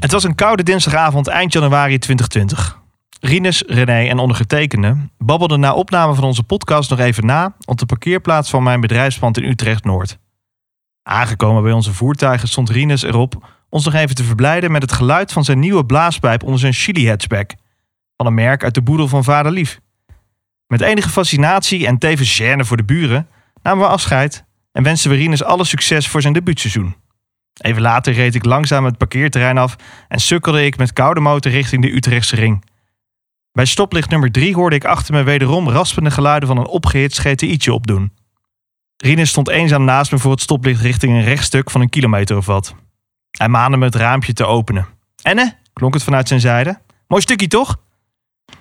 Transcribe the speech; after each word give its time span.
Het 0.00 0.12
was 0.12 0.24
een 0.24 0.34
koude 0.34 0.62
dinsdagavond 0.62 1.26
eind 1.26 1.52
januari 1.52 1.98
2020. 1.98 2.80
Rinus, 3.20 3.62
René 3.66 4.08
en 4.08 4.18
ondergetekende 4.18 4.96
babbelden 5.18 5.60
na 5.60 5.74
opname 5.74 6.14
van 6.14 6.24
onze 6.24 6.42
podcast 6.42 6.90
nog 6.90 6.98
even 6.98 7.26
na 7.26 7.56
op 7.64 7.78
de 7.78 7.86
parkeerplaats 7.86 8.50
van 8.50 8.62
mijn 8.62 8.80
bedrijfspand 8.80 9.36
in 9.36 9.44
Utrecht-Noord. 9.44 10.18
Aangekomen 11.02 11.62
bij 11.62 11.72
onze 11.72 11.92
voertuigen 11.92 12.48
stond 12.48 12.70
Rinus 12.70 13.02
erop 13.02 13.48
ons 13.68 13.84
nog 13.84 13.94
even 13.94 14.14
te 14.14 14.24
verblijden 14.24 14.70
met 14.72 14.82
het 14.82 14.92
geluid 14.92 15.32
van 15.32 15.44
zijn 15.44 15.58
nieuwe 15.58 15.86
blaaspijp 15.86 16.42
onder 16.42 16.60
zijn 16.60 16.72
chili 16.72 17.08
hatchback. 17.08 17.54
Van 18.16 18.26
een 18.26 18.34
merk 18.34 18.64
uit 18.64 18.74
de 18.74 18.82
boedel 18.82 19.08
van 19.08 19.24
vader 19.24 19.52
Lief. 19.52 19.80
Met 20.66 20.80
enige 20.80 21.08
fascinatie 21.08 21.86
en 21.86 21.98
tevens 21.98 22.40
gêne 22.42 22.66
voor 22.66 22.76
de 22.76 22.84
buren 22.84 23.28
namen 23.62 23.84
we 23.84 23.90
afscheid 23.90 24.44
en 24.72 24.82
wensten 24.82 25.10
we 25.10 25.16
Rinus 25.16 25.44
alle 25.44 25.64
succes 25.64 26.08
voor 26.08 26.20
zijn 26.22 26.32
debuutseizoen. 26.32 26.94
Even 27.58 27.82
later 27.82 28.12
reed 28.12 28.34
ik 28.34 28.44
langzaam 28.44 28.84
het 28.84 28.98
parkeerterrein 28.98 29.58
af 29.58 29.76
en 30.08 30.20
sukkelde 30.20 30.64
ik 30.64 30.76
met 30.76 30.92
koude 30.92 31.20
motor 31.20 31.52
richting 31.52 31.82
de 31.82 31.94
Utrechtse 31.94 32.36
ring. 32.36 32.64
Bij 33.52 33.64
stoplicht 33.64 34.10
nummer 34.10 34.32
3 34.32 34.54
hoorde 34.54 34.76
ik 34.76 34.84
achter 34.84 35.14
me 35.14 35.22
wederom 35.22 35.68
raspende 35.68 36.10
geluiden 36.10 36.48
van 36.48 36.58
een 36.58 36.66
opgehitst 36.66 37.18
GTI'tje 37.18 37.72
opdoen. 37.72 38.12
Rinus 38.96 39.28
stond 39.28 39.48
eenzaam 39.48 39.84
naast 39.84 40.12
me 40.12 40.18
voor 40.18 40.30
het 40.30 40.40
stoplicht 40.40 40.80
richting 40.80 41.12
een 41.12 41.24
rechtstuk 41.24 41.70
van 41.70 41.80
een 41.80 41.88
kilometer 41.88 42.36
of 42.36 42.46
wat. 42.46 42.74
Hij 43.30 43.48
maande 43.48 43.76
me 43.76 43.84
het 43.84 43.94
raampje 43.94 44.32
te 44.32 44.44
openen. 44.44 44.86
Enne? 45.22 45.56
klonk 45.72 45.94
het 45.94 46.02
vanuit 46.02 46.28
zijn 46.28 46.40
zijde. 46.40 46.80
Mooi 47.06 47.22
stukje 47.22 47.46
toch? 47.46 47.76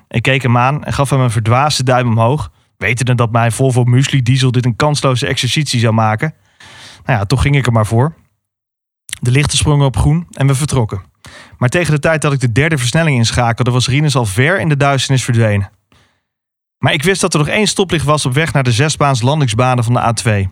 Ik 0.08 0.22
keek 0.22 0.41
hem 0.41 0.58
aan 0.58 0.84
en 0.84 0.94
gaf 0.94 1.10
hem 1.10 1.20
een 1.20 1.32
verdwaasde 1.32 1.84
duim 1.84 2.08
omhoog, 2.08 2.52
wetende 2.77 3.16
dat 3.16 3.32
mijn 3.32 3.52
Volvo 3.52 3.84
Muesli 3.84 4.22
Diesel 4.22 4.52
dit 4.52 4.66
een 4.66 4.76
kansloze 4.76 5.27
exercitie 5.27 5.80
zou 5.80 5.94
maken. 5.94 6.34
Nou 7.05 7.20
ja, 7.20 7.26
toch 7.26 7.41
ging 7.41 7.55
ik 7.55 7.66
er 7.66 7.72
maar 7.72 7.86
voor. 7.86 8.16
De 9.20 9.31
lichten 9.31 9.57
sprongen 9.57 9.85
op 9.85 9.98
groen 9.98 10.27
en 10.32 10.48
we 10.48 10.55
vertrokken. 10.55 11.01
Maar 11.57 11.70
tegen 11.70 11.93
de 11.93 11.99
tijd 11.99 12.21
dat 12.21 12.34
ik 12.34 12.40
de 12.40 12.51
derde 12.51 12.77
versnelling 12.77 13.18
inschakelde, 13.18 13.71
was 13.71 13.87
Rinus 13.87 14.15
al 14.15 14.26
ver 14.26 14.59
in 14.59 14.70
de 14.70 14.77
duisternis 14.77 15.24
verdwenen. 15.24 15.70
Maar 16.77 16.93
ik 16.93 17.04
wist 17.04 17.21
dat 17.21 17.34
er 17.34 17.40
nog 17.40 17.48
één 17.48 17.68
stoplicht 17.68 18.05
was 18.05 18.26
op 18.26 18.34
weg 18.34 18.54
naar 18.54 18.63
de 18.63 18.71
zesbaans 18.71 19.21
landingsbanen 19.21 19.84
van 19.84 19.93
de 19.93 20.13
A2. 20.13 20.49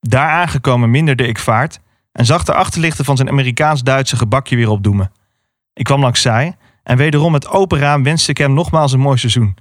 Daar 0.00 0.30
aangekomen 0.30 0.90
minderde 0.90 1.26
ik 1.26 1.38
vaart 1.38 1.80
en 2.12 2.26
zag 2.26 2.44
de 2.44 2.54
achterlichten 2.54 3.04
van 3.04 3.16
zijn 3.16 3.28
Amerikaans-Duitse 3.28 4.16
gebakje 4.16 4.56
weer 4.56 4.68
opdoemen. 4.68 5.12
Ik 5.72 5.84
kwam 5.84 6.00
langs 6.00 6.20
zij 6.20 6.56
en 6.82 6.96
wederom 6.96 7.32
met 7.32 7.48
open 7.48 7.78
raam 7.78 8.02
wenste 8.02 8.30
ik 8.30 8.38
hem 8.38 8.52
nogmaals 8.52 8.92
een 8.92 9.00
mooi 9.00 9.18
seizoen. 9.18 9.56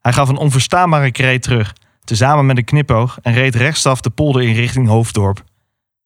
Hij 0.00 0.12
gaf 0.12 0.28
een 0.28 0.36
onverstaanbare 0.36 1.10
kreet 1.10 1.42
terug, 1.42 1.72
tezamen 2.04 2.46
met 2.46 2.56
een 2.56 2.64
knipoog 2.64 3.18
en 3.22 3.32
reed 3.32 3.54
rechtsaf 3.54 4.00
de 4.00 4.10
polder 4.10 4.42
in 4.42 4.54
richting 4.54 4.88
Hoofddorp. 4.88 5.44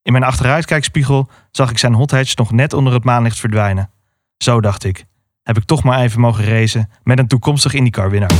In 0.02 0.12
mijn 0.12 0.24
achteruitkijkspiegel 0.24 1.28
zag 1.50 1.70
ik 1.70 1.78
zijn 1.78 1.94
hothatch 1.94 2.36
nog 2.36 2.52
net 2.52 2.72
onder 2.72 2.92
het 2.92 3.04
maanlicht 3.04 3.38
verdwijnen. 3.40 3.90
Zo 4.38 4.60
dacht 4.60 4.84
ik, 4.84 5.04
heb 5.42 5.56
ik 5.56 5.64
toch 5.64 5.82
maar 5.82 6.00
even 6.00 6.20
mogen 6.20 6.44
racen 6.44 6.90
met 7.02 7.18
een 7.18 7.26
toekomstig 7.26 7.72
IndyCar-winnaar. 7.74 8.30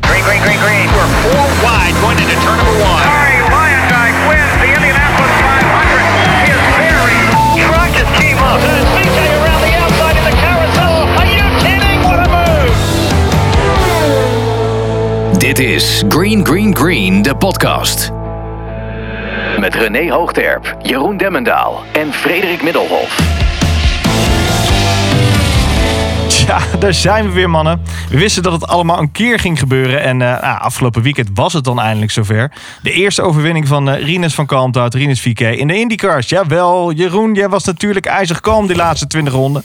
Green, 0.00 0.22
green, 0.22 0.40
green, 0.40 0.58
green. 0.58 0.86
We're 0.86 1.06
four 1.22 1.46
wide 1.60 1.94
going 2.00 2.18
into 2.18 2.34
turn 2.40 2.56
number 2.56 2.74
one. 2.74 3.02
Harry 3.02 3.40
Lyondike 3.54 4.28
wins 4.28 4.52
the 4.60 4.66
Indianapolis 4.74 5.30
500. 5.30 6.02
His 6.50 6.60
very 6.80 7.18
truck 7.64 7.90
just 7.98 8.12
came 8.20 8.38
up. 8.50 8.60
CJ 8.94 9.18
around 9.40 9.62
the 9.66 9.72
outside 9.82 10.16
in 10.16 10.24
the 10.30 10.36
carousel. 10.44 10.94
Are 11.18 11.30
you 11.36 11.46
kidding? 11.62 11.98
What 12.02 12.18
a 12.18 12.28
move! 12.36 12.76
Dit 15.38 15.58
is 15.58 16.04
Green 16.08 16.46
Green 16.46 16.76
Green, 16.76 17.22
de 17.22 17.36
podcast. 17.36 18.17
Met 19.58 19.74
René 19.74 20.10
Hoogterp, 20.10 20.76
Jeroen 20.82 21.16
Demmendaal 21.16 21.82
en 21.92 22.12
Frederik 22.12 22.62
Middelhof. 22.62 23.18
Ja, 26.46 26.58
daar 26.78 26.94
zijn 26.94 27.24
we 27.24 27.32
weer, 27.32 27.50
mannen. 27.50 27.82
We 28.10 28.18
wisten 28.18 28.42
dat 28.42 28.52
het 28.52 28.66
allemaal 28.66 28.98
een 28.98 29.12
keer 29.12 29.38
ging 29.38 29.58
gebeuren. 29.58 30.02
En 30.02 30.22
eh, 30.22 30.42
nou, 30.42 30.60
afgelopen 30.60 31.02
weekend 31.02 31.28
was 31.34 31.52
het 31.52 31.64
dan 31.64 31.80
eindelijk 31.80 32.10
zover. 32.10 32.52
De 32.82 32.92
eerste 32.92 33.22
overwinning 33.22 33.68
van 33.68 33.90
eh 33.90 34.04
Rinus 34.04 34.34
van 34.34 34.46
Kalmthout, 34.46 34.94
Rinus 34.94 35.20
VK 35.20 35.40
in 35.40 35.66
de 35.66 35.78
IndyCars. 35.78 36.28
Jawel, 36.28 36.92
Jeroen, 36.92 37.34
jij 37.34 37.48
was 37.48 37.64
natuurlijk 37.64 38.06
ijzig 38.06 38.40
kalm 38.40 38.66
die 38.66 38.76
laatste 38.76 39.06
20 39.06 39.32
ronden. 39.32 39.64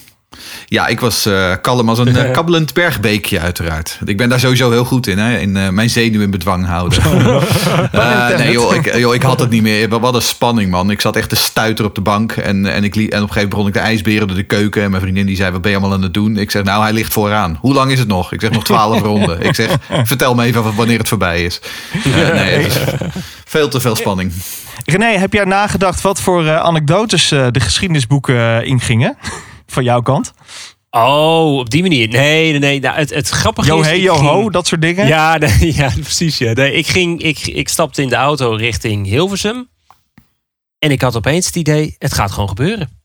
Ja, 0.68 0.88
ik 0.88 1.00
was 1.00 1.26
eh, 1.26 1.52
kalm 1.62 1.90
als 1.90 2.00
een 2.00 2.16
eh, 2.16 2.32
kabbelend 2.38 2.74
bergbeekje 2.74 3.40
uiteraard. 3.40 4.00
Ik 4.06 4.18
ben 4.18 4.30
daar 4.30 4.40
sowieso 4.40 4.72
heel 4.72 4.86
goed 4.86 5.08
in, 5.08 5.18
hè? 5.18 5.38
in 5.38 5.58
eh, 5.58 5.70
mijn 5.70 5.90
zenuwen 5.90 6.22
in 6.22 6.32
bedwang 6.32 6.66
houden. 6.66 7.02
Nee 8.38 8.52
joh 8.52 8.76
ik, 8.76 8.96
joh, 8.96 9.14
ik 9.14 9.22
had 9.22 9.40
het 9.40 9.50
niet 9.50 9.62
meer. 9.62 10.00
Wat 10.00 10.16
een 10.16 10.22
spanning 10.22 10.72
man. 10.72 10.92
Ik 10.92 11.02
zat 11.02 11.16
echt 11.16 11.30
te 11.30 11.36
stuiter 11.36 11.86
op 11.86 11.96
de 11.96 12.02
bank. 12.02 12.32
En, 12.32 12.66
en, 12.66 12.84
ik, 12.84 12.96
en 12.96 13.02
op 13.04 13.12
een 13.12 13.18
gegeven 13.20 13.32
moment 13.34 13.50
begon 13.50 13.68
ik 13.68 13.74
de 13.74 13.80
ijsberen 13.80 14.28
door 14.28 14.38
de 14.38 14.44
keuken. 14.44 14.84
En 14.84 14.90
mijn 14.90 15.02
vriendin 15.02 15.26
die 15.26 15.36
zei, 15.36 15.52
wat 15.52 15.62
ben 15.62 15.72
je 15.72 15.78
allemaal 15.78 15.96
aan 15.96 16.04
het 16.04 16.14
doen? 16.14 16.38
Ik 16.38 16.52
zeg, 16.52 16.64
nou 16.64 16.84
hij 16.84 16.94
ligt 16.94 17.14
vooraan. 17.14 17.58
Hoe 17.62 17.74
lang 17.74 17.92
is 17.92 18.00
het 18.00 18.08
nog? 18.08 18.32
Ik 18.34 18.42
zeg, 18.42 18.52
nog 18.52 18.64
twaalf 18.64 19.02
ronden. 19.02 19.42
Ik 19.42 19.56
zeg, 19.56 19.78
vertel 20.04 20.36
me 20.36 20.44
even 20.44 20.76
wanneer 20.76 20.98
het 20.98 21.08
voorbij 21.08 21.44
is. 21.44 21.62
Nee, 22.34 22.66
is 22.66 22.78
veel 23.46 23.70
te 23.70 23.80
veel 23.80 23.96
spanning. 23.96 24.32
René, 24.86 25.18
heb 25.18 25.34
jij 25.34 25.44
nagedacht 25.44 26.02
wat 26.02 26.22
voor 26.22 26.60
anekdotes 26.60 27.28
de 27.28 27.60
geschiedenisboeken 27.60 28.66
ingingen? 28.66 29.18
Van 29.74 29.84
jouw 29.84 30.02
kant? 30.02 30.34
Oh, 30.90 31.58
op 31.58 31.70
die 31.70 31.82
manier. 31.82 32.08
Nee, 32.08 32.50
nee, 32.52 32.60
nee. 32.60 32.80
Nou, 32.80 32.96
het, 32.96 33.14
het 33.14 33.30
grappige 33.30 33.68
Yo 33.68 33.80
is... 33.80 33.86
hey, 33.86 33.98
ik 33.98 34.04
yo 34.04 34.16
ging- 34.16 34.30
ho, 34.30 34.50
dat 34.50 34.68
soort 34.68 34.82
dingen? 34.82 35.08
Ja, 35.08 35.38
nee, 35.60 35.76
ja, 35.76 35.90
precies. 36.02 36.38
Ja. 36.38 36.54
Nee, 36.54 36.74
ik, 36.74 36.88
ging, 36.88 37.22
ik, 37.22 37.40
ik 37.40 37.70
stapte 37.70 38.02
in 38.02 38.10
de 38.10 38.16
auto 38.16 38.52
richting 38.52 39.06
Hilversum. 39.08 39.70
En 40.80 40.92
ik 40.92 41.02
had 41.02 41.16
opeens 41.16 41.46
het 41.46 41.56
idee, 41.56 41.96
het 41.98 42.14
gaat 42.14 42.32
gewoon 42.32 42.50
gebeuren. 42.50 43.02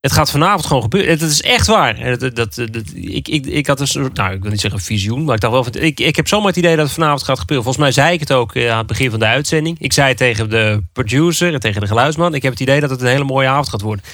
Het 0.00 0.12
gaat 0.12 0.30
vanavond 0.30 0.66
gewoon 0.66 0.82
gebeuren. 0.82 1.10
Het, 1.10 1.22
is 1.22 1.42
echt 1.42 1.66
waar. 1.66 1.98
En 1.98 2.18
Dat, 2.18 2.36
dat, 2.36 2.54
dat, 2.54 2.82
ik, 2.94 3.28
ik, 3.28 3.46
ik 3.46 3.66
had 3.66 3.80
een 3.80 3.86
soort, 3.86 4.16
nou, 4.16 4.34
ik 4.34 4.42
wil 4.42 4.50
niet 4.50 4.60
zeggen 4.60 4.80
een 4.80 4.86
visioen, 4.86 5.24
maar 5.24 5.34
ik 5.34 5.40
dacht 5.40 5.52
wel, 5.52 5.64
van, 5.64 5.74
ik, 5.74 6.00
ik 6.00 6.16
heb 6.16 6.28
zomaar 6.28 6.46
het 6.46 6.56
idee 6.56 6.76
dat 6.76 6.84
het 6.84 6.94
vanavond 6.94 7.22
gaat 7.22 7.38
gebeuren. 7.38 7.64
Volgens 7.64 7.84
mij 7.84 7.92
zei 8.04 8.14
ik 8.14 8.20
het 8.20 8.32
ook 8.32 8.54
eh, 8.54 8.70
aan 8.70 8.78
het 8.78 8.86
begin 8.86 9.10
van 9.10 9.18
de 9.18 9.24
uitzending. 9.26 9.76
Ik 9.80 9.92
zei 9.92 10.08
het 10.08 10.16
tegen 10.16 10.50
de 10.50 10.82
producer 10.92 11.54
en 11.54 11.60
tegen 11.60 11.80
de 11.80 11.86
geluidsman. 11.86 12.34
Ik 12.34 12.42
heb 12.42 12.52
het 12.52 12.60
idee 12.60 12.80
dat 12.80 12.90
het 12.90 13.00
een 13.00 13.06
hele 13.06 13.24
mooie 13.24 13.48
avond 13.48 13.68
gaat 13.68 13.80
worden. 13.80 14.04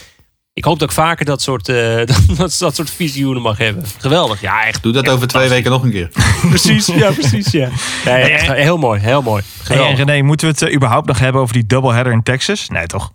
Ik 0.53 0.65
hoop 0.65 0.78
dat 0.78 0.88
ik 0.88 0.94
vaker 0.94 1.25
dat 1.25 1.43
soort, 1.43 1.69
eh, 1.69 1.97
dat, 2.38 2.56
dat 2.59 2.75
soort 2.75 2.91
visioenen 2.91 3.43
mag 3.43 3.59
hebben. 3.59 3.84
Geweldig. 3.99 4.41
Ja, 4.41 4.65
echt. 4.66 4.83
Doe 4.83 4.93
dat 4.93 5.05
echt 5.05 5.12
over 5.12 5.28
twee 5.28 5.49
weken 5.49 5.71
nog 5.71 5.83
een 5.83 5.91
keer. 5.91 6.11
Precies, 6.49 6.87
ja, 6.87 7.11
precies, 7.11 7.50
ja. 7.50 7.69
Echt 8.05 8.47
heel 8.53 8.78
mooi, 8.78 9.00
heel 9.00 9.22
mooi. 9.22 9.43
Hey, 9.43 9.77
en 9.77 9.83
Geweldig. 9.83 9.99
René, 10.06 10.22
moeten 10.22 10.47
we 10.47 10.53
het 10.53 10.62
eh, 10.62 10.75
überhaupt 10.75 11.06
nog 11.06 11.19
hebben 11.19 11.41
over 11.43 11.55
die 11.55 11.66
doubleheader 11.66 12.12
in 12.12 12.22
Texas? 12.22 12.69
Nee, 12.69 12.87
toch? 12.87 13.12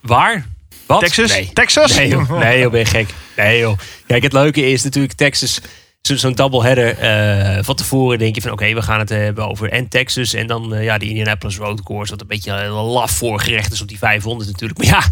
Waar? 0.00 0.46
Wat? 0.86 1.00
Texas? 1.00 1.30
Nee. 1.30 1.50
Texas? 1.52 1.96
Nee 1.96 2.08
joh, 2.08 2.38
nee 2.38 2.58
joh, 2.60 2.70
ben 2.70 2.80
je 2.80 2.86
gek. 2.86 3.08
Nee 3.36 3.58
joh. 3.58 3.78
Kijk, 4.06 4.22
het 4.22 4.32
leuke 4.32 4.70
is 4.70 4.82
natuurlijk 4.82 5.14
Texas, 5.14 5.60
zo- 6.02 6.16
zo'n 6.16 6.34
doubleheader. 6.34 6.98
eh 6.98 7.64
van 7.64 7.74
tevoren 7.74 8.18
denk 8.18 8.34
je 8.34 8.40
van 8.40 8.50
oké, 8.52 8.74
we 8.74 8.82
gaan 8.82 8.98
het 8.98 9.08
hebben 9.08 9.48
over 9.48 9.70
en 9.70 9.88
Texas. 9.88 10.34
En 10.34 10.46
dan 10.46 10.74
eh, 10.74 10.84
ja, 10.84 10.98
die 10.98 11.08
Indianapolis 11.08 11.56
Road 11.56 11.82
Course, 11.82 12.10
wat 12.10 12.20
een 12.20 12.26
beetje 12.26 12.52
een 12.52 12.70
laf 12.70 13.10
voorgerecht 13.10 13.72
is 13.72 13.80
op 13.80 13.88
die 13.88 13.98
500 13.98 14.50
natuurlijk. 14.50 14.78
Maar 14.78 14.88
ja, 14.88 15.02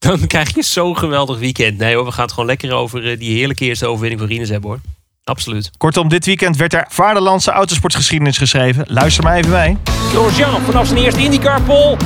dan 0.08 0.26
krijg 0.26 0.54
je 0.54 0.62
zo'n 0.62 0.96
geweldig 0.96 1.38
weekend. 1.38 1.78
Nee 1.78 1.94
hoor, 1.94 2.04
we 2.04 2.12
gaan 2.12 2.24
het 2.24 2.32
gewoon 2.32 2.48
lekker 2.48 2.72
over 2.72 3.10
eh, 3.10 3.18
die 3.18 3.36
heerlijke 3.36 3.64
eerste 3.64 3.86
overwinning 3.86 4.20
van 4.20 4.30
Rinus 4.30 4.48
hebben 4.48 4.70
hoor. 4.70 4.80
Absoluut. 5.24 5.70
Kortom, 5.76 6.08
dit 6.08 6.24
weekend 6.24 6.56
werd 6.56 6.74
er 6.74 6.86
vaderlandse 6.88 7.50
autosportgeschiedenis 7.50 8.38
geschreven. 8.38 8.84
Luister 8.88 9.24
maar 9.24 9.36
even 9.36 9.50
mee. 9.50 9.76
Grosjean 10.12 10.60
vanaf 10.60 10.86
zijn 10.86 10.98
eerste 10.98 11.20
IndyCar 11.20 11.62
pole. 11.62 11.96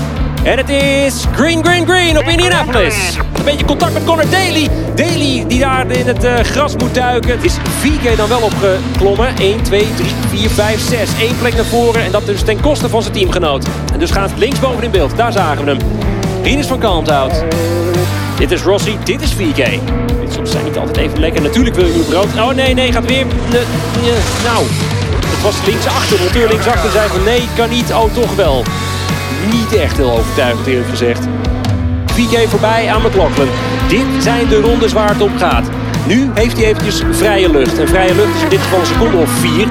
En 0.43 0.59
het 0.59 0.69
is 0.69 1.25
green, 1.33 1.65
green, 1.65 1.87
green 1.87 2.19
op 2.19 2.25
Indianapolis. 2.25 3.17
Een 3.35 3.45
beetje 3.45 3.65
contact 3.65 3.93
met 3.93 4.05
Connor 4.05 4.31
Daly. 4.31 4.69
Daly 4.95 5.47
die 5.47 5.59
daar 5.59 5.91
in 5.91 6.07
het 6.07 6.25
eh, 6.25 6.39
gras 6.39 6.77
moet 6.77 6.95
duiken. 6.95 7.31
Het 7.31 7.45
is 7.45 7.55
VK 7.55 8.17
dan 8.17 8.29
wel 8.29 8.41
opgeklommen. 8.41 9.37
1, 9.37 9.63
2, 9.63 9.95
3, 9.95 10.09
4, 10.29 10.51
5, 10.51 10.81
6. 10.81 11.11
Eén 11.21 11.39
plek 11.39 11.55
naar 11.55 11.65
voren. 11.65 12.05
En 12.05 12.13
dat 12.13 12.27
dus 12.27 12.43
ten 12.43 12.61
koste 12.61 12.89
van 12.89 13.03
zijn 13.03 13.15
teamgenoot. 13.15 13.67
En 13.93 13.99
dus 13.99 14.11
gaat 14.11 14.33
linksboven 14.37 14.83
in 14.83 14.91
beeld. 14.91 15.17
Daar 15.17 15.33
zagen 15.33 15.65
we 15.65 15.71
hem. 15.71 16.14
Rinus 16.45 16.67
van 16.67 16.79
Kalmthout. 16.79 17.45
Dit 18.39 18.51
is 18.51 18.63
Rossi, 18.63 18.99
dit 19.05 19.23
is 19.23 19.33
VK. 19.33 19.57
Dit 20.21 20.33
soms 20.33 20.51
zijn 20.51 20.65
niet 20.65 20.79
altijd 20.79 20.97
even 20.97 21.21
lekker. 21.21 21.43
Natuurlijk 21.43 21.77
wil 21.77 21.87
je 21.87 21.93
nu 21.93 22.03
brood. 22.03 22.27
Oh 22.37 22.55
nee, 22.55 22.75
nee, 22.75 22.93
gaat 22.93 23.07
weer. 23.07 23.27
Nou, 24.45 24.65
het 25.27 25.43
was 25.43 25.55
linksachter. 25.67 26.17
De 26.17 26.23
monteur 26.23 26.49
linksachter 26.49 26.91
zei 26.91 27.09
van 27.09 27.25
nee, 27.25 27.49
kan 27.57 27.71
niet. 27.71 27.93
Oh, 27.93 28.15
toch 28.15 28.35
wel. 28.35 28.65
Niet 29.51 29.81
echt 29.81 29.97
heel 29.97 30.11
overtuigend 30.11 30.67
eerlijk 30.67 30.89
gezegd. 30.89 31.27
VK 32.07 32.49
voorbij 32.49 32.93
aan 32.93 33.03
McLaughlin. 33.03 33.49
Dit 33.89 34.23
zijn 34.23 34.49
de 34.49 34.61
rondes 34.61 34.93
waar 34.93 35.09
het 35.09 35.21
om 35.21 35.39
gaat. 35.39 35.69
Nu 36.07 36.31
heeft 36.35 36.57
hij 36.57 36.67
eventjes 36.67 37.03
vrije 37.11 37.51
lucht. 37.51 37.79
En 37.79 37.89
vrije 37.89 38.15
lucht 38.15 38.35
is 38.35 38.43
in 38.43 38.49
dit 38.49 38.61
geval 38.61 38.81
een 38.81 38.87
seconde 38.87 39.17
of 39.17 39.31
vier. 39.31 39.69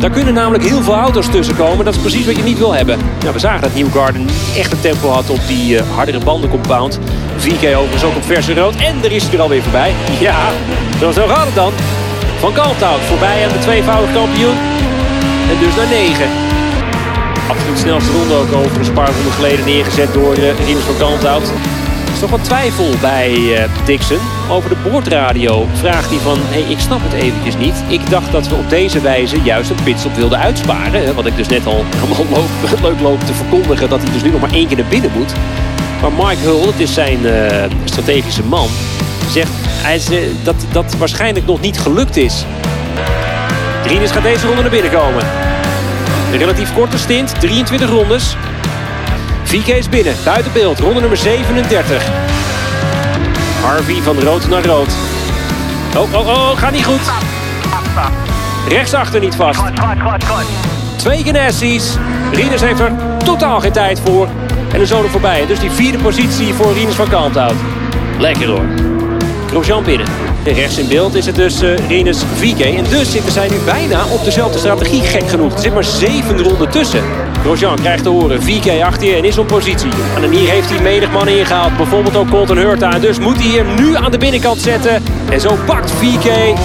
Daar 0.00 0.10
kunnen 0.10 0.34
namelijk 0.34 0.64
heel 0.64 0.82
veel 0.82 0.94
auto's 0.94 1.28
tussen 1.30 1.56
komen. 1.56 1.84
Dat 1.84 1.94
is 1.94 2.00
precies 2.00 2.26
wat 2.26 2.36
je 2.36 2.42
niet 2.42 2.58
wil 2.58 2.74
hebben. 2.74 2.98
Nou, 3.20 3.32
we 3.32 3.38
zagen 3.38 3.60
dat 3.62 3.74
Newgarden 3.74 4.20
niet 4.20 4.56
echt 4.56 4.72
een 4.72 4.80
tempo 4.80 5.08
had 5.08 5.30
op 5.30 5.40
die 5.46 5.78
eh, 5.78 5.84
hardere 5.94 6.24
bandencompound. 6.24 6.98
VK 7.36 7.76
overigens 7.76 8.04
ook 8.04 8.16
op 8.16 8.24
verse 8.24 8.54
rood. 8.54 8.74
En 8.74 9.04
er 9.04 9.12
is 9.12 9.24
hij 9.24 9.34
er 9.34 9.40
alweer 9.40 9.62
voorbij. 9.62 9.92
Ja, 10.20 10.50
zo, 11.00 11.26
gaat 11.26 11.46
het 11.46 11.54
dan. 11.54 11.72
Van 12.38 12.52
Kalmthout 12.52 13.00
voorbij 13.00 13.44
aan 13.44 13.52
de 13.52 13.58
tweevoudig 13.58 14.12
kampioen. 14.12 14.56
En 15.50 15.58
dus 15.58 15.76
naar 15.76 15.88
9. 15.88 16.26
Absoluut 17.48 17.78
snelste 17.78 18.12
ronde 18.12 18.34
ook 18.34 18.52
over 18.52 18.86
een 18.86 18.92
paar 18.92 19.12
ronden 19.14 19.32
geleden 19.32 19.64
neergezet 19.64 20.12
door 20.12 20.38
uh, 20.38 20.66
Rinus 20.66 20.82
van 20.82 20.96
Kalmthout. 20.96 21.52
Is 22.12 22.18
toch 22.18 22.30
wat 22.30 22.44
twijfel 22.44 22.88
bij 23.00 23.56
eh, 23.56 23.70
Dixon. 23.84 24.18
Over 24.50 24.68
de 24.68 24.90
boordradio 24.90 25.66
vraagt 25.72 26.10
hij 26.10 26.18
van... 26.18 26.38
Hey, 26.40 26.62
ik 26.62 26.78
snap 26.78 27.00
het 27.02 27.12
eventjes 27.12 27.56
niet. 27.56 27.82
Ik 27.88 28.10
dacht 28.10 28.32
dat 28.32 28.48
we 28.48 28.54
op 28.54 28.70
deze 28.70 29.00
wijze 29.00 29.42
juist 29.42 29.70
een 29.70 29.82
pitstop 29.84 30.14
wilden 30.14 30.38
uitsparen. 30.38 31.14
Wat 31.14 31.26
ik 31.26 31.36
dus 31.36 31.48
net 31.48 31.66
al 31.66 31.84
leuk 32.82 33.00
loop 33.00 33.20
te 33.20 33.34
verkondigen... 33.34 33.88
dat 33.88 34.02
hij 34.02 34.12
dus 34.12 34.22
nu 34.22 34.30
nog 34.30 34.40
maar 34.40 34.52
één 34.52 34.66
keer 34.68 34.76
naar 34.76 34.88
binnen 34.88 35.10
moet. 35.14 35.32
Maar 36.00 36.12
Mike 36.12 36.42
Hull, 36.42 36.64
dat 36.64 36.78
is 36.78 36.94
zijn 36.94 37.26
eh, 37.26 37.70
strategische 37.84 38.44
man... 38.44 38.68
zegt 39.30 39.50
hij 39.82 39.96
is, 39.96 40.10
eh, 40.10 40.18
dat 40.42 40.56
dat 40.72 40.96
waarschijnlijk 40.96 41.46
nog 41.46 41.60
niet 41.60 41.78
gelukt 41.78 42.16
is. 42.16 42.44
Rinus 43.86 44.10
gaat 44.10 44.22
deze 44.22 44.46
ronde 44.46 44.62
naar 44.62 44.70
binnen 44.70 44.90
komen. 44.90 45.24
Een 46.32 46.38
relatief 46.38 46.74
korte 46.74 46.98
stint, 46.98 47.40
23 47.40 47.90
rondes. 47.90 48.36
VK 49.50 49.66
is 49.66 49.88
binnen, 49.88 50.14
buiten 50.24 50.52
beeld, 50.52 50.78
ronde 50.78 51.00
nummer 51.00 51.18
37. 51.18 52.02
Harvey 53.62 54.02
van 54.02 54.20
rood 54.20 54.48
naar 54.48 54.64
rood. 54.64 54.88
Oh, 55.96 56.14
oh, 56.14 56.28
oh, 56.28 56.58
gaat 56.58 56.72
niet 56.72 56.84
goed. 56.84 57.00
Rechtsachter 58.68 59.20
niet 59.20 59.34
vast. 59.34 59.60
Twee 60.96 61.22
Genesis. 61.22 61.96
Rinus 62.32 62.60
heeft 62.60 62.80
er 62.80 62.92
totaal 63.24 63.60
geen 63.60 63.72
tijd 63.72 64.00
voor. 64.00 64.28
En 64.72 64.78
de 64.78 64.86
zone 64.86 65.08
voorbij. 65.08 65.46
Dus 65.46 65.60
die 65.60 65.70
vierde 65.70 65.98
positie 65.98 66.54
voor 66.54 66.72
Rinus 66.72 66.94
van 66.94 67.08
Kalmthout. 67.08 67.56
Lekker 68.18 68.48
hoor. 68.48 68.89
Grosjean 69.50 69.84
binnen. 69.84 70.06
En 70.42 70.54
rechts 70.54 70.78
in 70.78 70.88
beeld 70.88 71.14
is 71.14 71.26
het 71.26 71.34
dus 71.34 71.60
eh 71.62 71.88
Rinus 71.88 72.22
VK. 72.34 72.60
En 72.60 72.84
dus 72.84 73.10
zitten 73.10 73.32
zij 73.32 73.48
nu 73.48 73.56
bijna 73.64 74.04
op 74.12 74.24
dezelfde 74.24 74.58
strategie, 74.58 75.02
gek 75.02 75.28
genoeg. 75.28 75.52
Er 75.52 75.60
zit 75.60 75.74
maar 75.74 75.84
zeven 75.84 76.42
ronden 76.42 76.70
tussen. 76.70 77.02
Grosjean 77.40 77.76
krijgt 77.76 78.02
te 78.02 78.08
horen, 78.08 78.42
VK 78.42 78.82
achter 78.82 79.08
je 79.08 79.14
en 79.14 79.24
is 79.24 79.38
op 79.38 79.46
positie. 79.46 79.90
En 80.22 80.30
hier 80.30 80.50
heeft 80.50 80.70
hij 80.70 80.82
menig 80.82 81.10
man 81.12 81.28
ingehaald. 81.28 81.76
Bijvoorbeeld 81.76 82.16
ook 82.16 82.30
Colton 82.30 82.56
Hurta. 82.56 82.92
En 82.92 83.00
dus 83.00 83.18
moet 83.18 83.36
hij 83.36 83.58
hem 83.58 83.74
nu 83.74 83.96
aan 83.96 84.10
de 84.10 84.18
binnenkant 84.18 84.58
zetten. 84.58 85.02
En 85.30 85.40
zo 85.40 85.58
pakt 85.66 85.90
VK 85.90 86.24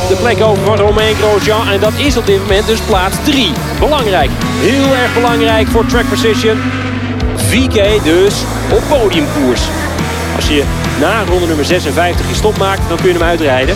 de 0.10 0.16
plek 0.22 0.42
over 0.42 0.64
van 0.64 0.78
Romain 0.78 1.16
Grosjean. 1.16 1.68
En 1.68 1.80
dat 1.80 1.94
is 1.98 2.18
op 2.18 2.26
dit 2.26 2.40
moment 2.40 2.68
dus 2.68 2.80
plaats 2.80 3.16
3. 3.24 3.52
Belangrijk. 3.80 4.30
Heel 4.40 4.96
erg 4.96 5.14
belangrijk 5.14 5.68
voor 5.68 5.86
track 5.86 6.08
precision. 6.08 6.58
VK 7.36 8.04
dus 8.04 8.44
op 8.72 8.84
podiumkoers. 8.90 9.62
Als 10.36 10.48
je 10.48 10.64
na 11.00 11.24
ronde 11.24 11.48
nummer 11.48 11.66
56 11.66 12.28
je 12.30 12.36
stop 12.36 12.58
maakt, 12.58 12.82
dan 12.88 12.98
kun 12.98 13.08
je 13.08 13.14
hem 13.14 13.24
uitrijden. 13.24 13.76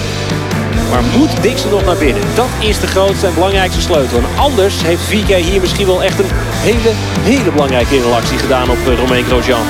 Maar 0.89 1.03
moet 1.17 1.41
Dixon 1.41 1.69
nog 1.69 1.85
naar 1.85 1.97
binnen? 1.97 2.23
Dat 2.35 2.49
is 2.59 2.79
de 2.79 2.87
grootste 2.87 3.27
en 3.27 3.33
belangrijkste 3.33 3.81
sleutel. 3.81 4.17
En 4.17 4.25
anders 4.35 4.81
heeft 4.83 5.01
VK 5.01 5.35
hier 5.35 5.61
misschien 5.61 5.85
wel 5.85 6.03
echt 6.03 6.19
een 6.19 6.29
hele, 6.31 6.91
hele 7.21 7.51
belangrijke 7.51 7.95
interactie 7.95 8.37
gedaan 8.37 8.69
op 8.69 8.77
eh, 8.87 8.97
Romain 8.97 9.25
Grosjean. 9.25 9.65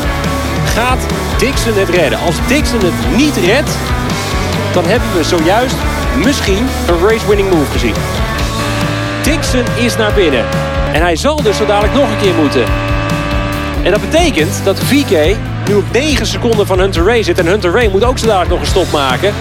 Gaat 0.66 1.06
Dixon 1.38 1.74
het 1.74 1.90
redden? 1.90 2.20
Als 2.20 2.36
Dixon 2.48 2.80
het 2.84 3.18
niet 3.18 3.36
redt, 3.36 3.78
dan 4.74 4.86
hebben 4.86 5.10
we 5.16 5.24
zojuist 5.24 5.76
misschien 6.24 6.68
een 6.88 7.08
race-winning 7.08 7.50
move 7.50 7.72
gezien. 7.72 7.96
Dixon 9.24 9.66
is 9.76 9.98
naar 9.98 10.14
binnen. 10.14 10.46
En 10.94 11.02
hij 11.02 11.16
zal 11.16 11.42
dus 11.42 11.58
zo 11.58 11.66
dadelijk 11.66 11.94
nog 11.94 12.10
een 12.10 12.18
keer 12.18 12.34
moeten. 12.34 12.64
En 13.84 13.92
dat 13.92 14.02
betekent 14.02 14.62
dat 14.64 14.80
VK 14.80 15.36
nu 15.70 15.76
op 15.76 15.92
9 15.92 16.26
seconden 16.26 16.68
van 16.68 16.80
Hunter 16.80 17.04
Ray 17.04 17.24
zit. 17.24 17.40
En 17.40 17.46
Hunter 17.46 17.72
Ray 17.72 17.88
moet 17.88 18.04
ook 18.04 18.18
zo 18.18 18.26
dadelijk 18.26 18.50
nog 18.50 18.60
een 18.60 18.68
stop 18.68 18.92
maken. 18.92 19.34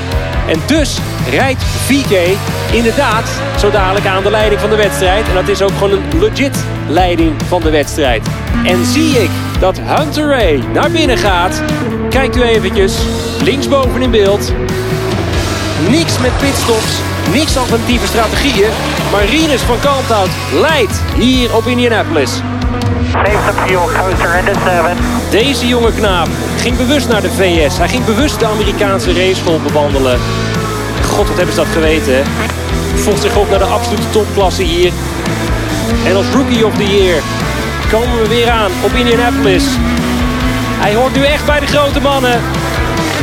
En 0.48 0.60
dus 0.66 0.98
rijdt 1.30 1.62
VK 1.62 2.36
inderdaad 2.72 3.24
zo 3.58 3.70
dadelijk 3.70 4.06
aan 4.06 4.22
de 4.22 4.30
leiding 4.30 4.60
van 4.60 4.70
de 4.70 4.76
wedstrijd. 4.76 5.28
En 5.28 5.34
dat 5.34 5.48
is 5.48 5.62
ook 5.62 5.70
gewoon 5.70 5.90
een 5.90 6.20
legit 6.20 6.56
leiding 6.88 7.32
van 7.46 7.60
de 7.60 7.70
wedstrijd. 7.70 8.28
En 8.64 8.84
zie 8.84 9.22
ik 9.22 9.30
dat 9.60 9.80
Hunter 9.82 10.28
Ray 10.28 10.62
naar 10.72 10.90
binnen 10.90 11.18
gaat. 11.18 11.62
Kijkt 12.08 12.36
u 12.36 12.42
eventjes 12.42 12.98
linksboven 13.42 14.02
in 14.02 14.10
beeld. 14.10 14.52
Niks 15.90 16.18
met 16.18 16.38
pitstops, 16.38 16.98
niks 17.32 17.56
alternatieve 17.56 18.06
strategieën. 18.06 18.70
Maar 19.12 19.24
Rinus 19.24 19.60
van 19.60 19.80
Kalmthout 19.80 20.30
leidt 20.52 21.00
hier 21.16 21.56
op 21.56 21.66
Indianapolis. 21.66 22.40
Deze 25.30 25.66
jonge 25.66 25.92
knaap 25.92 26.28
ging 26.56 26.76
bewust 26.76 27.08
naar 27.08 27.20
de 27.22 27.30
VS. 27.30 27.78
Hij 27.78 27.88
ging 27.88 28.04
bewust 28.04 28.38
de 28.38 28.46
Amerikaanse 28.46 29.12
raceschool 29.12 29.60
bewandelen. 29.60 30.18
God, 31.06 31.28
wat 31.28 31.36
hebben 31.36 31.54
ze 31.54 31.60
dat 31.60 31.72
geweten, 31.72 32.14
hè? 32.14 32.22
Vocht 32.94 33.20
zich 33.20 33.36
op 33.36 33.50
naar 33.50 33.58
de 33.58 33.64
absolute 33.64 34.10
topklasse 34.10 34.62
hier. 34.62 34.92
En 36.06 36.16
als 36.16 36.26
Rookie 36.34 36.66
of 36.66 36.74
the 36.74 36.96
Year 36.96 37.22
komen 37.90 38.22
we 38.22 38.28
weer 38.28 38.50
aan 38.50 38.70
op 38.84 38.92
Indianapolis. 38.92 39.64
Hij 40.80 40.94
hoort 40.94 41.14
nu 41.14 41.24
echt 41.24 41.46
bij 41.46 41.60
de 41.60 41.66
grote 41.66 42.00
mannen. 42.00 42.40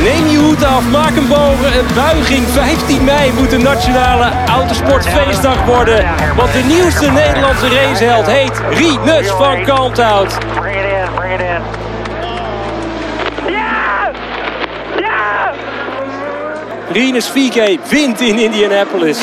Neem 0.02 0.26
je 0.26 0.38
hoed 0.38 0.64
af, 0.64 0.90
maak 0.90 1.16
een 1.16 1.28
bogen, 1.28 1.78
een 1.78 1.94
buiging. 1.94 2.46
15 2.48 3.04
mei 3.04 3.32
moet 3.32 3.50
de 3.50 3.58
nationale 3.58 4.32
autosportfeestdag 4.48 5.64
worden. 5.64 6.04
Want 6.36 6.52
de 6.52 6.62
nieuwste 6.66 7.10
Nederlandse 7.10 7.68
raceheld 7.68 8.26
heet 8.26 8.60
Rinus 8.70 9.30
van 9.30 9.64
Kalmthout. 9.64 10.38
Bring 10.60 10.76
it 10.76 10.84
in, 10.84 11.14
bring 11.14 11.40
in. 11.40 11.62
Yeah! 13.52 14.14
Yeah! 14.98 15.54
Rinus 16.92 17.32
wint 17.88 18.20
in 18.20 18.38
Indianapolis. 18.38 19.18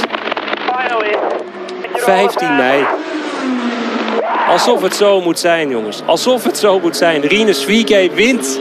Finally. 0.78 1.18
15 1.94 2.56
mei. 2.56 2.86
Alsof 4.50 4.82
het 4.82 4.96
zo 4.96 5.22
moet 5.22 5.40
zijn, 5.40 5.70
jongens. 5.70 6.02
Alsof 6.06 6.44
het 6.44 6.58
zo 6.58 6.80
moet 6.80 6.98
zijn. 6.98 7.22
Rinus 7.22 7.66
VK 7.66 8.14
wint. 8.14 8.60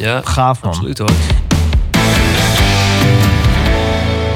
Ja, 0.00 0.20
Gaaf 0.24 0.62
man. 0.62 0.70
absoluut 0.70 0.98
hoor. 0.98 1.10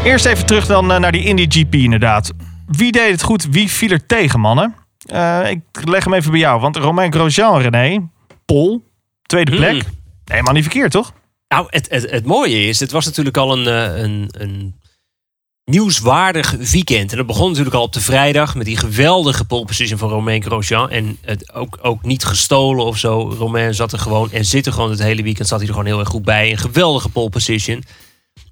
Eerst 0.05 0.25
even 0.25 0.47
terug 0.47 0.67
dan 0.67 0.93
eh, 0.93 0.99
naar 0.99 1.13
die 1.13 1.25
Indy 1.25 1.47
GP 1.49 1.75
inderdaad. 1.75 2.33
Wie 2.67 2.93
deed 2.93 3.11
het 3.11 3.23
goed? 3.23 3.47
Wie 3.51 3.71
viel 3.71 3.91
er 3.91 4.07
tegen, 4.07 4.41
mannen? 4.41 4.75
Eh, 5.07 5.51
ik 5.51 5.61
leg 5.85 6.05
hem 6.05 6.15
even 6.15 6.31
bij 6.31 6.41
jou. 6.41 6.61
Want 6.61 6.77
Romain 6.77 7.13
Grosjean, 7.13 7.61
René, 7.61 8.09
Pol, 8.45 8.85
tweede 9.23 9.57
plek. 9.57 9.83
Hmm. 9.83 9.93
Helemaal 10.25 10.53
niet 10.53 10.63
verkeerd, 10.63 10.91
toch? 10.91 11.13
Nou, 11.49 11.67
het, 11.69 11.91
het, 11.91 12.11
het 12.11 12.27
mooie 12.27 12.69
is, 12.69 12.81
het 12.81 12.91
was 12.91 13.05
natuurlijk 13.05 13.37
al 13.37 13.59
een, 13.59 13.67
eh, 13.67 14.03
een, 14.03 14.29
een 14.39 14.75
nieuwswaardig 15.65 16.51
weekend. 16.51 17.11
En 17.11 17.17
dat 17.17 17.27
begon 17.27 17.49
natuurlijk 17.49 17.77
al 17.77 17.83
op 17.83 17.93
de 17.93 18.01
vrijdag 18.01 18.55
met 18.55 18.67
die 18.67 18.77
geweldige 18.77 19.45
pole 19.45 19.65
position 19.65 19.99
van 19.99 20.09
Romain 20.09 20.43
Grosjean. 20.43 20.91
En 20.91 21.19
het 21.21 21.53
ook, 21.53 21.79
ook 21.83 22.03
niet 22.03 22.25
gestolen 22.25 22.85
of 22.85 22.99
zo. 22.99 23.35
Romain 23.39 23.75
zat 23.75 23.93
er 23.93 23.99
gewoon 23.99 24.33
en 24.33 24.45
zit 24.45 24.67
er 24.67 24.73
gewoon 24.73 24.91
het 24.91 25.03
hele 25.03 25.23
weekend. 25.23 25.49
Zat 25.49 25.59
hij 25.59 25.69
er 25.69 25.75
gewoon 25.75 25.89
heel 25.89 25.99
erg 25.99 26.09
goed 26.09 26.25
bij. 26.25 26.51
Een 26.51 26.59
geweldige 26.59 27.09
pole 27.09 27.31
position. 27.31 27.85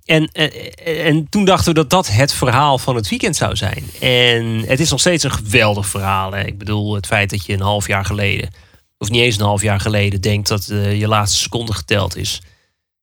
En, 0.05 0.29
en, 0.33 0.53
en 0.85 1.29
toen 1.29 1.45
dachten 1.45 1.69
we 1.69 1.75
dat 1.75 1.91
dat 1.91 2.09
het 2.09 2.33
verhaal 2.33 2.79
van 2.79 2.97
het 2.97 3.09
weekend 3.09 3.37
zou 3.37 3.57
zijn. 3.57 3.85
En 4.01 4.65
het 4.67 4.81
is 4.81 4.91
nog 4.91 5.01
steeds 5.01 5.25
een 5.25 5.33
geweldig 5.33 5.87
verhaal. 5.87 6.33
Hè. 6.33 6.45
Ik 6.45 6.59
bedoel, 6.59 6.95
het 6.95 7.07
feit 7.07 7.31
dat 7.31 7.47
je 7.47 7.53
een 7.53 7.61
half 7.61 7.87
jaar 7.87 8.05
geleden, 8.05 8.51
of 8.99 9.11
niet 9.11 9.23
eens 9.23 9.37
een 9.37 9.45
half 9.45 9.63
jaar 9.63 9.81
geleden, 9.81 10.21
denkt 10.21 10.49
dat 10.49 10.69
eh, 10.69 11.01
je 11.01 11.09
laatste 11.09 11.39
seconde 11.39 11.73
geteld 11.73 12.17
is. 12.17 12.43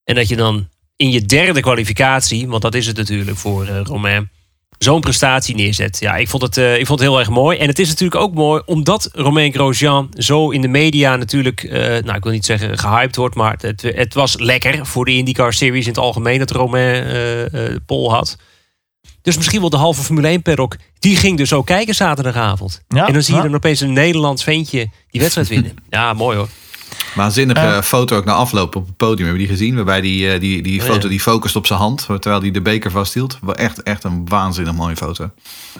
En 0.03 0.15
dat 0.15 0.27
je 0.27 0.35
dan 0.35 0.67
in 0.99 1.11
je 1.11 1.21
derde 1.21 1.59
kwalificatie, 1.59 2.47
want 2.47 2.61
dat 2.61 2.75
is 2.75 2.87
het 2.87 2.97
natuurlijk 2.97 3.37
voor 3.37 3.65
eh, 3.65 3.81
Romain, 3.83 4.29
zo'n 4.79 5.01
prestatie 5.01 5.55
neerzet. 5.55 5.99
Ja, 5.99 6.15
ik 6.15 6.29
vond, 6.29 6.43
het, 6.43 6.57
eh, 6.57 6.79
ik 6.79 6.85
vond 6.85 6.99
het 6.99 7.09
heel 7.09 7.19
erg 7.19 7.29
mooi. 7.29 7.57
En 7.57 7.67
het 7.67 7.79
is 7.79 7.87
natuurlijk 7.87 8.21
ook 8.21 8.33
mooi 8.33 8.61
omdat 8.65 9.09
Romain 9.13 9.53
Grosjean 9.53 10.09
zo 10.17 10.49
in 10.49 10.61
de 10.61 10.67
media 10.67 11.15
natuurlijk, 11.15 11.63
eh, 11.63 11.81
nou 11.81 12.15
ik 12.15 12.23
wil 12.23 12.31
niet 12.31 12.45
zeggen 12.45 12.77
gehyped 12.77 13.15
wordt, 13.15 13.35
maar 13.35 13.55
het, 13.61 13.81
het 13.81 14.13
was 14.13 14.37
lekker 14.37 14.85
voor 14.85 15.05
de 15.05 15.11
IndyCar 15.11 15.53
Series 15.53 15.83
in 15.83 15.91
het 15.91 15.99
algemeen 15.99 16.39
dat 16.39 16.51
Romain 16.51 17.03
eh, 17.03 17.75
pol 17.85 18.13
had. 18.13 18.37
Dus 19.21 19.37
misschien 19.37 19.59
wel 19.59 19.69
de 19.69 19.77
halve 19.77 20.01
Formule 20.01 20.27
1 20.27 20.41
paddock, 20.41 20.75
die 20.99 21.15
ging 21.15 21.37
dus 21.37 21.53
ook 21.53 21.65
kijken 21.65 21.95
zaterdagavond. 21.95 22.81
Ja, 22.87 23.07
en 23.07 23.13
dan 23.13 23.23
zie 23.23 23.33
je 23.33 23.39
ja. 23.39 23.45
dan 23.45 23.55
opeens 23.55 23.79
een 23.79 23.93
Nederlands 23.93 24.43
ventje 24.43 24.87
die 25.09 25.21
wedstrijd 25.21 25.47
winnen. 25.47 25.75
Ja, 25.89 26.13
mooi 26.13 26.37
hoor. 26.37 26.49
Waanzinnige 27.15 27.59
Eh. 27.65 27.81
foto 27.81 28.17
ook 28.17 28.25
na 28.25 28.33
afloop 28.33 28.75
op 28.75 28.85
het 28.85 28.97
podium. 28.97 29.27
Hebben 29.27 29.37
die 29.47 29.47
gezien? 29.47 29.75
Waarbij 29.75 30.01
die, 30.01 30.31
eh, 30.31 30.39
die, 30.39 30.61
die 30.61 30.79
Oh, 30.81 30.85
foto 30.87 31.07
die 31.07 31.19
focust 31.19 31.55
op 31.55 31.65
zijn 31.67 31.79
hand. 31.79 32.05
Terwijl 32.05 32.41
hij 32.41 32.51
de 32.51 32.61
beker 32.61 32.91
vasthield. 32.91 33.37
Wel 33.41 33.55
Echt, 33.55 33.83
echt 33.83 34.03
een 34.03 34.25
waanzinnig 34.27 34.73
mooie 34.73 34.95
foto. 34.95 35.29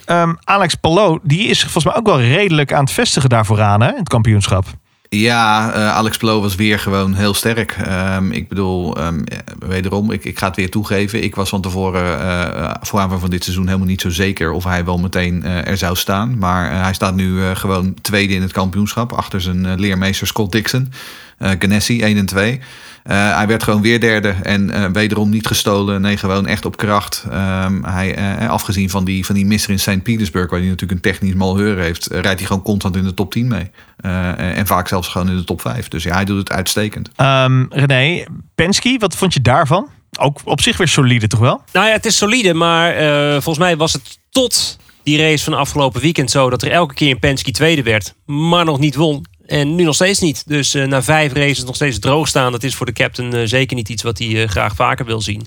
Ehm, 0.05 0.33
Alex 0.43 0.75
Palou, 0.75 1.19
die 1.23 1.47
is 1.47 1.61
volgens 1.61 1.83
mij 1.85 1.95
ook 1.95 2.05
wel 2.05 2.19
redelijk 2.21 2.73
aan 2.73 2.83
het 2.83 2.91
vestigen 2.93 3.29
daar 3.29 3.45
vooraan, 3.45 3.81
hè? 3.81 3.89
in 3.89 3.97
Het 3.97 4.09
kampioenschap. 4.09 4.65
Ja, 5.11 5.73
eh, 5.73 5.95
Alex 5.95 6.17
Plo 6.17 6.41
was 6.41 6.55
weer 6.55 6.79
gewoon 6.79 7.13
heel 7.13 7.33
sterk. 7.33 7.71
Ehm, 7.71 8.31
ik 8.31 8.47
bedoel, 8.47 8.97
ehm, 8.97 9.23
eh, 9.23 9.37
wederom, 9.59 10.11
ik, 10.11 10.25
ik 10.25 10.39
ga 10.39 10.47
het 10.47 10.55
weer 10.55 10.69
toegeven. 10.69 11.23
Ik 11.23 11.35
was 11.35 11.49
van 11.49 11.61
tevoren, 11.61 12.19
eh 12.19 12.73
vooraan 12.81 13.19
van 13.19 13.29
dit 13.29 13.43
seizoen, 13.43 13.65
helemaal 13.65 13.87
niet 13.87 14.01
zo 14.01 14.09
zeker 14.09 14.51
of 14.51 14.63
hij 14.63 14.85
wel 14.85 14.97
meteen 14.97 15.43
er 15.43 15.77
zou 15.77 15.95
staan. 15.95 16.37
Maar 16.37 16.83
hij 16.83 16.93
staat 16.93 17.15
nu 17.15 17.55
gewoon 17.55 17.93
tweede 18.01 18.33
in 18.33 18.41
het 18.41 18.51
kampioenschap. 18.51 19.13
Achter 19.13 19.41
zijn 19.41 19.79
leermeester 19.79 20.27
Scott 20.27 20.51
Dixon. 20.51 20.91
Ganassi 21.39 22.01
1 22.01 22.17
en 22.17 22.25
2. 22.25 22.59
Eh, 23.03 23.35
hij 23.35 23.47
werd 23.47 23.63
gewoon 23.63 23.81
weer 23.81 23.99
derde 23.99 24.35
en 24.43 24.69
eh, 24.69 24.85
wederom 24.91 25.29
niet 25.29 25.47
gestolen. 25.47 26.01
Nee, 26.01 26.17
gewoon 26.17 26.47
echt 26.47 26.65
op 26.65 26.77
kracht. 26.77 27.25
Ehm, 27.31 27.83
hij, 27.83 28.15
eh, 28.15 28.49
afgezien 28.49 28.89
van 28.89 29.05
die, 29.05 29.25
van 29.25 29.35
die 29.35 29.45
misser 29.45 29.71
in 29.71 29.79
St. 29.79 30.03
Petersburg, 30.03 30.49
waar 30.49 30.59
hij 30.59 30.69
natuurlijk 30.69 31.05
een 31.05 31.11
technisch 31.11 31.33
malheur 31.33 31.77
heeft, 31.77 32.07
rijdt 32.07 32.39
hij 32.39 32.47
gewoon 32.47 32.63
constant 32.63 32.95
in 32.95 33.03
de 33.03 33.13
top 33.13 33.31
10 33.31 33.47
mee. 33.47 33.71
Eh, 33.97 34.57
en 34.57 34.67
vaak 34.67 34.87
zelfs 34.87 35.07
gewoon 35.07 35.29
in 35.29 35.35
de 35.35 35.43
top 35.43 35.61
5. 35.61 35.87
Dus 35.87 36.03
ja, 36.03 36.13
hij 36.13 36.25
doet 36.25 36.37
het 36.37 36.51
uitstekend. 36.51 37.09
Ehm, 37.15 37.65
René, 37.69 38.25
Penske, 38.55 38.95
wat 38.99 39.15
vond 39.15 39.33
je 39.33 39.41
daarvan? 39.41 39.89
Ook 40.19 40.39
op 40.43 40.61
zich 40.61 40.77
weer 40.77 40.87
solide, 40.87 41.27
toch 41.27 41.39
wel? 41.39 41.61
Nou 41.73 41.87
ja, 41.87 41.93
het 41.93 42.05
is 42.05 42.17
solide, 42.17 42.53
maar 42.53 42.95
eh, 42.95 43.31
volgens 43.31 43.57
mij 43.57 43.77
was 43.77 43.93
het 43.93 44.19
tot 44.29 44.77
die 45.03 45.17
race 45.17 45.43
van 45.43 45.53
afgelopen 45.53 46.01
weekend 46.01 46.31
zo 46.31 46.49
dat 46.49 46.61
er 46.61 46.71
elke 46.71 46.93
keer 46.93 47.11
een 47.11 47.19
Penske 47.19 47.51
tweede 47.51 47.83
werd, 47.83 48.13
maar 48.25 48.65
nog 48.65 48.79
niet 48.79 48.95
won. 48.95 49.25
En 49.49 49.75
nu 49.75 49.83
nog 49.83 49.95
steeds 49.95 50.19
niet. 50.19 50.43
Dus 50.47 50.73
eh, 50.73 50.85
na 50.85 51.03
vijf 51.03 51.33
races 51.33 51.63
nog 51.63 51.75
steeds 51.75 51.99
droog 51.99 52.27
staan. 52.27 52.51
Dat 52.51 52.63
is 52.63 52.75
voor 52.75 52.85
de 52.85 52.91
captain 52.91 53.33
eh, 53.33 53.41
zeker 53.45 53.75
niet 53.75 53.89
iets 53.89 54.03
wat 54.03 54.17
hij 54.17 54.41
eh, 54.41 54.49
graag 54.49 54.75
vaker 54.75 55.05
wil 55.05 55.21
zien. 55.21 55.45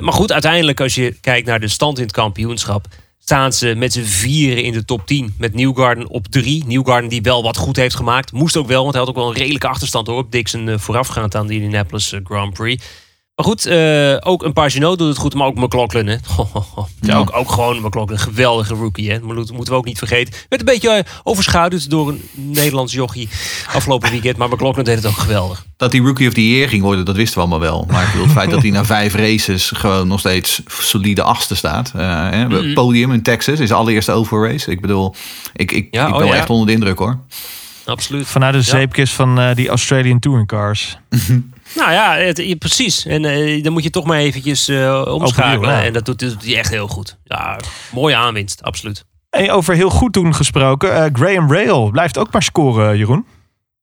Maar 0.00 0.12
goed, 0.12 0.32
uiteindelijk 0.32 0.80
als 0.80 0.94
je 0.94 1.16
kijkt 1.20 1.46
naar 1.46 1.60
de 1.60 1.68
stand 1.68 1.96
in 1.98 2.02
het 2.02 2.12
kampioenschap... 2.12 2.86
staan 3.18 3.52
ze 3.52 3.74
met 3.74 3.92
z'n 3.92 4.02
vieren 4.02 4.64
in 4.64 4.72
de 4.72 4.84
top 4.84 5.06
10. 5.06 5.34
Met 5.38 5.54
Newgarden 5.54 6.08
op 6.08 6.26
drie. 6.26 6.64
Newgarden 6.66 7.10
die 7.10 7.22
wel 7.22 7.42
wat 7.42 7.56
goed 7.56 7.76
heeft 7.76 7.94
gemaakt. 7.94 8.32
Moest 8.32 8.56
ook 8.56 8.66
wel, 8.66 8.82
want 8.82 8.94
hij 8.94 9.02
had 9.02 9.10
ook 9.10 9.16
wel 9.16 9.28
een 9.28 9.36
redelijke 9.36 9.68
achterstand 9.68 10.06
hoor. 10.06 10.18
Op 10.18 10.32
Dixon 10.32 10.78
voorafgaand 10.78 11.34
aan 11.34 11.46
de 11.46 11.54
Indianapolis 11.54 12.14
Grand 12.24 12.52
Prix. 12.52 12.84
Maar 13.38 13.46
goed, 13.46 13.66
eh, 13.66 14.16
ook 14.20 14.42
een 14.44 14.52
Pagino 14.52 14.96
doet 14.96 15.08
het 15.08 15.16
goed, 15.18 15.34
maar 15.34 15.46
ook 15.46 15.54
McLaughlin. 15.54 16.06
Hè? 16.06 16.16
Ja. 17.00 17.16
Ook, 17.16 17.36
ook 17.36 17.50
gewoon 17.50 17.76
McLaughlin, 17.76 18.16
een 18.18 18.24
geweldige 18.24 18.74
rookie. 18.74 19.10
Hè? 19.10 19.20
Maar 19.20 19.34
dat 19.34 19.52
moeten 19.52 19.72
we 19.72 19.78
ook 19.78 19.84
niet 19.84 19.98
vergeten. 19.98 20.34
Werd 20.48 20.60
een 20.62 20.68
beetje 20.74 20.90
eh, 20.90 21.04
overschaduwd 21.22 21.90
door 21.90 22.08
een 22.08 22.22
Nederlands 22.34 22.92
jochie 22.92 23.28
afgelopen 23.74 24.10
weekend. 24.10 24.36
Maar 24.36 24.48
McLaughlin 24.48 24.84
deed 24.84 24.96
het 24.96 25.06
ook 25.06 25.16
geweldig. 25.18 25.66
Dat 25.76 25.92
hij 25.92 26.00
Rookie 26.00 26.26
of 26.28 26.34
the 26.34 26.48
Year 26.48 26.68
ging 26.68 26.82
worden, 26.82 27.04
dat 27.04 27.16
wisten 27.16 27.34
we 27.34 27.40
allemaal 27.40 27.60
wel. 27.70 27.84
Maar 27.90 28.02
ik 28.02 28.08
bedoel, 28.10 28.24
het 28.26 28.34
feit 28.34 28.50
dat 28.50 28.62
hij 28.62 28.70
na 28.70 28.84
vijf 28.84 29.14
races 29.14 29.70
gewoon 29.74 30.08
nog 30.08 30.18
steeds 30.18 30.62
solide 30.66 31.22
achtste 31.22 31.54
staat. 31.56 31.92
Eh, 31.96 32.30
hè, 32.30 32.48
Mhm. 32.48 32.74
Podium 32.74 33.12
in 33.12 33.22
Texas 33.22 33.60
is 33.60 33.68
de 33.68 33.74
allereerste 33.74 34.12
over 34.12 34.48
race. 34.50 34.70
Ik 34.70 34.80
bedoel, 34.80 35.14
ik, 35.54 35.72
ik, 35.72 35.88
Ja, 35.90 36.00
ik 36.06 36.12
oh 36.12 36.16
ben 36.18 36.26
wel 36.26 36.34
ja. 36.34 36.40
echt 36.40 36.50
onder 36.50 36.66
de 36.66 36.72
indruk 36.72 36.98
hoor. 36.98 37.18
Absoluut. 37.84 38.26
Vanuit 38.26 38.52
de 38.52 38.58
Ja. 38.58 38.64
zeepkist 38.64 39.12
van 39.14 39.38
eh, 39.40 39.54
die 39.54 39.68
Australian 39.68 40.18
Touring 40.18 40.46
Cars. 40.46 40.98
Nou 41.76 41.92
ja, 41.92 42.16
het, 42.16 42.38
ja, 42.38 42.54
precies. 42.56 43.06
En 43.06 43.24
eh, 43.24 43.62
dan 43.62 43.72
moet 43.72 43.82
je 43.82 43.90
toch 43.90 44.04
maar 44.04 44.18
eventjes 44.18 44.68
eh, 44.68 45.04
omschakelen. 45.08 45.70
Ja. 45.70 45.84
En 45.84 45.92
dat 45.92 46.04
doet, 46.04 46.20
hij 46.20 46.56
echt 46.56 46.70
heel 46.70 46.88
goed. 46.88 47.18
Ja, 47.24 47.58
mooie 47.92 48.16
aanwinst, 48.16 48.62
absoluut. 48.62 49.04
Hey, 49.30 49.52
over 49.52 49.74
heel 49.74 49.90
goed 49.90 50.12
doen 50.12 50.34
gesproken. 50.34 50.94
eh, 51.04 51.10
Graham 51.12 51.52
Rail 51.52 51.90
blijft 51.90 52.18
ook 52.18 52.32
maar 52.32 52.42
scoren, 52.42 52.96
Jeroen. 52.98 53.26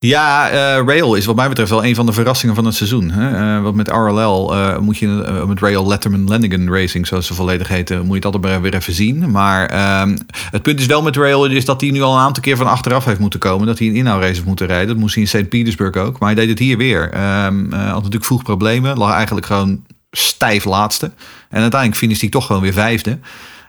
Ja, 0.06 0.50
eh, 0.50 0.86
Rail 0.86 1.16
is 1.16 1.26
wat 1.26 1.36
mij 1.36 1.48
betreft 1.48 1.70
wel 1.70 1.86
een 1.86 1.96
van 1.96 2.06
de 2.06 2.14
verrassingen 2.14 2.56
van 2.56 2.66
het 2.66 2.76
seizoen. 2.76 3.12
Hè? 3.12 3.56
Eh, 3.58 3.64
want 3.64 3.76
met 3.76 3.88
RLL 3.88 4.56
eh, 4.56 4.78
moet 4.78 4.98
je, 4.98 5.08
met 5.48 5.60
Rail 5.60 5.88
Letterman 5.88 6.28
Lanigan 6.28 6.74
Racing, 6.74 7.08
zoals 7.08 7.26
ze 7.28 7.34
volledig 7.34 7.68
heten, 7.68 7.98
moet 7.98 8.08
je 8.08 8.16
het 8.16 8.26
altijd 8.26 8.44
maar 8.44 8.62
weer 8.62 8.76
even 8.76 8.94
zien. 8.94 9.32
Maar 9.32 9.66
ehm, 9.66 10.18
het 10.52 10.62
punt 10.62 10.80
is 10.80 10.86
wel 10.86 11.02
met 11.02 11.16
Rail 11.16 11.46
is 11.46 11.66
dat 11.66 11.82
hij 11.82 11.90
nu 11.90 12.02
al 12.02 12.14
een 12.14 12.22
aantal 12.22 12.44
keer 12.44 12.58
van 12.58 12.68
achteraf 12.68 13.06
heeft 13.06 13.20
moeten 13.20 13.40
komen. 13.40 13.68
Dat 13.68 13.80
hij 13.80 13.88
een 13.88 13.96
inhoudrace 13.96 14.34
heeft 14.34 14.46
moeten 14.46 14.68
rijden. 14.68 14.88
Dat 14.88 14.98
moest 14.98 15.16
hij 15.16 15.24
in 15.24 15.30
St. 15.30 15.50
Petersburg 15.50 15.96
ook. 15.96 16.20
Maar 16.20 16.30
hij 16.30 16.40
deed 16.40 16.50
het 16.50 16.60
hier 16.60 16.78
weer. 16.78 17.12
Ehm 17.12 17.74
eh, 17.74 17.80
had 17.86 17.96
natuurlijk 17.96 18.26
vroeg 18.26 18.44
problemen. 18.44 18.98
Lag 18.98 19.14
eigenlijk 19.14 19.46
gewoon 19.46 19.86
stijf 20.12 20.66
laatste. 20.66 21.12
En 21.50 21.62
uiteindelijk 21.62 22.02
finisht 22.02 22.22
hij 22.22 22.30
toch 22.30 22.46
gewoon 22.46 22.62
weer 22.62 22.74
vijfde. 22.74 23.20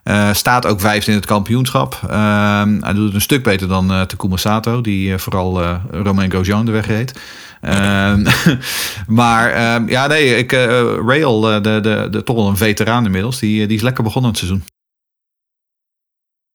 Eh, 0.07 0.35
staat 0.35 0.67
ook 0.67 0.81
vijfde 0.81 1.11
in 1.11 1.17
het 1.17 1.27
kampioenschap. 1.27 2.01
Ehm, 2.09 2.81
hij 2.81 2.93
doet 2.93 3.05
het 3.05 3.15
een 3.15 3.21
stuk 3.21 3.43
beter 3.43 3.69
dan 3.69 3.93
eh 3.93 4.01
Takuma 4.01 4.37
Sato, 4.37 4.81
die 4.81 5.13
eh, 5.13 5.19
vooral 5.19 5.63
eh 5.63 5.85
Romain 5.91 6.31
Grosjean 6.31 6.67
de 6.67 6.73
weg 6.73 6.87
reed. 6.87 7.21
Ehm, 7.61 8.27
maar 9.07 9.51
ehm, 9.51 9.89
ja, 9.89 10.07
nee, 10.07 10.37
ik, 10.37 10.53
eh, 10.53 10.97
Rail, 11.07 11.41
de, 11.41 11.61
de, 11.61 12.09
de, 12.11 12.23
toch 12.23 12.37
wel 12.37 12.49
een 12.49 12.57
veteraan 12.57 13.05
inmiddels, 13.05 13.39
die, 13.39 13.67
die 13.67 13.77
is 13.77 13.83
lekker 13.83 14.05
begonnen 14.05 14.31
het 14.31 14.39
seizoen. 14.39 14.65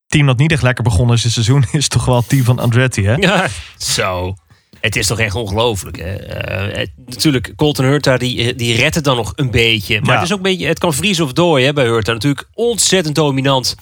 Team 0.08 0.26
dat 0.26 0.38
niet 0.38 0.52
echt 0.52 0.64
lekker 0.64 0.84
begonnen 0.84 1.16
is 1.16 1.22
dit 1.22 1.32
seizoen 1.32 1.66
is 1.72 1.88
toch 1.88 2.06
wel 2.06 2.16
het 2.16 2.30
team 2.30 2.44
van 2.44 2.60
Andretti, 2.60 3.06
hè? 3.06 3.14
Ja, 3.16 3.48
zo. 3.78 4.34
Het 4.82 4.96
is 4.96 5.08
toch 5.08 5.20
echt 5.20 5.36
ongelooflijk. 5.36 5.98
Eh, 5.98 6.88
natuurlijk, 7.06 7.54
Colton 7.56 7.86
Hurta 7.86 8.18
die, 8.18 8.56
die 8.56 8.76
redt 8.76 8.96
het 8.96 9.04
dan 9.04 9.16
nog 9.16 9.34
een 9.36 9.52
beetje. 9.52 10.02
Maar 10.02 10.10
Ja. 10.10 10.16
het, 10.16 10.24
is 10.24 10.32
ook 10.32 10.38
een 10.38 10.44
beetje, 10.44 10.68
het 10.68 10.80
kan 10.80 10.94
vriezen 10.94 11.26
of 11.26 11.34
dooien 11.34 11.76
bij 11.76 11.86
Hurta. 11.86 12.14
Natuurlijk 12.14 12.48
ontzettend 12.54 13.16
dominant 13.16 13.76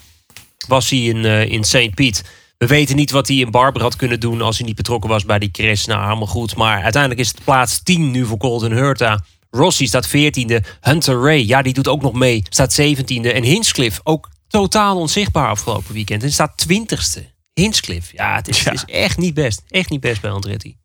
was 0.67 0.89
hij 0.89 0.99
in, 0.99 1.25
eh, 1.25 1.51
in 1.51 1.63
St. 1.63 1.93
Piet. 1.95 2.23
We 2.57 2.65
weten 2.67 2.95
niet 2.95 3.11
wat 3.11 3.27
hij 3.27 3.37
in 3.37 3.51
Barber 3.51 3.81
had 3.81 3.95
kunnen 3.95 4.19
doen 4.19 4.41
als 4.41 4.57
hij 4.57 4.67
niet 4.67 4.75
betrokken 4.75 5.09
was 5.09 5.25
bij 5.25 5.39
die 5.39 5.51
crash. 5.51 5.85
Nou, 5.85 6.05
allemaal 6.07 6.27
goed. 6.27 6.55
Maar 6.55 6.81
uiteindelijk 6.83 7.21
is 7.21 7.27
het 7.27 7.43
plaats 7.43 7.83
10 7.83 8.11
nu 8.11 8.25
voor 8.25 8.37
Colton 8.37 8.71
Hurta. 8.71 9.23
Rossi 9.51 9.87
staat 9.87 10.07
14e. 10.07 10.59
Hunter 10.81 11.21
Ray, 11.21 11.47
ja, 11.47 11.61
die 11.61 11.73
doet 11.73 11.87
ook 11.87 12.01
nog 12.01 12.13
mee. 12.13 12.43
Staat 12.49 12.73
17e. 12.81 13.31
En 13.33 13.43
Hinchcliffe, 13.43 14.01
ook 14.03 14.29
totaal 14.47 14.97
onzichtbaar 14.97 15.49
afgelopen 15.49 15.93
weekend. 15.93 16.23
En 16.23 16.31
staat 16.31 16.65
20ste. 16.67 17.19
Hinchcliffe, 17.53 18.11
ja, 18.15 18.35
het 18.35 18.47
is, 18.47 18.63
Ja. 18.63 18.71
het 18.71 18.83
is 18.87 18.93
echt 18.95 19.17
niet 19.17 19.33
best. 19.33 19.61
Echt 19.69 19.89
niet 19.89 19.99
best 19.99 20.21
bij 20.21 20.31
Andretti. 20.31 20.77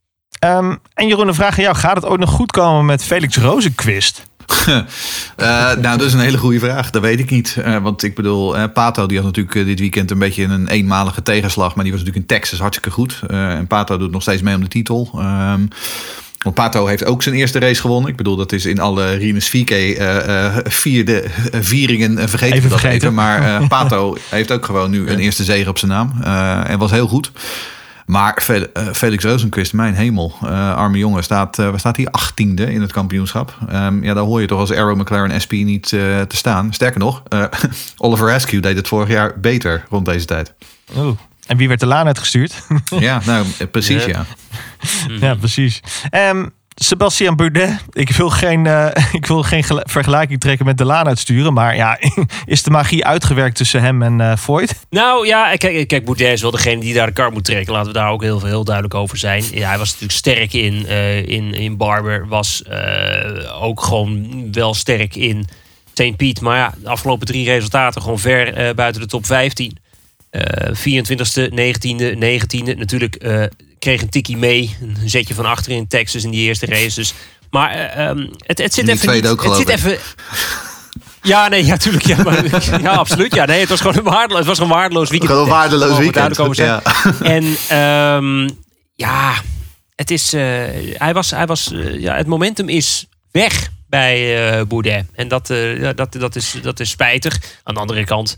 Ehm, 0.44 0.74
en 0.94 1.06
Jeroen, 1.08 1.28
een 1.28 1.34
vraag 1.34 1.56
aan 1.56 1.64
jou. 1.64 1.76
Gaat 1.76 1.96
het 1.96 2.04
ook 2.04 2.18
nog 2.18 2.30
goed 2.30 2.50
komen 2.50 2.84
met 2.84 3.04
Felix 3.04 3.36
Rozenquist? 3.36 4.22
Eh, 5.36 5.74
nou, 5.76 5.98
dat 5.98 6.02
is 6.02 6.12
een 6.12 6.20
hele 6.20 6.38
goede 6.38 6.58
vraag. 6.58 6.90
Dat 6.90 7.02
weet 7.02 7.20
ik 7.20 7.30
niet. 7.30 7.56
Eh, 7.64 7.82
want 7.82 8.02
ik 8.02 8.14
bedoel, 8.14 8.56
eh, 8.56 8.64
Pato 8.74 9.06
die 9.06 9.16
had 9.16 9.26
natuurlijk 9.26 9.66
dit 9.66 9.78
weekend 9.78 10.10
een 10.10 10.18
beetje 10.18 10.44
een 10.44 10.68
eenmalige 10.68 11.22
tegenslag. 11.22 11.74
Maar 11.74 11.84
die 11.84 11.92
was 11.92 12.02
natuurlijk 12.02 12.30
in 12.30 12.36
Texas 12.36 12.58
hartstikke 12.58 12.90
goed. 12.90 13.20
En 13.28 13.66
Pato 13.66 13.96
doet 13.96 14.10
nog 14.10 14.22
steeds 14.22 14.42
mee 14.42 14.54
om 14.54 14.60
de 14.60 14.68
titel. 14.68 15.10
Ehm, 15.14 15.66
want 16.44 16.56
Pato 16.56 16.86
heeft 16.86 17.04
ook 17.04 17.22
zijn 17.22 17.34
eerste 17.34 17.58
race 17.58 17.80
gewonnen. 17.80 18.10
Ik 18.10 18.16
bedoel, 18.16 18.36
dat 18.36 18.52
is 18.52 18.66
in 18.66 18.80
alle 18.80 19.14
Rinus 19.14 19.48
Vieke 19.48 19.74
eh, 19.74 20.46
eh, 20.46 20.56
vierde 20.64 21.24
vieringen 21.52 22.28
vergeten 22.28 22.56
Even 22.56 22.70
vergeten. 22.70 22.94
even. 22.94 23.14
Maar 23.14 23.66
Pato 23.68 24.16
heeft 24.28 24.52
ook 24.52 24.64
gewoon 24.64 24.90
nu 24.90 25.08
een 25.08 25.18
eerste 25.18 25.44
zege 25.44 25.68
op 25.68 25.78
zijn 25.78 25.90
naam. 25.90 26.22
En 26.66 26.78
was 26.78 26.90
heel 26.90 27.06
goed. 27.06 27.32
Maar 28.06 28.46
eh, 28.48 28.92
Felix 28.92 29.24
Rozenquist, 29.24 29.72
mijn 29.72 29.94
hemel, 29.94 30.34
eh, 30.42 30.74
arme 30.74 30.98
jongen, 30.98 31.22
staat, 31.22 31.56
waar 31.56 31.78
staat 31.78 31.96
hij? 31.96 32.06
Achttiende 32.08 32.72
in 32.72 32.80
het 32.80 32.92
kampioenschap. 32.92 33.58
Ehm, 33.68 34.04
ja, 34.04 34.14
daar 34.14 34.24
hoor 34.24 34.40
je 34.40 34.46
toch 34.46 34.58
als 34.58 34.70
Arrow 34.70 35.00
McLaren 35.00 35.40
SP 35.44 35.52
niet 35.52 35.88
te 35.88 36.26
staan. 36.28 36.72
Sterker 36.72 37.00
nog, 37.00 37.22
Oliver 37.96 38.32
Askew 38.32 38.62
deed 38.62 38.76
het 38.76 38.88
vorig 38.88 39.08
jaar 39.08 39.40
beter 39.40 39.84
rond 39.90 40.06
deze 40.06 40.26
tijd. 40.26 40.54
Oeh. 40.96 41.16
En 41.46 41.56
wie 41.56 41.68
werd 41.68 41.80
de 41.80 41.86
laan 41.86 42.06
uitgestuurd? 42.06 42.66
ja, 42.98 43.20
nou, 43.26 43.46
precies 43.70 44.04
Ja. 44.04 44.26
ja. 45.08 45.16
ja, 45.20 45.34
precies. 45.34 45.80
Ehm 46.10 46.46
Sebastian 46.74 47.36
Boudet. 47.36 47.84
Ik 47.92 48.10
wil 48.10 48.30
geen, 48.30 48.66
eh, 48.66 48.86
ik 49.12 49.26
wil 49.26 49.42
geen 49.42 49.64
gel- 49.64 49.82
vergelijking 49.84 50.40
trekken 50.40 50.66
met 50.66 50.78
de 50.78 50.84
laan 50.84 51.06
uitsturen. 51.06 51.52
Maar 51.52 51.76
ja, 51.76 51.98
is 52.46 52.62
de 52.62 52.70
magie 52.70 53.04
uitgewerkt 53.04 53.56
tussen 53.56 53.80
hem 53.82 54.02
en 54.02 54.20
eh 54.20 54.36
Voigt? 54.36 54.86
Nou 54.90 55.26
ja, 55.26 55.56
kijk, 55.56 55.88
kijk 55.88 56.04
Boudet 56.04 56.32
is 56.32 56.42
wel 56.42 56.50
degene 56.50 56.80
die 56.80 56.94
daar 56.94 57.06
de 57.06 57.12
kar 57.12 57.32
moet 57.32 57.44
trekken. 57.44 57.72
Laten 57.72 57.92
we 57.92 57.98
daar 57.98 58.10
ook 58.10 58.22
heel, 58.22 58.44
heel 58.44 58.64
duidelijk 58.64 58.94
over 58.94 59.16
zijn. 59.16 59.44
Ja, 59.52 59.68
hij 59.68 59.78
was 59.78 59.86
natuurlijk 59.88 60.18
sterk 60.18 60.52
in, 60.52 60.86
eh, 60.86 61.26
in, 61.26 61.54
in 61.54 61.76
Barber. 61.76 62.28
Was 62.28 62.62
ook 63.60 63.82
gewoon 63.82 64.48
wel 64.52 64.74
sterk 64.74 65.16
in 65.16 65.46
St. 65.92 66.16
Piet. 66.16 66.40
Maar 66.40 66.56
ja, 66.56 66.74
de 66.82 66.88
afgelopen 66.88 67.26
drie 67.26 67.44
resultaten 67.44 68.02
gewoon 68.02 68.18
ver 68.18 68.74
buiten 68.74 69.00
de 69.00 69.06
top 69.08 69.26
15. 69.26 69.76
Eh 70.30 70.42
24e, 70.72 71.50
19e, 71.50 72.16
19e. 72.18 72.76
Natuurlijk 72.78 73.16
kreeg 73.84 74.02
een 74.02 74.08
tikkie 74.08 74.36
mee. 74.36 74.76
Een 74.80 75.08
zetje 75.10 75.34
van 75.34 75.44
achter 75.46 75.72
in 75.72 75.86
Texas 75.86 76.24
in 76.24 76.30
die 76.30 76.40
eerste 76.46 76.66
race. 76.66 76.94
Dus, 76.94 77.14
maar 77.50 77.70
ehm, 77.70 78.26
het, 78.38 78.58
het 78.58 78.74
zit 78.74 78.88
even 78.88 79.12
niet- 79.14 79.26
ook, 79.28 79.44
het 79.44 79.54
zit 79.56 79.68
ik. 79.68 79.74
even... 79.74 79.98
Ja, 81.22 81.48
nee, 81.48 81.64
ja, 81.66 81.76
tuurlijk. 81.76 82.06
Ja, 82.06 82.22
maar, 82.22 82.80
ja, 82.82 82.92
absoluut. 82.92 83.34
Ja, 83.34 83.44
nee, 83.44 83.60
het 83.60 83.68
was 83.68 83.80
gewoon 83.80 83.96
een 83.96 84.02
waardeloos, 84.02 84.38
het 84.38 84.46
was 84.46 84.56
gewoon 84.58 84.72
een 84.72 84.78
waardeloos 84.78 85.10
weekend. 85.10 85.30
Gewoon 85.30 85.46
een 85.46 85.52
waardeloos 85.54 85.98
weekend. 85.98 86.14
duidelijk 86.14 86.40
over 86.40 86.54
zijn. 86.54 86.82
En 87.42 87.56
ehm, 87.68 88.48
ja, 88.94 89.34
het 89.94 90.10
is, 90.10 90.32
eh, 90.32 90.40
hij 90.92 91.12
was, 91.12 91.30
hij 91.30 91.46
was, 91.46 91.72
eh, 91.72 92.00
ja, 92.00 92.14
het 92.16 92.26
momentum 92.26 92.68
is 92.68 93.06
weg 93.30 93.68
bij 93.88 94.66
Boudet. 94.66 95.06
En 95.14 95.28
dat, 95.28 95.48
ja, 95.78 95.92
dat, 95.92 96.12
dat, 96.12 96.36
is, 96.36 96.54
dat 96.62 96.80
is 96.80 96.90
spijtig. 96.90 97.38
Aan 97.62 97.74
de 97.74 97.80
andere 97.80 98.04
kant, 98.04 98.34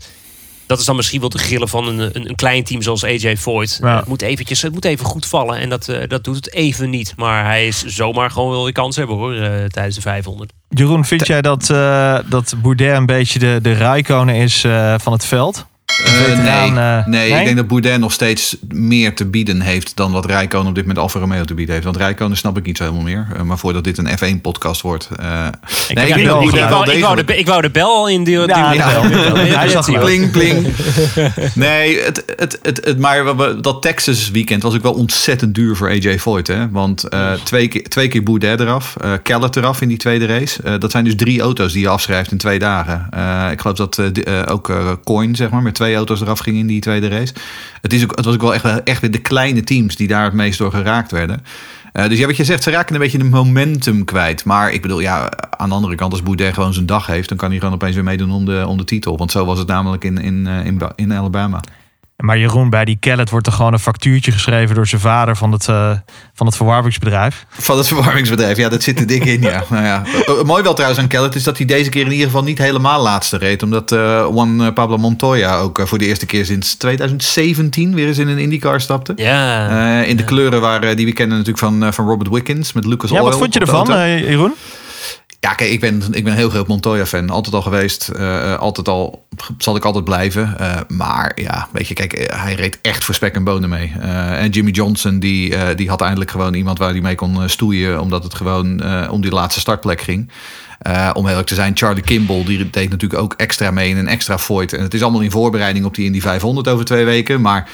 dat 0.67 0.79
is 0.79 0.85
dan 0.85 0.95
misschien 0.95 1.19
wel 1.19 1.29
de 1.29 1.37
grillen 1.37 1.69
van 1.69 1.87
een, 1.87 1.99
een, 1.99 2.29
een 2.29 2.35
klein 2.35 2.63
team 2.63 2.81
zoals 2.81 3.03
AJ 3.03 3.37
Voigt. 3.37 3.79
Ja. 3.81 3.95
Het, 3.95 4.07
moet 4.07 4.21
eventjes, 4.21 4.61
het 4.61 4.73
moet 4.73 4.85
even 4.85 5.05
goed 5.05 5.25
vallen. 5.25 5.57
En 5.57 5.69
dat, 5.69 5.87
eh, 5.87 6.07
dat 6.07 6.23
doet 6.23 6.35
het 6.35 6.53
even 6.53 6.89
niet. 6.89 7.13
Maar 7.15 7.45
hij 7.45 7.67
is 7.67 7.83
zomaar 7.83 8.31
gewoon 8.31 8.49
wel 8.49 8.63
weer 8.63 8.73
kans 8.73 8.95
hebben 8.95 9.15
hoor, 9.15 9.33
eh, 9.33 9.65
tijdens 9.65 9.95
de 9.95 10.01
500. 10.01 10.53
Jeroen, 10.69 11.05
vind 11.05 11.27
jij 11.27 11.41
dat, 11.41 11.69
eh 11.69 12.19
dat 12.29 12.53
Boudet 12.61 12.95
een 12.95 13.05
beetje 13.05 13.39
de, 13.39 13.59
de 13.61 13.73
Raikkonen 13.73 14.35
is 14.35 14.63
eh, 14.63 14.95
van 14.97 15.13
het 15.13 15.25
veld? 15.25 15.65
Eh, 16.03 16.11
veteraan, 16.11 16.73
nee, 16.73 16.83
eh, 16.83 17.05
nee, 17.05 17.29
nee? 17.29 17.39
ik 17.39 17.45
denk 17.45 17.57
dat 17.57 17.67
Boudin 17.67 17.99
nog 17.99 18.11
steeds 18.11 18.57
meer 18.69 19.15
te 19.15 19.25
bieden 19.25 19.61
heeft 19.61 19.95
dan 19.95 20.11
wat 20.11 20.25
Rijkonen 20.25 20.67
op 20.67 20.75
dit 20.75 20.83
moment 20.83 21.03
Alfa 21.03 21.19
Romeo 21.19 21.43
te 21.43 21.53
bieden 21.53 21.73
heeft. 21.73 21.85
Want 21.85 21.97
Rijkonen 21.97 22.37
snap 22.37 22.57
ik 22.57 22.65
niet 22.65 22.77
zo 22.77 22.83
helemaal 22.83 23.03
meer. 23.03 23.27
Eh, 23.35 23.41
maar 23.41 23.57
voordat 23.57 23.83
dit 23.83 23.97
een 23.97 24.07
F1-podcast 24.07 24.81
wordt. 24.81 25.09
eh, 25.19 25.47
nee, 25.93 26.07
ik 26.07 26.25
wel 26.25 26.43
ik, 26.43 26.51
wou, 26.51 26.83
ik, 26.83 26.85
de, 26.85 26.91
degelijk... 26.91 27.29
ik 27.31 27.47
wou 27.47 27.61
de 27.61 27.69
bel 27.69 27.89
al 27.89 28.09
in 28.09 28.23
die. 28.23 28.37
die 28.37 28.47
Ja, 28.47 28.71
ja, 28.73 29.01
de 29.01 29.09
bel. 29.09 29.35
Hij 29.35 29.69
zag. 29.69 29.99
Pling, 29.99 30.31
pling. 30.31 30.67
Nee, 31.53 32.01
het, 32.01 32.23
het, 32.35 32.59
het, 32.61 32.85
het, 32.85 32.99
maar 32.99 33.35
dat 33.61 33.81
Texas 33.81 34.31
weekend 34.31 34.63
was 34.63 34.75
ook 34.75 34.81
wel 34.81 34.93
ontzettend 34.93 35.55
duur 35.55 35.75
voor 35.75 35.89
AJ 35.89 36.19
Foyt. 36.19 36.47
Hè? 36.47 36.69
Want 36.69 37.03
eh, 37.03 37.33
twee, 37.33 37.67
keer, 37.67 37.83
twee 37.83 38.07
keer 38.07 38.23
Boudet 38.23 38.59
eraf, 38.59 38.95
eh 39.01 39.11
Kellett 39.23 39.55
eraf 39.55 39.81
in 39.81 39.87
die 39.87 39.97
tweede 39.97 40.25
race. 40.25 40.63
Eh, 40.63 40.73
dat 40.79 40.91
zijn 40.91 41.03
dus 41.03 41.15
drie 41.15 41.41
auto's 41.41 41.73
die 41.73 41.81
je 41.81 41.87
afschrijft 41.87 42.31
in 42.31 42.37
twee 42.37 42.59
dagen. 42.59 43.07
Eh, 43.09 43.47
ik 43.51 43.61
geloof 43.61 43.77
dat 43.77 44.01
ook 44.49 44.69
eh, 44.69 44.91
Coin, 45.03 45.35
zeg 45.35 45.49
maar, 45.49 45.61
met 45.61 45.73
twee 45.73 45.86
twee 45.87 45.99
auto's 45.99 46.21
eraf 46.21 46.39
gingen 46.39 46.59
in 46.59 46.67
die 46.67 46.81
tweede 46.81 47.07
race. 47.07 47.33
Het, 47.81 47.93
is 47.93 48.03
ook, 48.03 48.15
het 48.15 48.25
was 48.25 48.33
ook 48.33 48.41
wel 48.41 48.53
echt, 48.53 48.83
echt 48.83 49.01
weer 49.01 49.11
de 49.11 49.21
kleine 49.21 49.63
teams 49.63 49.95
die 49.95 50.07
daar 50.07 50.23
het 50.23 50.33
meest 50.33 50.57
door 50.57 50.71
geraakt 50.71 51.11
werden. 51.11 51.43
Uh, 51.93 52.07
dus 52.07 52.17
ja, 52.17 52.25
wat 52.25 52.37
je 52.37 52.43
zegt, 52.43 52.63
ze 52.63 52.71
raken 52.71 52.95
een 52.95 53.01
beetje 53.01 53.17
de 53.17 53.23
momentum 53.23 54.05
kwijt. 54.05 54.45
Maar 54.45 54.71
ik 54.71 54.81
bedoel, 54.81 54.99
ja, 54.99 55.29
aan 55.49 55.69
de 55.69 55.75
andere 55.75 55.95
kant, 55.95 56.11
als 56.11 56.23
Boudet 56.23 56.53
gewoon 56.53 56.73
zijn 56.73 56.85
dag 56.85 57.07
heeft, 57.07 57.29
dan 57.29 57.37
kan 57.37 57.49
hij 57.49 57.59
gewoon 57.59 57.73
opeens 57.73 57.95
weer 57.95 58.03
meedoen 58.03 58.31
om 58.31 58.45
de, 58.45 58.65
om 58.67 58.77
de 58.77 58.83
titel. 58.83 59.17
Want 59.17 59.31
zo 59.31 59.45
was 59.45 59.57
het 59.57 59.67
namelijk 59.67 60.03
in, 60.03 60.17
in, 60.17 60.47
in, 60.47 60.81
in 60.95 61.13
Alabama. 61.13 61.59
Maar 62.17 62.37
Jeroen, 62.37 62.69
bij 62.69 62.85
die 62.85 62.97
Kellet 62.99 63.29
wordt 63.29 63.47
er 63.47 63.53
gewoon 63.53 63.73
een 63.73 63.79
factuurtje 63.79 64.31
geschreven 64.31 64.75
door 64.75 64.87
zijn 64.87 65.01
vader 65.01 65.35
van 65.35 65.51
het, 65.51 65.67
uh, 65.67 65.91
van 66.33 66.45
het 66.45 66.55
verwarmingsbedrijf. 66.55 67.45
Van 67.49 67.77
het 67.77 67.87
verwarmingsbedrijf, 67.87 68.57
ja, 68.57 68.69
dat 68.69 68.83
zit 68.83 68.99
er 68.99 69.07
dik 69.07 69.25
in, 69.25 69.41
ja. 69.41 69.63
nou 69.69 69.83
ja. 69.83 70.03
Mooi 70.45 70.63
wel 70.63 70.73
trouwens 70.73 71.01
aan 71.01 71.07
Kellet 71.07 71.35
is 71.35 71.43
dat 71.43 71.57
hij 71.57 71.65
deze 71.65 71.89
keer 71.89 72.05
in 72.05 72.11
ieder 72.11 72.25
geval 72.25 72.43
niet 72.43 72.57
helemaal 72.57 73.01
laatste 73.01 73.37
reed. 73.37 73.63
Omdat 73.63 73.91
uh, 73.91 73.99
Juan 74.33 74.73
Pablo 74.73 74.97
Montoya 74.97 75.57
ook 75.57 75.81
voor 75.83 75.97
de 75.97 76.05
eerste 76.05 76.25
keer 76.25 76.45
sinds 76.45 76.75
2017 76.75 77.95
weer 77.95 78.07
eens 78.07 78.17
in 78.17 78.27
een 78.27 78.37
IndyCar 78.37 78.81
stapte. 78.81 79.13
Ja. 79.15 79.69
Uh, 80.01 80.09
in 80.09 80.15
de 80.15 80.23
ja. 80.23 80.29
kleuren 80.29 80.61
waar, 80.61 80.95
die 80.95 81.05
we 81.05 81.13
kennen 81.13 81.37
natuurlijk 81.37 81.63
van, 81.63 81.93
van 81.93 82.07
Robert 82.07 82.29
Wickens 82.29 82.73
met 82.73 82.85
Lucas 82.85 83.09
ja, 83.09 83.15
Oil. 83.15 83.25
wat 83.25 83.37
vond 83.37 83.53
je 83.53 83.59
ervan, 83.59 83.87
Jeroen? 84.07 84.53
Ja, 85.47 85.53
kijk, 85.53 85.71
ik 85.71 85.79
ben, 85.79 86.03
ik 86.11 86.23
ben 86.23 86.31
een 86.31 86.37
heel 86.37 86.49
groot 86.49 86.67
Montoya-fan. 86.67 87.29
Altijd 87.29 87.55
al 87.55 87.61
geweest. 87.61 88.11
Uh, 88.15 88.57
altijd 88.57 88.87
al, 88.87 89.27
zal 89.57 89.75
ik 89.75 89.85
altijd 89.85 90.03
blijven. 90.03 90.55
Uh, 90.61 90.75
maar 90.87 91.31
ja, 91.35 91.67
weet 91.71 91.87
je, 91.87 91.93
kijk, 91.93 92.33
hij 92.33 92.53
reed 92.53 92.79
echt 92.81 93.03
voor 93.03 93.15
spek 93.15 93.35
en 93.35 93.43
bonen 93.43 93.69
mee. 93.69 93.93
En 93.99 94.49
Jimmy 94.49 94.71
Johnson, 94.71 95.19
die, 95.19 95.75
die 95.75 95.89
had 95.89 96.01
eindelijk 96.01 96.31
gewoon 96.31 96.53
iemand 96.53 96.77
waar 96.77 96.91
hij 96.91 97.01
mee 97.01 97.15
kon 97.15 97.49
stoeien. 97.49 98.01
Omdat 98.01 98.23
het 98.23 98.35
gewoon 98.35 98.83
om 99.09 99.21
die 99.21 99.31
laatste 99.31 99.59
startplek 99.59 100.01
ging. 100.01 100.31
om 101.13 101.27
erg 101.27 101.43
te 101.43 101.55
zijn, 101.55 101.77
Charlie 101.77 102.03
Kimball, 102.03 102.43
die 102.43 102.69
deed 102.69 102.89
natuurlijk 102.89 103.21
ook 103.21 103.33
extra 103.37 103.71
mee 103.71 103.89
in 103.89 103.97
een 103.97 104.07
extra 104.07 104.37
Void. 104.37 104.73
En 104.73 104.83
het 104.83 104.93
is 104.93 105.01
allemaal 105.01 105.21
in 105.21 105.31
voorbereiding 105.31 105.85
op 105.85 105.95
die 105.95 106.05
Indy 106.05 106.21
500 106.21 106.67
over 106.67 106.85
twee 106.85 107.05
weken. 107.05 107.41
Maar 107.41 107.69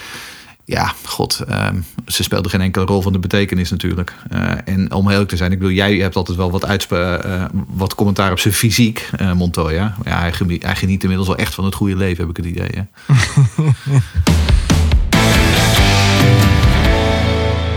ja, 0.66 0.94
god, 1.06 1.44
um, 1.50 1.86
ze 2.08 2.24
speelde 2.24 2.50
geen 2.50 2.62
enkele 2.62 2.86
rol 2.86 3.02
van 3.02 3.14
de 3.14 3.20
betekenis 3.20 3.72
natuurlijk. 3.72 4.14
Uh, 4.34 4.52
en 4.66 4.94
om 4.94 5.10
heel 5.10 5.26
te 5.26 5.38
zijn, 5.38 5.52
ik 5.52 5.60
bedoel, 5.60 5.74
jij 5.74 5.96
hebt 5.96 6.16
altijd 6.16 6.38
wel 6.38 6.52
wat, 6.52 6.66
uitspe 6.66 7.24
uh, 7.26 7.46
wat 7.68 7.96
commentaar 7.96 8.32
op 8.32 8.40
zijn 8.40 8.54
fysiek, 8.54 9.10
uh, 9.22 9.34
Montoya. 9.34 9.96
Ja, 10.06 10.20
hij, 10.20 10.34
geniet, 10.34 11.04
inmiddels 11.04 11.28
wel 11.28 11.38
echt 11.38 11.54
van 11.54 11.66
het 11.66 11.76
goede 11.76 11.96
leven, 11.96 12.28
heb 12.28 12.38
ik 12.38 12.46
het 12.46 12.56
idee. 12.56 12.70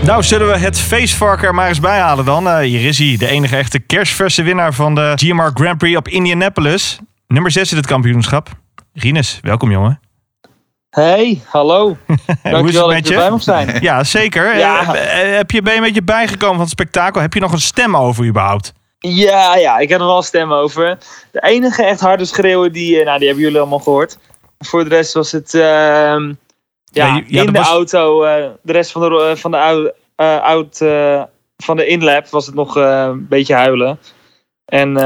Nou, 0.03 0.23
zullen 0.23 0.47
we 0.47 0.59
het 0.59 0.79
feestvarken 0.79 1.55
maar 1.55 1.69
eens 1.69 1.81
bij 1.81 1.99
halen 1.99 2.25
dan? 2.25 2.61
hier 2.61 2.85
is 2.85 2.99
hij, 2.99 3.17
de 3.19 3.27
enige 3.27 3.57
echte 3.57 3.79
kerstverse 3.79 4.43
winnaar 4.43 4.75
van 4.75 4.95
de 4.95 5.13
GMR 5.15 5.51
Grand 5.55 5.79
Prix 5.79 5.97
op 5.97 6.09
Indianapolis. 6.09 6.99
Nummer 7.27 7.51
6 7.51 7.71
in 7.71 7.77
het 7.77 7.87
kampioenschap. 7.87 8.49
Rinus, 8.93 9.39
welkom 9.43 9.71
jongen. 9.71 10.06
Hey, 10.97 11.43
hallo. 11.45 11.97
Dankjewel 12.43 12.89
dat 12.89 13.09
je 13.09 13.15
erbij 13.15 13.31
mag 13.31 13.43
zijn. 13.43 13.79
Ja, 13.83 14.05
zeker. 14.05 14.57
Ja. 14.57 14.95
Heb 15.37 15.51
je, 15.51 15.63
ben 15.63 15.73
je 15.73 15.79
een 15.79 15.85
beetje 15.85 16.03
bijgekomen 16.03 16.55
van 16.55 16.65
het 16.65 16.71
spektakel? 16.71 17.21
Heb 17.21 17.35
je 17.35 17.41
nog 17.41 17.53
een 17.53 17.61
stem 17.61 17.97
over 17.97 18.25
überhaupt? 18.25 18.73
Ja, 18.99 19.57
ja, 19.57 19.79
ik 19.79 19.89
heb 19.89 20.01
er 20.01 20.07
wel 20.07 20.17
een 20.17 20.23
stem 20.23 20.53
over. 20.53 20.99
De 21.33 21.43
enige 21.43 21.85
echt 21.85 22.01
harde 22.01 22.25
schreeuwen, 22.25 22.73
die, 22.73 23.05
nou, 23.05 23.19
die 23.19 23.27
hebben 23.27 23.45
jullie 23.45 23.61
allemaal 23.61 23.79
gehoord. 23.79 24.19
Voor 24.59 24.85
de 24.85 24.91
rest 24.91 25.13
was 25.13 25.33
het 25.33 25.55
uh, 25.55 25.63
ja, 25.63 26.37
ja, 26.93 27.23
ja, 27.27 27.43
in 27.43 27.53
de 27.53 27.59
was... 27.59 27.69
auto. 27.69 28.25
Uh, 28.25 28.47
de 28.63 28.73
rest 28.73 28.93
van 28.93 29.01
de, 29.01 29.33
van 29.37 29.51
de, 29.51 29.59
out, 29.59 29.93
uh, 30.17 30.43
out, 30.43 30.79
van 31.57 31.77
de 31.77 31.87
inlap 31.87 32.29
was 32.29 32.47
het 32.47 32.55
nog 32.55 32.77
een 32.77 33.27
beetje 33.29 33.55
huilen. 33.55 33.99
En 34.65 34.97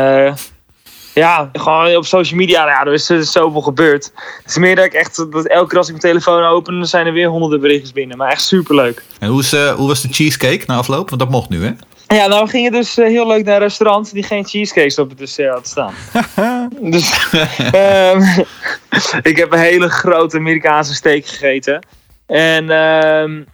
ja, 1.14 1.50
gewoon 1.52 1.96
op 1.96 2.06
social 2.06 2.38
media, 2.38 2.66
ja, 2.66 2.84
er 2.84 2.92
is, 2.92 3.06
zoveel 3.32 3.60
gebeurd. 3.60 4.12
Het 4.14 4.50
is 4.50 4.58
meer 4.58 4.76
dat 4.76 4.84
ik 4.84 4.92
echt, 4.92 5.16
dat 5.16 5.46
elke 5.46 5.68
keer 5.68 5.78
als 5.78 5.88
ik 5.88 6.02
mijn 6.02 6.12
telefoon 6.12 6.42
open, 6.42 6.74
dan 6.74 6.86
zijn 6.86 7.06
er 7.06 7.12
weer 7.12 7.28
honderden 7.28 7.60
berichtjes 7.60 7.92
binnen. 7.92 8.16
Maar 8.16 8.30
echt 8.30 8.42
superleuk. 8.42 9.02
En 9.18 9.28
hoe, 9.28 9.40
is, 9.40 9.52
uh, 9.52 9.74
hoe 9.74 9.88
was 9.88 10.00
de 10.00 10.08
cheesecake 10.10 10.64
na 10.66 10.76
afloop? 10.76 11.08
Want 11.08 11.20
dat 11.20 11.30
mocht 11.30 11.48
nu, 11.48 11.64
hè? 11.64 11.72
Ja, 12.16 12.26
nou 12.26 12.44
we 12.44 12.50
gingen 12.50 12.72
dus 12.72 12.98
uh, 12.98 13.06
heel 13.06 13.26
leuk 13.26 13.44
naar 13.44 13.54
een 13.54 13.60
restaurant 13.60 14.12
die 14.12 14.22
geen 14.22 14.46
cheesecakes 14.46 14.98
op 14.98 15.08
het 15.08 15.18
dessert 15.18 15.54
had 15.54 15.66
staan. 15.68 15.94
dus 16.92 17.32
um, 17.74 18.22
ik 19.30 19.36
heb 19.36 19.52
een 19.52 19.58
hele 19.58 19.88
grote 19.88 20.36
Amerikaanse 20.36 20.94
steak 20.94 21.26
gegeten. 21.26 21.86
En 22.26 22.70
um, 22.70 23.46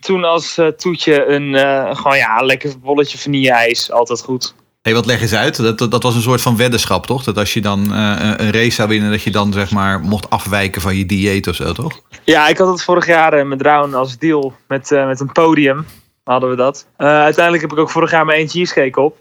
toen 0.00 0.24
als 0.24 0.58
uh, 0.58 0.66
toetje 0.66 1.26
een 1.26 1.54
gewoon 1.96 2.16
ja, 2.16 2.40
lekker 2.40 2.78
bolletje 2.78 3.18
vanille-ijs, 3.18 3.90
altijd 3.90 4.20
goed. 4.20 4.54
Hey, 4.84 4.94
wat 4.94 5.06
leg 5.06 5.20
eens 5.20 5.34
uit? 5.34 5.56
Dat, 5.56 5.78
dat, 5.78 5.90
dat, 5.90 6.02
was 6.02 6.14
een 6.14 6.22
soort 6.22 6.40
van 6.40 6.56
weddenschap, 6.56 7.06
toch? 7.06 7.24
Dat 7.24 7.38
als 7.38 7.54
je 7.54 7.60
dan 7.60 7.80
uh, 7.90 8.16
een 8.36 8.52
race 8.52 8.70
zou 8.70 8.88
winnen, 8.88 9.10
dat 9.10 9.22
je 9.22 9.30
dan 9.30 9.52
zeg 9.52 9.70
maar 9.70 10.00
mocht 10.00 10.30
afwijken 10.30 10.80
van 10.80 10.96
je 10.96 11.06
dieet 11.06 11.48
of 11.48 11.54
zo, 11.54 11.72
toch? 11.72 12.00
Ja, 12.24 12.48
ik 12.48 12.58
had 12.58 12.68
het 12.68 12.82
vorig 12.82 13.06
jaar 13.06 13.38
uh, 13.38 13.44
met 13.44 13.62
Round 13.62 13.94
als 13.94 14.18
deal 14.18 14.52
met, 14.68 14.90
uh, 14.90 15.06
met 15.06 15.20
een 15.20 15.32
podium. 15.32 15.86
Hadden 16.24 16.50
we 16.50 16.56
dat. 16.56 16.86
uiteindelijk 16.96 17.62
heb 17.62 17.72
ik 17.72 17.78
ook 17.78 17.90
vorig 17.90 18.10
jaar 18.10 18.24
maar 18.24 18.34
één 18.34 18.48
cheesecake 18.48 19.00
op. 19.00 19.16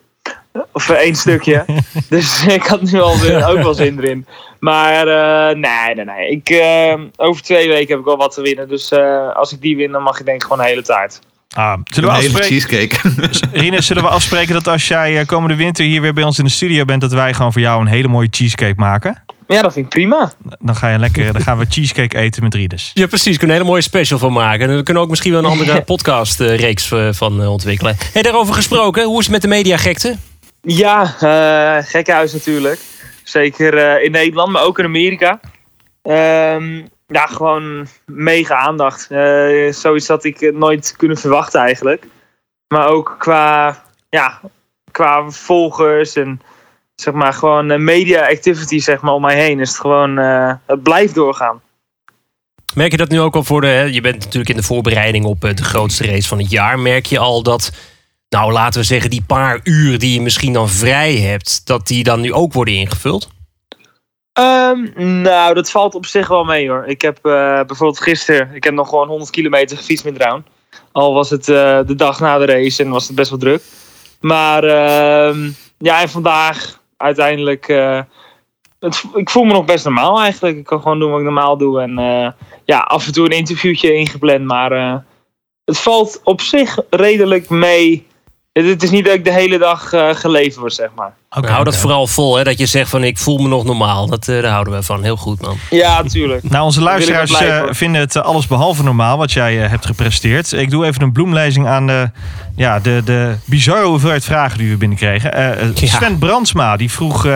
Of 0.71 0.89
één 0.89 1.15
stukje. 1.15 1.65
dus 2.10 2.45
ik 2.58 2.63
had 2.63 2.82
nu 2.82 3.02
al 3.02 3.19
weer, 3.19 3.47
ook 3.47 3.63
wel 3.63 3.73
zin 3.73 3.99
erin. 3.99 4.28
Maar 4.60 5.06
nee, 5.58 5.95
nee, 5.95 6.06
nee. 6.06 6.30
Ik, 6.30 6.63
over 7.15 7.41
twee 7.41 7.67
weken 7.67 7.89
heb 7.89 7.99
ik 7.99 8.06
wel 8.06 8.17
wat 8.17 8.34
te 8.34 8.41
winnen. 8.41 8.67
Dus 8.67 8.93
als 9.34 9.52
ik 9.52 9.62
die 9.62 9.76
win, 9.76 9.91
dan 9.91 10.04
mag 10.04 10.19
ik 10.19 10.26
denk 10.26 10.38
ik 10.38 10.43
gewoon 10.43 10.60
een 10.60 10.69
hele 10.69 10.84
taart. 10.84 11.19
Ah, 11.53 11.79
zullen 11.83 12.09
we 12.09 12.15
afspreken? 12.15 12.47
cheesecake. 12.47 12.95
Rinus, 13.51 13.85
zullen 13.85 14.03
we 14.03 14.09
afspreken 14.09 14.53
dat 14.53 14.67
als 14.67 14.87
jij 14.87 15.25
komende 15.25 15.55
winter 15.55 15.85
hier 15.85 16.01
weer 16.01 16.13
bij 16.13 16.23
ons 16.23 16.37
in 16.37 16.43
de 16.43 16.51
studio 16.51 16.85
bent, 16.85 17.01
dat 17.01 17.11
wij 17.11 17.33
gewoon 17.33 17.51
voor 17.51 17.61
jou 17.61 17.81
een 17.81 17.87
hele 17.87 18.07
mooie 18.07 18.27
cheesecake 18.31 18.73
maken? 18.77 19.23
Ja, 19.47 19.61
dat 19.61 19.73
vind 19.73 19.85
ik 19.85 19.91
prima. 19.91 20.33
Dan, 20.59 20.75
ga 20.75 20.89
je 20.89 20.99
lekker, 20.99 21.33
dan 21.33 21.41
gaan 21.41 21.57
we 21.57 21.65
cheesecake 21.69 22.17
eten 22.17 22.43
met 22.43 22.53
Rinus. 22.53 22.91
Ja, 22.93 23.07
precies. 23.07 23.31
We 23.31 23.37
kunnen 23.37 23.49
een 23.49 23.61
hele 23.61 23.71
mooie 23.71 23.81
special 23.81 24.19
van 24.19 24.33
maken. 24.33 24.69
En 24.69 24.75
we 24.75 24.83
kunnen 24.83 25.03
ook 25.03 25.09
misschien 25.09 25.31
wel 25.31 25.43
een 25.43 25.49
andere 25.49 25.81
podcast-reeks 25.81 26.91
van 27.11 27.47
ontwikkelen. 27.47 27.97
Hey, 28.13 28.21
daarover 28.21 28.53
gesproken, 28.53 29.03
hoe 29.03 29.19
is 29.19 29.23
het 29.23 29.33
met 29.33 29.41
de 29.41 29.47
mediagekte? 29.47 30.15
Ja, 30.61 31.15
uh, 31.23 31.85
gekkenhuis 31.85 32.33
natuurlijk. 32.33 32.79
Zeker 33.23 33.97
uh, 33.97 34.03
in 34.03 34.11
Nederland, 34.11 34.51
maar 34.51 34.63
ook 34.63 34.79
in 34.79 34.85
Amerika. 34.85 35.39
Um, 36.03 36.87
ja, 37.07 37.25
gewoon 37.25 37.87
mega 38.05 38.55
aandacht. 38.55 39.07
Uh, 39.09 39.71
zoiets 39.71 40.07
had 40.07 40.23
ik 40.23 40.53
nooit 40.53 40.93
kunnen 40.97 41.17
verwachten 41.17 41.61
eigenlijk. 41.61 42.05
Maar 42.67 42.87
ook 42.87 43.15
qua, 43.19 43.83
ja, 44.09 44.41
qua 44.91 45.29
volgers 45.29 46.15
en 46.15 46.41
zeg 46.95 47.13
maar 47.13 47.33
gewoon 47.33 47.83
media 47.83 48.29
activity 48.29 48.79
zeg 48.79 49.01
maar 49.01 49.13
om 49.13 49.21
mij 49.21 49.43
heen 49.43 49.59
is 49.59 49.69
het 49.69 49.79
gewoon, 49.79 50.19
uh, 50.19 50.53
het 50.65 50.83
blijft 50.83 51.15
doorgaan. 51.15 51.61
Merk 52.73 52.91
je 52.91 52.97
dat 52.97 53.09
nu 53.09 53.19
ook 53.19 53.35
al 53.35 53.43
voor 53.43 53.61
de, 53.61 53.67
hè? 53.67 53.81
je 53.81 54.01
bent 54.01 54.19
natuurlijk 54.19 54.49
in 54.49 54.55
de 54.55 54.63
voorbereiding 54.63 55.25
op 55.25 55.41
de 55.41 55.63
grootste 55.63 56.05
race 56.05 56.27
van 56.27 56.39
het 56.39 56.49
jaar. 56.49 56.79
Merk 56.79 57.05
je 57.05 57.19
al 57.19 57.43
dat, 57.43 57.71
nou 58.29 58.51
laten 58.51 58.79
we 58.79 58.85
zeggen 58.85 59.09
die 59.09 59.23
paar 59.27 59.59
uur 59.63 59.99
die 59.99 60.13
je 60.13 60.21
misschien 60.21 60.53
dan 60.53 60.69
vrij 60.69 61.15
hebt, 61.15 61.65
dat 61.65 61.87
die 61.87 62.03
dan 62.03 62.21
nu 62.21 62.33
ook 62.33 62.53
worden 62.53 62.73
ingevuld? 62.73 63.29
Um, 64.39 64.93
nou, 65.21 65.53
dat 65.53 65.71
valt 65.71 65.95
op 65.95 66.05
zich 66.05 66.27
wel 66.27 66.43
mee 66.43 66.69
hoor. 66.69 66.85
Ik 66.85 67.01
heb 67.01 67.17
uh, 67.17 67.31
bijvoorbeeld 67.63 68.01
gisteren, 68.01 68.49
ik 68.53 68.63
heb 68.63 68.73
nog 68.73 68.89
gewoon 68.89 69.07
100 69.07 69.29
kilometer 69.29 69.77
gefietst 69.77 70.05
met 70.05 70.17
Round. 70.17 70.47
Al 70.91 71.13
was 71.13 71.29
het 71.29 71.47
uh, 71.47 71.79
de 71.85 71.95
dag 71.95 72.19
na 72.19 72.37
de 72.37 72.45
race 72.45 72.83
en 72.83 72.89
was 72.89 73.07
het 73.07 73.15
best 73.15 73.29
wel 73.29 73.39
druk. 73.39 73.63
Maar 74.19 74.63
uh, 74.63 75.35
ja, 75.77 76.01
en 76.01 76.09
vandaag 76.09 76.81
uiteindelijk, 76.97 77.67
het, 78.79 79.03
ik 79.15 79.29
voel 79.29 79.43
me 79.43 79.53
nog 79.53 79.65
best 79.65 79.83
normaal 79.83 80.19
eigenlijk. 80.19 80.57
Ik 80.57 80.65
kan 80.65 80.81
gewoon 80.81 80.99
doen 80.99 81.09
wat 81.09 81.19
ik 81.19 81.25
normaal 81.25 81.57
doe. 81.57 81.81
En 81.81 81.95
ja, 82.65 82.79
af 82.79 83.05
en 83.05 83.13
toe 83.13 83.25
een 83.25 83.37
interviewtje 83.37 83.93
ingepland. 83.93 84.45
Maar 84.45 85.03
het 85.65 85.79
valt 85.79 86.21
op 86.23 86.41
zich 86.41 86.79
redelijk 86.89 87.49
mee. 87.49 88.07
Het 88.53 88.83
is 88.83 88.89
niet 88.89 89.05
dat 89.05 89.13
ik 89.13 89.23
de 89.25 89.31
hele 89.31 89.57
dag 89.57 89.93
uh, 89.93 90.09
geleefd 90.13 90.55
word, 90.55 90.73
zeg 90.73 90.89
maar. 90.95 91.13
Okay, 91.29 91.51
hou 91.51 91.63
dat 91.63 91.77
vooral 91.77 92.07
vol, 92.07 92.35
hè? 92.35 92.43
dat 92.43 92.57
je 92.57 92.65
zegt 92.65 92.89
van 92.89 93.03
ik 93.03 93.17
voel 93.17 93.37
me 93.37 93.47
nog 93.47 93.63
normaal. 93.63 94.07
Dat, 94.07 94.27
uh, 94.27 94.41
daar 94.41 94.51
houden 94.51 94.73
we 94.73 94.83
van. 94.83 95.03
Heel 95.03 95.15
goed, 95.15 95.41
man. 95.41 95.57
Ja, 95.69 96.03
tuurlijk. 96.03 96.49
nou, 96.49 96.63
onze 96.63 96.81
luisteraars 96.81 97.41
uh, 97.41 97.63
vinden 97.69 98.01
het 98.01 98.17
alles 98.17 98.47
behalve 98.47 98.83
normaal 98.83 99.17
wat 99.17 99.31
jij 99.31 99.55
hebt 99.55 99.85
gepresteerd. 99.85 100.51
Ik 100.51 100.69
doe 100.69 100.85
even 100.85 101.01
een 101.01 101.11
bloemlezing 101.11 101.67
aan 101.67 101.87
de, 101.87 102.09
ja, 102.55 102.79
de, 102.79 103.01
de 103.05 103.35
bizarre 103.45 103.85
hoeveelheid 103.85 104.23
vragen 104.23 104.57
die 104.57 104.69
we 104.69 104.77
binnenkregen. 104.77 105.31
Ja. 105.75 105.87
Sven 105.87 106.17
Brandsma, 106.17 106.77
die 106.77 106.91
vroeg... 106.91 107.27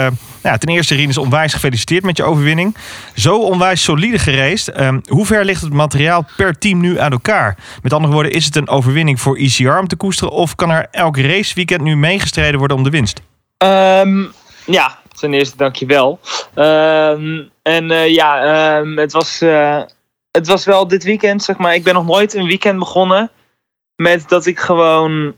Ten 0.56 0.70
eerste, 0.70 0.96
Rinus, 0.96 1.18
onwijs 1.18 1.54
gefeliciteerd 1.54 2.04
met 2.04 2.18
je 2.18 2.24
overwinning. 2.24 2.78
Zo 3.16 3.38
onwijs 3.38 3.84
solide 3.84 4.20
gereest. 4.20 4.68
Um, 4.80 5.02
hoe 5.08 5.26
ver 5.26 5.46
ligt 5.46 5.62
het 5.62 5.74
materiaal 5.74 6.26
per 6.38 6.58
team 6.58 6.80
nu 6.80 7.00
aan 7.00 7.12
elkaar? 7.12 7.58
Met 7.82 7.94
andere 7.94 8.14
woorden, 8.14 8.32
is 8.32 8.46
het 8.46 8.56
een 8.56 8.70
overwinning 8.70 9.22
voor 9.22 9.38
ECR 9.38 9.78
om 9.78 9.88
te 9.88 9.96
koesteren... 9.96 10.34
of 10.34 10.56
kan 10.56 10.70
er 10.70 10.88
elk 10.92 11.18
raceweekend 11.18 11.82
nu 11.82 11.96
meegestreden 11.96 12.60
worden 12.60 12.78
om 12.78 12.84
de 12.84 12.90
winst? 12.90 13.22
Um, 13.58 14.32
ja, 14.66 15.00
ten 15.20 15.34
eerste 15.34 15.58
dankjewel. 15.58 16.20
Um, 16.56 17.50
en 17.62 17.92
uh, 17.92 18.08
ja, 18.08 18.42
het, 18.96 19.12
was, 19.12 19.42
uh, 19.42 19.82
het 20.32 20.48
was 20.48 20.66
wel 20.66 20.88
dit 20.88 21.04
weekend, 21.04 21.44
zeg 21.44 21.58
maar. 21.58 21.76
Ik 21.76 21.84
ben 21.84 21.94
nog 21.94 22.06
nooit 22.06 22.34
een 22.34 22.48
weekend 22.48 22.80
begonnen 22.80 23.32
met 23.96 24.30
dat 24.30 24.46
ik 24.46 24.60
gewoon 24.60 25.36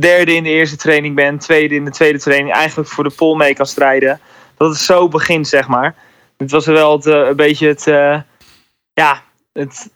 derde 0.00 0.34
in 0.34 0.42
de 0.42 0.50
eerste 0.50 0.76
training 0.76 1.14
ben, 1.14 1.38
tweede 1.38 1.74
in 1.74 1.84
de 1.84 1.90
tweede 1.90 2.18
training, 2.18 2.54
eigenlijk 2.54 2.88
voor 2.88 3.04
de 3.04 3.14
pole 3.16 3.36
mee 3.36 3.54
kan 3.54 3.66
strijden. 3.66 4.20
Dat 4.56 4.68
het 4.68 4.78
zo 4.78 5.08
begint, 5.08 5.48
zeg 5.48 5.68
maar. 5.68 5.94
Dit 6.36 6.50
was 6.50 6.66
wel 6.66 6.92
het, 6.92 7.06
eh, 7.06 7.26
een 7.26 7.36
beetje 7.36 7.68
het, 7.68 7.86
eh, 7.86 8.20
ja, 8.92 9.22
het, 9.52 9.90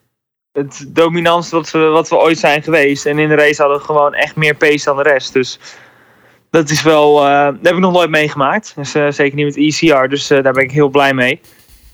het 0.52 0.84
dominantste 0.88 1.56
wat 1.56 1.70
we, 1.70 1.78
wat 1.78 2.08
we 2.08 2.16
ooit 2.16 2.38
zijn 2.38 2.62
geweest. 2.62 3.06
En 3.06 3.18
in 3.18 3.28
de 3.28 3.34
race 3.34 3.60
hadden 3.62 3.78
we 3.78 3.84
gewoon 3.84 4.14
echt 4.14 4.36
meer 4.36 4.54
pace 4.54 4.84
dan 4.84 4.96
de 4.96 5.02
rest. 5.02 5.32
Dus 5.32 5.58
dat 6.50 6.70
is 6.70 6.82
wel, 6.82 7.26
eh, 7.26 7.44
dat 7.44 7.58
heb 7.62 7.74
ik 7.74 7.78
nog 7.78 7.92
nooit 7.92 8.10
meegemaakt. 8.10 8.72
Dus, 8.76 8.90
zeker 8.90 9.34
niet 9.34 9.44
met 9.44 9.56
ECR, 9.56 10.08
dus 10.08 10.26
daar 10.26 10.52
ben 10.52 10.62
ik 10.62 10.70
heel 10.70 10.88
blij 10.88 11.14
mee. 11.14 11.40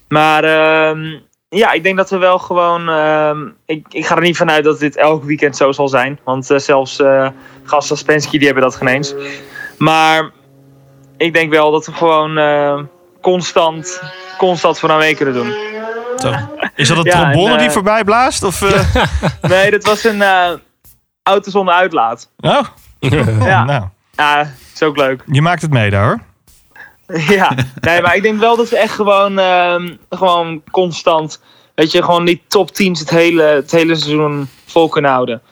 Maar 0.09 0.45
ehm, 0.45 1.19
ja, 1.57 1.73
ik 1.73 1.83
denk 1.83 1.97
dat 1.97 2.11
we 2.11 2.17
wel 2.17 2.39
gewoon. 2.39 2.89
ehm, 2.89 3.47
ik, 3.67 3.87
ik 3.91 4.07
ga 4.07 4.15
er 4.17 4.23
niet 4.23 4.37
vanuit 4.37 4.65
dat 4.65 4.79
dit 4.79 4.97
elk 4.97 5.25
weekend 5.25 5.57
zo 5.57 5.73
zal 5.73 5.89
zijn. 5.89 6.19
Want 6.25 6.51
eh, 6.51 6.59
zelfs 6.59 7.01
eh 7.01 7.29
gasten 7.65 7.91
als 7.97 8.03
Penske 8.05 8.37
die 8.39 8.47
hebben 8.47 8.65
dat 8.65 8.77
geen 8.77 8.89
eens. 8.89 9.15
Maar 9.79 10.31
ik 11.17 11.35
denk 11.35 11.51
wel 11.53 11.71
dat 11.71 11.87
we 11.87 11.93
gewoon 11.93 12.39
eh, 12.39 12.79
constant, 13.23 14.03
constant 14.39 14.79
voor 14.79 14.91
aan 14.91 14.99
mee 14.99 15.15
kunnen 15.17 15.35
doen. 15.35 15.55
Zo. 16.17 16.33
Is 16.75 16.89
dat 16.89 16.97
een 16.97 17.05
Ja, 17.13 17.21
trombone 17.31 17.53
en, 17.53 17.59
die 17.59 17.71
voorbij 17.71 18.05
blaast? 18.05 18.43
Of, 18.43 18.61
Nee, 19.43 19.71
dit 19.71 19.87
was 19.87 20.05
een 20.05 20.23
auto 21.23 21.51
zonder 21.51 21.75
uitlaat. 21.75 22.31
oh? 22.41 22.61
Ja. 22.99 23.65
Nou, 23.65 23.85
Ja, 24.17 24.51
is 24.75 24.83
ook 24.83 24.97
leuk. 24.97 25.23
je 25.27 25.43
maakt 25.43 25.63
het 25.63 25.71
mee 25.71 25.91
daar 25.91 26.05
hoor. 26.05 26.21
Ja, 27.37 27.55
nee, 27.81 28.01
maar 28.03 28.17
ik 28.17 28.23
denk 28.23 28.41
wel 28.41 28.57
dat 28.57 28.69
we 28.69 28.79
echt 28.79 28.95
gewoon, 28.95 29.39
ehm, 29.39 29.97
gewoon 30.11 30.63
constant, 30.71 31.43
weet 31.75 31.93
je, 31.93 32.03
gewoon 32.03 32.25
die 32.25 32.43
top 32.49 32.71
teams 32.71 33.01
het 33.01 33.11
hele, 33.11 33.43
het 33.43 33.71
hele 33.71 33.95
seizoen 33.95 34.49
vol 34.65 34.89
kunnen 34.89 35.11
houden. 35.11 35.43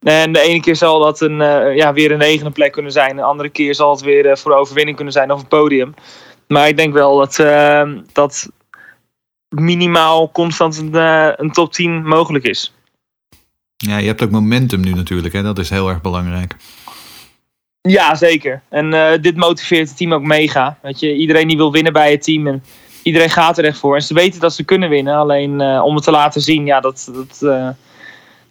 En 0.00 0.32
de 0.32 0.40
ene 0.40 0.60
keer 0.60 0.76
zal 0.76 1.00
dat 1.00 1.20
een, 1.20 1.40
eh, 1.40 1.76
ja, 1.76 1.92
weer 1.92 2.12
een 2.12 2.18
negende 2.18 2.50
plek 2.50 2.72
kunnen 2.72 2.92
zijn. 2.92 3.16
De 3.16 3.22
andere 3.22 3.48
keer 3.48 3.74
zal 3.74 3.90
het 3.90 4.00
weer 4.00 4.26
eh, 4.26 4.36
voor 4.36 4.50
de 4.50 4.56
overwinning 4.56 4.96
kunnen 4.96 5.14
zijn 5.14 5.32
of 5.32 5.40
een 5.40 5.48
podium. 5.48 5.94
Maar 6.48 6.68
ik 6.68 6.76
denk 6.76 6.92
wel 6.92 7.18
dat, 7.18 7.38
ehm, 7.38 8.00
dat 8.12 8.50
minimaal 9.48 10.30
constant 10.30 10.76
een, 10.76 10.94
eh, 10.94 11.28
een 11.36 11.50
top 11.50 11.72
10 11.72 12.06
mogelijk 12.06 12.44
is. 12.44 12.74
Ja, 13.76 13.96
je 13.96 14.06
hebt 14.06 14.22
ook 14.22 14.30
momentum 14.30 14.80
nu 14.80 14.92
natuurlijk. 14.92 15.34
Hè? 15.34 15.42
Dat 15.42 15.58
is 15.58 15.70
heel 15.70 15.88
erg 15.88 16.00
belangrijk. 16.00 16.56
Ja, 17.86 18.14
zeker. 18.14 18.62
En 18.68 18.94
eh, 18.94 19.18
dit 19.20 19.36
motiveert 19.36 19.88
het 19.88 19.96
team 19.96 20.12
ook 20.14 20.22
mega. 20.22 20.78
Weet 20.82 21.00
je, 21.00 21.14
iedereen 21.14 21.48
die 21.48 21.56
wil 21.56 21.72
winnen 21.72 21.92
bij 21.92 22.10
het 22.10 22.22
team. 22.22 22.46
En 22.46 22.62
iedereen 23.02 23.30
gaat 23.30 23.58
er 23.58 23.64
echt 23.64 23.78
voor. 23.78 23.94
En 23.94 24.02
ze 24.02 24.14
weten 24.14 24.40
dat 24.40 24.54
ze 24.54 24.64
kunnen 24.64 24.88
winnen. 24.88 25.14
Alleen 25.14 25.60
eh, 25.60 25.84
om 25.84 25.94
het 25.94 26.04
te 26.04 26.10
laten 26.10 26.40
zien, 26.40 26.66
ja, 26.66 26.80
dat, 26.80 27.10
dat, 27.14 27.42
eh, 27.42 27.68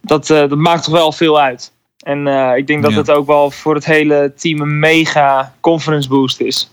dat, 0.02 0.28
dat 0.28 0.56
maakt 0.56 0.84
toch 0.84 0.94
wel 0.94 1.12
veel 1.12 1.40
uit. 1.42 1.74
En 1.98 2.28
ik 2.58 2.68
denk 2.68 2.82
dat 2.84 2.92
Ja. 2.92 2.98
het 2.98 3.12
ook 3.12 3.28
wel 3.28 3.52
voor 3.52 3.76
het 3.76 3.86
hele 3.86 4.34
team 4.38 4.62
een 4.62 4.80
mega 4.80 5.54
conference 5.60 6.10
boost 6.10 6.40
is. 6.40 6.70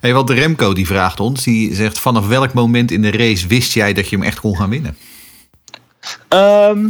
Hey, 0.00 0.12
wat 0.14 0.26
de 0.26 0.34
Remco 0.34 0.72
die 0.72 0.86
vraagt 0.86 1.20
ons. 1.20 1.44
Die 1.44 1.74
zegt 1.74 1.98
vanaf 1.98 2.26
welk 2.26 2.52
moment 2.52 2.90
in 2.90 3.02
de 3.02 3.10
race 3.10 3.46
wist 3.46 3.72
jij 3.72 3.92
dat 3.92 4.08
je 4.08 4.16
hem 4.16 4.24
echt 4.24 4.40
kon 4.40 4.56
gaan 4.56 4.70
winnen? 4.70 4.96
Ehm, 6.28 6.88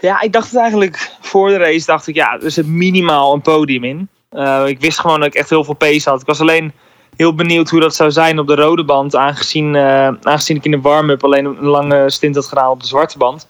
ja, 0.00 0.20
ik 0.20 0.32
dacht 0.32 0.50
het 0.50 0.60
eigenlijk 0.60 1.10
voor 1.30 1.48
de 1.48 1.56
race. 1.56 1.86
Dacht 1.86 2.06
ik, 2.06 2.14
ja, 2.14 2.40
er 2.40 2.50
zit 2.50 2.66
minimaal 2.66 3.34
een 3.34 3.42
podium 3.42 3.84
in. 3.84 4.08
Eh, 4.30 4.66
ik 4.66 4.80
wist 4.80 5.00
gewoon 5.00 5.18
dat 5.18 5.28
ik 5.28 5.34
echt 5.34 5.50
heel 5.50 5.64
veel 5.64 5.74
pace 5.74 6.10
had. 6.10 6.20
Ik 6.20 6.26
was 6.26 6.40
alleen 6.40 6.72
heel 7.16 7.34
benieuwd 7.34 7.70
hoe 7.70 7.80
dat 7.80 7.94
zou 7.94 8.10
zijn 8.10 8.38
op 8.38 8.46
de 8.46 8.54
rode 8.54 8.84
band. 8.84 9.16
Aangezien, 9.16 9.74
eh, 9.74 10.08
aangezien 10.22 10.56
ik 10.56 10.64
in 10.64 10.70
de 10.70 10.80
warm-up 10.80 11.24
alleen 11.24 11.44
een 11.44 11.64
lange 11.64 12.10
stint 12.10 12.34
had 12.34 12.46
gedaan 12.46 12.70
op 12.70 12.80
de 12.80 12.86
zwarte 12.86 13.18
band. 13.18 13.46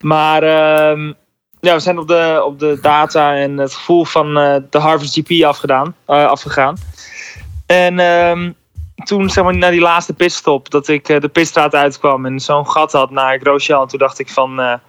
Maar 0.00 0.42
ehm, 0.42 1.12
ja, 1.60 1.74
we 1.74 1.80
zijn 1.80 1.98
op 1.98 2.08
de, 2.08 2.42
op 2.44 2.58
de 2.58 2.78
data 2.80 3.34
en 3.34 3.58
het 3.58 3.74
gevoel 3.74 4.04
van 4.04 4.38
eh, 4.38 4.56
de 4.70 4.78
Harvest 4.78 5.14
GP 5.14 5.44
afgedaan, 5.44 5.94
afgegaan. 6.06 6.76
En 7.66 7.98
ehm, 7.98 8.52
toen, 9.04 9.30
zeg 9.30 9.44
maar, 9.44 9.56
naar 9.56 9.70
die 9.70 9.80
laatste 9.80 10.14
pitstop, 10.14 10.70
dat 10.70 10.88
ik 10.88 11.06
de 11.06 11.28
pitstraat 11.28 11.74
uitkwam 11.74 12.26
en 12.26 12.40
zo'n 12.40 12.68
gat 12.68 12.92
had 12.92 13.10
naar 13.10 13.38
Grosjean. 13.38 13.88
Toen 13.88 13.98
dacht 13.98 14.18
ik 14.18 14.28
van, 14.28 14.80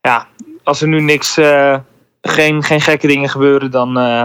ja, 0.00 0.26
als 0.66 0.80
er 0.80 0.88
nu 0.88 1.00
niks, 1.00 1.36
eh, 1.36 1.76
geen, 2.22 2.62
geen 2.62 2.80
gekke 2.80 3.06
dingen 3.06 3.28
gebeuren, 3.28 3.70
dan, 3.70 3.98
eh, 3.98 4.24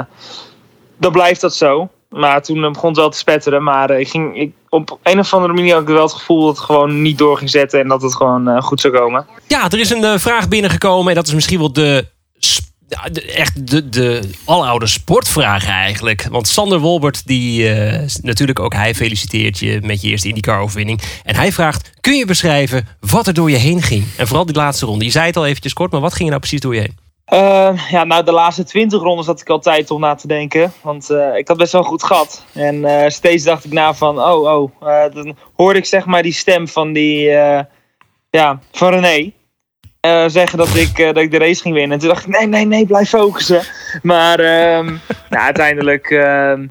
dan 0.98 1.12
blijft 1.12 1.42
dat 1.42 1.56
zo. 1.56 1.90
Maar 2.10 2.42
toen 2.44 2.64
eh, 2.64 2.72
begon 2.72 2.90
het 2.90 2.98
wel 2.98 3.10
te 3.10 3.18
spetteren. 3.18 3.64
Maar 3.64 4.00
ik 4.00 4.08
ging, 4.10 4.38
ik, 4.40 4.52
op 4.70 4.98
een 5.04 5.20
of 5.20 5.34
andere 5.34 5.54
manier 5.54 5.74
had 5.74 5.82
ik 5.82 5.88
wel 5.88 6.02
het 6.04 6.14
gevoel 6.14 6.46
dat 6.46 6.56
het 6.56 6.66
gewoon 6.66 7.02
niet 7.02 7.18
door 7.18 7.38
ging 7.38 7.50
zetten. 7.50 7.80
En 7.80 7.88
dat 7.88 8.02
het 8.02 8.16
gewoon 8.16 8.62
goed 8.62 8.82
zou 8.82 8.94
komen. 8.94 9.26
Ja, 9.48 9.70
er 9.70 9.80
is 9.80 9.90
een 9.90 10.20
vraag 10.20 10.48
binnengekomen. 10.48 11.10
En 11.10 11.16
dat 11.16 11.28
is 11.28 11.34
misschien 11.34 11.60
wel 11.60 11.74
de- 11.74 12.08
echt 13.36 13.68
de, 13.68 13.90
de 13.90 14.30
aloude 14.46 14.88
sportvraag 14.88 15.68
eigenlijk. 15.68 16.28
Want 16.30 16.48
Sander 16.48 16.80
Wolbert, 16.80 17.28
die 17.28 17.70
eh, 17.70 18.08
natuurlijk 18.22 18.60
ook 18.60 18.74
hij 18.74 18.96
feliciteert 18.96 19.60
je 19.60 19.80
met 19.84 20.02
je 20.02 20.10
eerste 20.10 20.28
IndyCar-overwinning. 20.28 21.02
En 21.24 21.36
hij 21.36 21.52
vraagt, 21.52 21.92
kun 22.02 22.18
je 22.18 22.26
beschrijven 22.26 22.88
wat 23.00 23.28
er 23.28 23.34
door 23.34 23.50
je 23.52 23.58
heen 23.58 23.82
ging? 23.82 24.06
En 24.18 24.28
vooral 24.28 24.46
die 24.46 24.56
laatste 24.56 24.86
ronde. 24.86 25.06
Je 25.06 25.12
zei 25.12 25.26
het 25.26 25.38
al 25.38 25.46
eventjes 25.46 25.74
kort, 25.74 25.92
maar 25.92 26.02
wat 26.02 26.14
ging 26.14 26.24
er 26.24 26.30
nou 26.30 26.40
precies 26.40 26.60
door 26.60 26.76
je 26.76 26.82
heen? 26.82 26.98
Eh, 27.26 27.90
ja, 27.90 28.04
nou, 28.04 28.24
de 28.24 28.32
laatste 28.32 28.64
20 28.64 29.02
rondes 29.02 29.26
had 29.26 29.42
ik 29.42 29.50
al 29.50 29.60
tijd 29.60 29.92
om 29.92 30.00
na 30.00 30.16
te 30.16 30.28
denken. 30.28 30.74
Want 30.82 31.10
eh, 31.10 31.36
ik 31.36 31.48
had 31.48 31.58
best 31.58 31.72
wel 31.72 31.84
goed 31.84 32.04
gat. 32.04 32.46
En 32.54 33.12
steeds 33.12 33.44
dacht 33.44 33.66
ik 33.66 33.72
na 33.72 33.94
van, 33.94 34.20
oh, 34.20 34.70
oh. 34.80 35.14
dan 35.14 35.36
hoorde 35.56 35.80
ik 35.80 35.86
zeg 35.86 36.06
maar 36.06 36.24
die 36.24 36.34
stem 36.34 36.68
van 36.68 36.94
die, 36.94 37.22
ja, 38.30 38.60
van 38.72 38.94
René. 38.94 39.32
Eh, 40.02 40.26
zeggen 40.28 40.58
dat 40.58 40.76
ik, 40.76 40.98
eh, 40.98 41.06
dat 41.06 41.18
ik 41.18 41.32
de 41.32 41.38
race 41.38 41.62
ging 41.62 41.74
winnen. 41.74 41.92
En 41.92 42.00
toen 42.00 42.10
dacht 42.10 42.28
ik, 42.28 42.38
nee, 42.38 42.48
nee, 42.48 42.66
nee, 42.66 42.86
blijf 42.86 43.10
focussen. 43.10 43.62
Maar 44.04 44.40
ehm, 44.40 44.86
nou, 45.30 45.44
uiteindelijk, 45.44 46.10
ehm, 46.10 46.68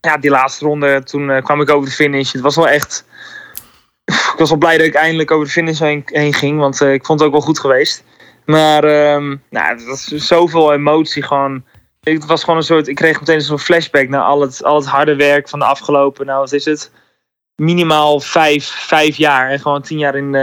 ja, 0.00 0.16
die 0.16 0.30
laatste 0.30 0.64
ronde, 0.64 1.02
toen 1.02 1.30
eh, 1.30 1.42
kwam 1.44 1.60
ik 1.60 1.70
over 1.70 1.88
de 1.88 1.94
finish. 1.94 2.32
Het 2.32 2.42
was 2.42 2.56
wel 2.56 2.68
echt... 2.68 3.04
Ik 4.04 4.34
was 4.38 4.48
wel 4.48 4.58
blij 4.58 4.76
dat 4.76 4.86
ik 4.86 4.94
eindelijk 4.94 5.30
over 5.30 5.46
de 5.46 5.52
finish 5.52 5.80
heen, 5.80 6.34
ging. 6.34 6.58
Want 6.58 6.80
ik 6.80 7.06
vond 7.06 7.18
het 7.18 7.28
ook 7.28 7.34
wel 7.34 7.44
goed 7.44 7.58
geweest. 7.58 8.04
Maar 8.44 8.84
ehm, 8.84 9.36
nou, 9.50 9.68
het 9.68 9.84
was 9.84 10.04
zoveel 10.04 10.72
emotie 10.72 11.22
gewoon. 11.22 11.64
Het 12.00 12.26
was 12.26 12.40
gewoon 12.40 12.58
een 12.58 12.64
soort. 12.64 12.88
Ik 12.88 12.94
kreeg 12.94 13.20
meteen 13.20 13.40
zo'n 13.40 13.58
flashback 13.58 14.08
naar 14.08 14.22
al 14.22 14.40
het, 14.40 14.64
al 14.64 14.76
het 14.76 14.86
harde 14.86 15.16
werk 15.16 15.48
van 15.48 15.58
de 15.58 15.64
afgelopen. 15.64 16.26
Nou, 16.26 16.40
wat 16.40 16.52
is 16.52 16.64
het? 16.64 16.92
Minimaal 17.54 18.20
vijf, 18.20 18.66
vijf 18.66 19.16
jaar. 19.16 19.50
En 19.50 19.60
gewoon 19.60 19.82
tien 19.82 19.98
jaar 19.98 20.16
in 20.16 20.34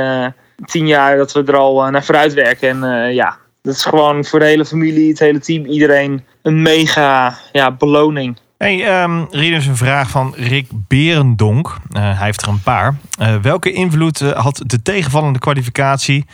tien 0.66 0.88
jaar 0.88 1.18
dat 1.18 1.32
we 1.32 1.44
er 1.44 1.56
al 1.56 1.86
eh, 1.86 1.92
naar 1.92 2.04
vooruit 2.04 2.34
werken. 2.34 2.70
En 2.70 2.84
eh, 2.84 3.14
ja, 3.14 3.38
dat 3.62 3.74
is 3.74 3.84
gewoon 3.84 4.26
voor 4.26 4.40
de 4.40 4.46
hele 4.46 4.66
familie, 4.66 5.10
het 5.10 5.20
hele 5.20 5.40
team, 5.40 5.66
iedereen 5.66 6.24
een 6.42 6.62
mega 6.62 7.38
ja, 7.52 7.72
beloning. 7.72 8.38
Hey, 8.58 8.86
ehm 8.86 9.24
Rien 9.30 9.54
is 9.54 9.68
een 9.68 9.78
vraag 9.78 10.10
van 10.10 10.34
Rick 10.38 10.68
Berendonk. 10.88 11.78
Eh, 11.92 12.02
hij 12.02 12.26
heeft 12.26 12.42
er 12.42 12.48
een 12.48 12.62
paar. 12.62 12.96
Eh, 13.18 13.36
welke 13.42 13.72
invloed 13.72 14.20
had 14.20 14.62
de 14.66 14.82
tegenvallende 14.82 15.40
kwalificatie, 15.40 16.26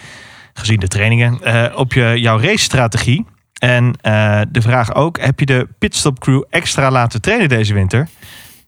gezien 0.54 0.80
de 0.80 0.88
trainingen, 0.88 1.40
eh, 1.42 1.78
op 1.78 1.94
je, 1.94 2.14
jouw 2.20 2.40
racestrategie? 2.40 3.26
En 3.60 3.94
eh, 4.02 4.42
de 4.50 4.62
vraag 4.62 4.94
ook, 4.96 5.20
heb 5.20 5.40
je 5.40 5.46
de 5.46 5.68
pitstop 5.80 6.20
crew 6.20 6.44
extra 6.50 6.92
laten 6.92 7.22
trainen 7.22 7.50
deze 7.50 7.74
winter? 7.74 8.08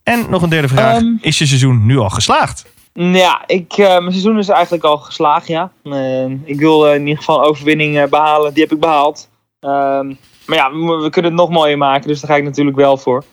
En 0.03 0.25
nog 0.29 0.41
een 0.41 0.49
derde 0.49 0.67
vraag, 0.67 0.95
Ehm. 0.95 1.15
is 1.21 1.37
je 1.37 1.45
seizoen 1.45 1.85
nu 1.85 1.97
al 1.97 2.09
geslaagd? 2.09 2.65
Ja, 2.93 3.43
ik, 3.47 3.73
eh, 3.73 3.87
mijn 3.87 4.11
seizoen 4.11 4.37
is 4.37 4.49
eigenlijk 4.49 4.83
al 4.83 4.97
geslaagd, 4.97 5.47
ja. 5.47 5.71
Eh, 5.83 6.25
ik 6.25 6.59
wil 6.59 6.87
eh, 6.87 6.95
in 6.95 7.01
ieder 7.01 7.17
geval 7.17 7.39
een 7.39 7.49
overwinning 7.49 7.97
eh, 7.97 8.07
behalen. 8.07 8.53
Die 8.53 8.63
heb 8.63 8.71
ik 8.71 8.79
behaald. 8.79 9.29
Ehm, 9.59 10.07
maar 10.45 10.57
ja, 10.57 10.71
we, 10.71 11.09
kunnen 11.09 11.31
het 11.31 11.39
nog 11.39 11.49
mooier 11.49 11.77
maken, 11.77 12.07
dus 12.07 12.19
daar 12.21 12.29
ga 12.29 12.37
ik 12.37 12.43
natuurlijk 12.43 12.77
wel 12.77 12.97
voor. 12.97 13.23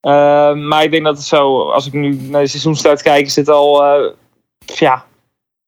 Ehm, 0.00 0.68
maar 0.68 0.82
ik 0.82 0.90
denk 0.90 1.04
dat 1.04 1.16
het 1.16 1.26
zo, 1.26 1.70
als 1.70 1.86
ik 1.86 1.92
nu 1.92 2.14
naar 2.14 2.42
de 2.42 2.48
seizoenstart 2.48 3.02
kijk, 3.02 3.26
is 3.26 3.36
het 3.36 3.48
al, 3.48 3.84
ja, 4.64 5.04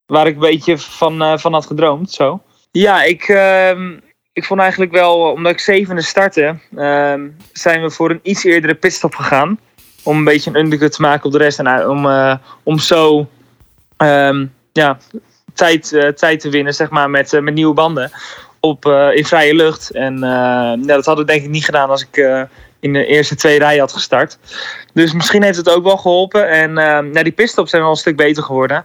waar 0.07 0.27
ik 0.27 0.35
een 0.35 0.41
beetje 0.41 0.79
van, 0.79 1.39
van 1.39 1.53
had 1.53 1.67
gedroomd, 1.67 2.11
zo. 2.11 2.41
Ja, 2.71 3.03
ik, 3.03 3.23
ehm, 3.29 3.99
ik 4.33 4.45
vond 4.45 4.61
eigenlijk 4.61 4.93
wel, 4.93 5.19
omdat 5.19 5.53
ik 5.53 5.61
zevende 5.61 6.03
startte, 6.03 6.59
ehm, 6.77 7.29
zijn 7.53 7.83
we 7.83 7.91
voor 7.91 8.11
een 8.11 8.21
iets 8.23 8.45
eerdere 8.45 8.75
pitstop 8.75 9.15
gegaan. 9.15 9.59
Om 10.03 10.17
een 10.17 10.25
beetje 10.25 10.51
een 10.51 10.59
undercut 10.59 10.93
te 10.93 11.01
maken 11.01 11.25
op 11.25 11.33
de 11.33 11.39
rest 11.39 11.59
en 11.59 11.67
eh, 11.67 11.89
om, 11.89 12.07
eh, 12.07 12.35
om 12.63 12.79
zo 12.79 13.29
ehm, 13.97 14.47
ja, 14.73 14.99
tijd, 15.55 15.93
eh, 15.93 16.09
tijd 16.09 16.41
te 16.41 16.51
winnen, 16.51 16.75
zeg 16.75 16.91
maar, 16.91 17.11
met, 17.11 17.41
met 17.41 17.55
nieuwe 17.55 17.75
banden 17.75 18.11
op, 18.61 18.87
in 19.15 19.25
vrije 19.25 19.55
lucht. 19.55 19.91
En 19.91 20.21
dat 20.87 21.05
hadden 21.05 21.27
we 21.27 21.33
denk 21.33 21.45
ik 21.45 21.51
niet 21.51 21.65
gedaan 21.65 21.91
als 21.91 22.07
ik 22.11 22.17
in 22.81 22.93
de 22.93 23.07
eerste 23.07 23.35
twee 23.35 23.59
rijen 23.59 23.81
had 23.81 23.93
gestart. 23.93 24.39
Dus 24.93 25.13
misschien 25.13 25.43
heeft 25.43 25.57
het 25.57 25.71
ook 25.71 25.85
wel 25.85 25.97
geholpen. 25.97 26.49
En 26.49 27.13
die 27.13 27.33
pitstops 27.33 27.71
zijn 27.71 27.83
wel 27.83 27.91
een 27.91 27.97
stuk 27.97 28.17
beter 28.17 28.43
geworden. 28.43 28.85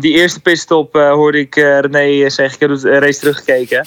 Die 0.00 0.12
eerste 0.12 0.40
pitstop 0.40 0.92
hoorde 0.92 1.38
ik 1.38 1.54
René 1.54 2.30
zeggen, 2.30 2.54
ik 2.54 2.60
heb 2.60 2.78
de 2.78 2.98
race 2.98 3.18
teruggekeken. 3.18 3.86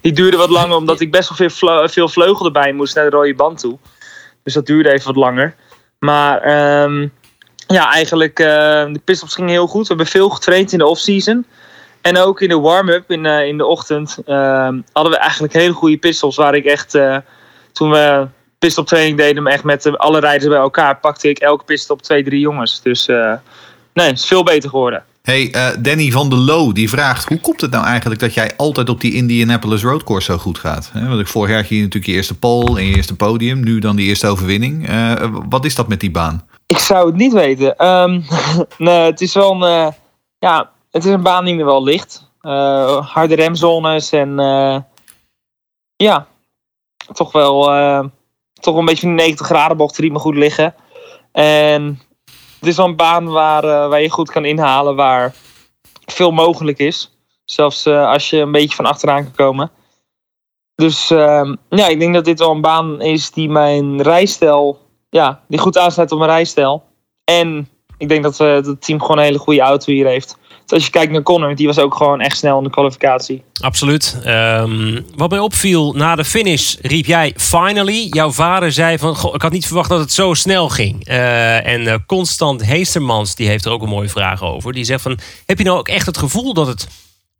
Die 0.00 0.12
duurde 0.12 0.36
wat 0.36 0.50
langer 0.50 0.76
omdat 0.76 1.00
ik 1.00 1.10
best 1.10 1.38
wel 1.38 1.88
veel 1.88 2.08
vleugel 2.08 2.46
erbij 2.46 2.72
moest 2.72 2.94
naar 2.94 3.10
de 3.10 3.16
rode 3.16 3.34
band 3.34 3.58
toe. 3.58 3.78
Dus 4.42 4.54
dat 4.54 4.66
duurde 4.66 4.92
even 4.92 5.06
wat 5.06 5.16
langer. 5.16 5.54
Maar 5.98 6.40
ehm, 6.40 7.08
ja, 7.66 7.92
eigenlijk, 7.92 8.38
eh, 8.38 8.46
de 8.92 9.00
pitstops 9.04 9.34
gingen 9.34 9.50
heel 9.50 9.66
goed. 9.66 9.82
We 9.82 9.88
hebben 9.88 10.06
veel 10.06 10.28
getraind 10.28 10.72
in 10.72 10.78
de 10.78 10.86
off-season. 10.86 11.46
En 12.00 12.18
ook 12.18 12.40
in 12.40 12.48
de 12.48 12.58
warm-up 12.58 13.10
in, 13.10 13.26
eh, 13.26 13.46
in 13.46 13.56
de 13.56 13.66
ochtend 13.66 14.18
ehm, 14.26 14.80
hadden 14.92 15.12
we 15.12 15.18
eigenlijk 15.18 15.52
hele 15.52 15.72
goede 15.72 15.98
pitstops. 15.98 16.36
Waar 16.36 16.54
ik 16.54 16.64
echt, 16.64 16.94
eh, 16.94 17.16
toen 17.72 17.90
we 17.90 18.26
pitstop 18.58 18.86
training 18.86 19.16
deden, 19.16 19.46
echt 19.46 19.64
met 19.64 19.98
alle 19.98 20.20
rijders 20.20 20.48
bij 20.50 20.58
elkaar, 20.58 20.96
pakte 20.96 21.28
ik 21.28 21.38
elke 21.38 21.64
pitstop 21.64 22.02
twee, 22.02 22.24
drie 22.24 22.40
jongens. 22.40 22.82
Dus 22.82 23.06
nee, 23.92 24.12
is 24.12 24.26
veel 24.26 24.42
beter 24.42 24.70
geworden. 24.70 25.04
Hey, 25.26 25.52
eh, 25.52 25.68
Danny 25.78 26.10
van 26.10 26.28
der 26.28 26.38
Loo 26.38 26.72
die 26.72 26.88
vraagt: 26.88 27.28
hoe 27.28 27.40
komt 27.40 27.60
het 27.60 27.70
nou 27.70 27.84
eigenlijk 27.84 28.20
dat 28.20 28.34
jij 28.34 28.52
altijd 28.56 28.88
op 28.88 29.00
die 29.00 29.14
Indianapolis 29.14 29.82
Road 29.82 30.04
Course 30.04 30.32
zo 30.32 30.38
goed 30.38 30.58
gaat? 30.58 30.90
Hè, 30.92 31.08
want 31.08 31.20
ik 31.20 31.26
vorig 31.26 31.50
jaar 31.50 31.64
hier 31.64 31.78
natuurlijk 31.78 32.06
je 32.06 32.12
eerste 32.12 32.38
pole 32.38 32.78
en 32.78 32.86
je 32.86 32.94
eerste 32.94 33.16
podium, 33.16 33.60
nu 33.60 33.78
dan 33.78 33.96
die 33.96 34.08
eerste 34.08 34.26
overwinning. 34.26 34.88
Eh, 34.88 35.12
wat 35.48 35.64
is 35.64 35.74
dat 35.74 35.88
met 35.88 36.00
die 36.00 36.10
baan? 36.10 36.48
Ik 36.66 36.78
zou 36.78 37.06
het 37.06 37.16
niet 37.16 37.32
weten. 37.32 37.76
Ehm, 37.76 38.20
nee, 38.78 38.98
het 39.00 39.20
is 39.20 39.34
wel 39.34 39.52
een, 39.52 39.62
eh, 39.62 39.92
ja, 40.38 40.70
het 40.90 41.04
is 41.04 41.12
een 41.12 41.22
baan 41.22 41.44
die 41.44 41.54
me 41.54 41.64
wel 41.64 41.82
ligt. 41.82 42.30
Harde 43.00 43.34
remzones 43.34 44.12
en 44.12 44.36
ja, 45.96 46.26
toch 47.12 47.32
wel, 47.32 47.62
toch 48.60 48.76
een 48.76 48.84
beetje 48.84 49.06
die 49.06 49.16
90 49.16 49.46
graden 49.46 49.76
bochten 49.76 50.02
die 50.02 50.12
me 50.12 50.18
goed 50.18 50.36
liggen. 50.36 50.74
En 51.32 52.00
het 52.58 52.68
is 52.68 52.76
wel 52.76 52.86
een 52.86 52.96
baan 52.96 53.28
waar, 53.28 53.64
eh, 53.64 53.88
waar 53.88 54.02
je 54.02 54.10
goed 54.10 54.30
kan 54.30 54.44
inhalen, 54.44 54.96
waar 54.96 55.34
veel 56.06 56.30
mogelijk 56.30 56.78
is. 56.78 57.16
Zelfs 57.44 57.86
eh, 57.86 58.08
als 58.08 58.30
je 58.30 58.36
een 58.36 58.52
beetje 58.52 58.76
van 58.76 58.86
achteraan 58.86 59.22
kan 59.22 59.32
komen. 59.32 59.70
Dus 60.74 61.10
ehm, 61.10 61.54
ja, 61.68 61.86
ik 61.86 62.00
denk 62.00 62.14
dat 62.14 62.24
dit 62.24 62.38
wel 62.38 62.50
een 62.50 62.60
baan 62.60 63.00
is 63.00 63.30
die 63.30 63.48
mijn 63.48 64.02
rijstijl, 64.02 64.78
ja, 65.10 65.40
die 65.48 65.58
goed 65.58 65.78
aansluit 65.78 66.12
op 66.12 66.18
mijn 66.18 66.30
rijstijl. 66.30 66.84
En 67.24 67.68
ik 67.98 68.08
denk 68.08 68.22
dat, 68.22 68.40
eh, 68.40 68.46
dat 68.46 68.66
het 68.66 68.84
team 68.84 69.00
gewoon 69.00 69.18
een 69.18 69.24
hele 69.24 69.38
goede 69.38 69.60
auto 69.60 69.92
hier 69.92 70.06
heeft. 70.06 70.38
Als 70.66 70.84
je 70.84 70.90
kijkt 70.90 71.12
naar 71.12 71.22
Connor, 71.22 71.54
die 71.54 71.66
was 71.66 71.78
ook 71.78 71.94
gewoon 71.94 72.20
echt 72.20 72.36
snel 72.36 72.58
in 72.58 72.64
de 72.64 72.70
kwalificatie. 72.70 73.42
Absoluut. 73.60 74.18
Ehm, 74.24 75.00
wat 75.16 75.30
mij 75.30 75.38
opviel, 75.38 75.92
na 75.92 76.14
de 76.14 76.24
finish 76.24 76.76
riep 76.80 77.06
jij 77.06 77.32
finally. 77.36 78.06
Jouw 78.10 78.30
vader 78.30 78.72
zei 78.72 78.98
van, 78.98 79.16
goh, 79.16 79.34
ik 79.34 79.42
had 79.42 79.52
niet 79.52 79.66
verwacht 79.66 79.88
dat 79.88 80.00
het 80.00 80.12
zo 80.12 80.34
snel 80.34 80.68
ging. 80.68 81.04
Eh, 81.04 81.66
en 81.66 81.86
eh, 81.86 81.94
Constant 82.06 82.64
Heestermans, 82.64 83.34
die 83.34 83.48
heeft 83.48 83.64
er 83.64 83.72
ook 83.72 83.82
een 83.82 83.88
mooie 83.88 84.08
vraag 84.08 84.42
over. 84.42 84.72
Die 84.72 84.84
zegt 84.84 85.02
van, 85.02 85.18
heb 85.46 85.58
je 85.58 85.64
nou 85.64 85.78
ook 85.78 85.88
echt 85.88 86.06
het 86.06 86.18
gevoel 86.18 86.54
dat 86.54 86.66
het 86.66 86.88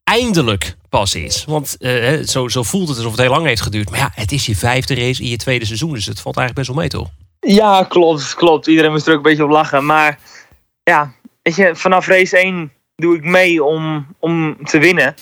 eindelijk 0.04 0.76
pas 0.88 1.14
is? 1.14 1.44
Want 1.44 1.76
eh, 1.78 2.18
zo, 2.20 2.48
zo 2.48 2.62
voelt 2.62 2.88
het 2.88 2.96
alsof 2.96 3.12
het 3.12 3.20
heel 3.20 3.30
lang 3.30 3.46
heeft 3.46 3.62
geduurd. 3.62 3.90
Maar 3.90 3.98
ja, 3.98 4.10
het 4.14 4.32
is 4.32 4.46
je 4.46 4.56
vijfde 4.56 4.94
race 4.94 5.22
in 5.22 5.28
je 5.28 5.36
tweede 5.36 5.64
seizoen. 5.64 5.92
Dus 5.92 6.06
het 6.06 6.20
valt 6.20 6.36
eigenlijk 6.36 6.66
best 6.66 6.68
wel 6.68 6.86
mee, 6.86 7.02
toch? 7.02 7.10
Ja, 7.40 7.82
klopt, 7.82 8.34
klopt. 8.34 8.66
Iedereen 8.66 8.90
moest 8.90 9.06
er 9.06 9.12
ook 9.12 9.16
een 9.16 9.22
beetje 9.22 9.44
op 9.44 9.50
lachen. 9.50 9.86
Maar 9.86 10.18
ja, 10.82 11.12
weet 11.42 11.56
je, 11.56 11.70
vanaf 11.74 12.06
race 12.06 12.38
1 12.38 12.72
doe 12.96 13.16
ik 13.16 13.24
mee 13.24 13.64
om, 13.64 14.06
om 14.18 14.56
te 14.64 14.78
winnen. 14.78 15.14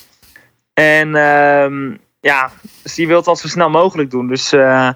En 0.75 1.15
ehm, 1.15 1.97
ja, 2.21 2.51
dus 2.83 2.97
je 2.97 3.07
wilt 3.07 3.25
dat 3.25 3.39
zo 3.39 3.49
snel 3.49 3.71
mogelijk 3.71 4.11
doen. 4.11 4.29
Dus 4.29 4.53
eh, 4.53 4.89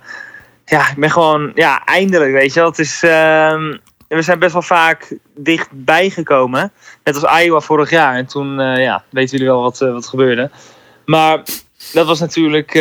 ja, 0.64 0.90
ik 0.90 0.96
ben 0.96 1.10
gewoon, 1.10 1.50
ja, 1.54 1.84
eindelijk, 1.84 2.32
weet 2.32 2.54
je 2.54 2.60
wel. 2.60 2.72
Is, 2.76 3.02
ehm, 3.02 3.76
we 4.08 4.22
zijn 4.22 4.38
best 4.38 4.52
wel 4.52 4.62
vaak 4.62 5.16
dichtbij 5.34 6.10
gekomen. 6.10 6.72
Net 7.04 7.22
als 7.22 7.42
Iowa 7.42 7.60
vorig 7.60 7.90
jaar. 7.90 8.14
En 8.14 8.26
toen, 8.26 8.60
eh, 8.60 8.82
ja, 8.82 9.04
weten 9.10 9.30
jullie 9.30 9.52
wel 9.52 9.62
wat, 9.62 9.80
eh, 9.80 9.92
wat 9.92 10.06
gebeurde. 10.06 10.50
Maar 11.04 11.42
dat 11.92 12.06
was 12.06 12.20
natuurlijk, 12.20 12.74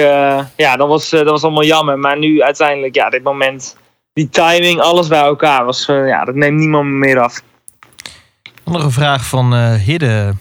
ja, 0.56 0.76
dat 0.78 0.88
was, 0.88 1.10
dat 1.10 1.30
was 1.30 1.44
allemaal 1.44 1.64
jammer. 1.64 2.00
Maar 2.00 2.18
nu 2.18 2.42
uiteindelijk, 2.42 2.96
ja, 2.96 3.10
dit 3.10 3.24
moment, 3.24 3.78
die 4.14 4.30
timing, 4.30 4.80
alles 4.80 5.08
bij 5.08 5.22
elkaar, 5.22 5.66
was, 5.66 5.86
ja, 5.86 6.26
dat 6.26 6.36
neemt 6.36 6.60
niemand 6.60 6.90
meer 6.90 7.20
af. 7.20 7.42
Nog 8.68 8.84
een 8.84 8.92
vraag 8.92 9.26
van 9.26 9.54
eh 9.54 9.74
Hidde. 9.74 10.34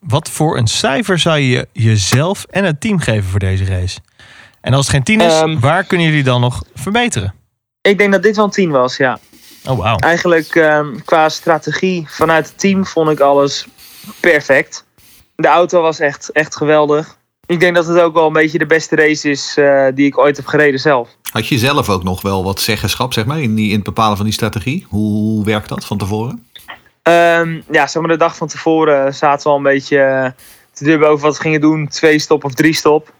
Wat 0.00 0.30
voor 0.30 0.58
een 0.58 0.66
cijfer 0.66 1.18
zou 1.18 1.38
je 1.38 1.68
jezelf 1.72 2.44
en 2.50 2.64
het 2.64 2.80
team 2.80 2.98
geven 2.98 3.30
voor 3.30 3.38
deze 3.40 3.64
race? 3.64 3.98
En 4.60 4.74
als 4.74 4.86
het 4.86 4.94
geen 4.94 5.02
10 5.02 5.20
is, 5.20 5.32
Ehm. 5.32 5.58
waar 5.60 5.84
kunnen 5.84 6.06
jullie 6.06 6.22
dan 6.22 6.40
nog 6.40 6.62
verbeteren? 6.74 7.34
Ik 7.80 7.98
denk 7.98 8.12
dat 8.12 8.22
dit 8.22 8.36
wel 8.36 8.44
een 8.44 8.50
10 8.50 8.70
was, 8.70 8.96
ja. 8.96 9.18
Oh, 9.64 9.78
wauw. 9.78 9.96
Eigenlijk 9.96 10.54
ehm, 10.54 10.86
qua 11.04 11.28
strategie 11.28 12.04
vanuit 12.08 12.46
het 12.48 12.58
team 12.58 12.86
vond 12.86 13.10
ik 13.10 13.20
alles 13.20 13.66
perfect. 14.20 14.84
De 15.36 15.48
auto 15.48 15.82
was 15.82 15.98
echt, 16.00 16.30
echt 16.32 16.56
geweldig. 16.56 17.16
Ik 17.46 17.60
denk 17.60 17.74
dat 17.74 17.86
het 17.86 17.98
ook 18.00 18.14
wel 18.14 18.26
een 18.26 18.32
beetje 18.32 18.58
de 18.58 18.66
beste 18.66 18.96
race 18.96 19.30
is 19.30 19.54
eh, 19.56 19.86
die 19.94 20.06
ik 20.06 20.18
ooit 20.18 20.36
heb 20.36 20.46
gereden 20.46 20.80
zelf. 20.80 21.08
Had 21.32 21.46
je 21.48 21.58
zelf 21.58 21.88
ook 21.88 22.02
nog 22.02 22.22
wel 22.22 22.44
wat 22.44 22.60
zeggenschap 22.60 23.12
zeg 23.12 23.24
maar, 23.24 23.40
in, 23.40 23.54
die, 23.54 23.68
in 23.68 23.74
het 23.74 23.84
bepalen 23.84 24.16
van 24.16 24.24
die 24.26 24.34
strategie? 24.34 24.86
Hoe 24.88 25.44
werkt 25.44 25.68
dat 25.68 25.84
van 25.84 25.98
tevoren? 25.98 26.46
Ehm, 27.02 27.60
ja, 27.70 27.86
zeg 27.86 28.02
maar 28.02 28.10
de 28.10 28.16
dag 28.16 28.36
van 28.36 28.48
tevoren 28.48 29.14
zaten 29.14 29.42
we 29.42 29.50
al 29.50 29.56
een 29.56 29.62
beetje 29.62 29.98
eh, 29.98 30.30
te 30.72 30.84
dubben 30.84 31.08
over 31.08 31.26
wat 31.26 31.36
we 31.36 31.42
gingen 31.42 31.60
doen. 31.60 31.88
Twee 31.88 32.18
stop 32.18 32.44
of 32.44 32.54
drie 32.54 32.74
stop. 32.74 33.12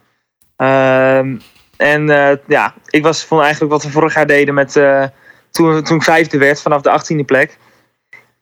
Ehm, 0.56 1.36
en 1.76 2.10
eh, 2.10 2.36
ja, 2.46 2.74
ik 2.88 3.02
was 3.02 3.24
vond 3.24 3.42
eigenlijk 3.42 3.72
wat 3.72 3.82
we 3.82 3.90
vorig 3.90 4.14
jaar 4.14 4.26
deden 4.26 4.54
met 4.54 4.76
eh, 4.76 5.04
toen, 5.50 5.82
toen 5.82 5.96
ik 5.96 6.02
vijfde 6.02 6.38
werd 6.38 6.62
vanaf 6.62 6.82
de 6.82 6.90
achttiende 6.90 7.24
plek. 7.24 7.58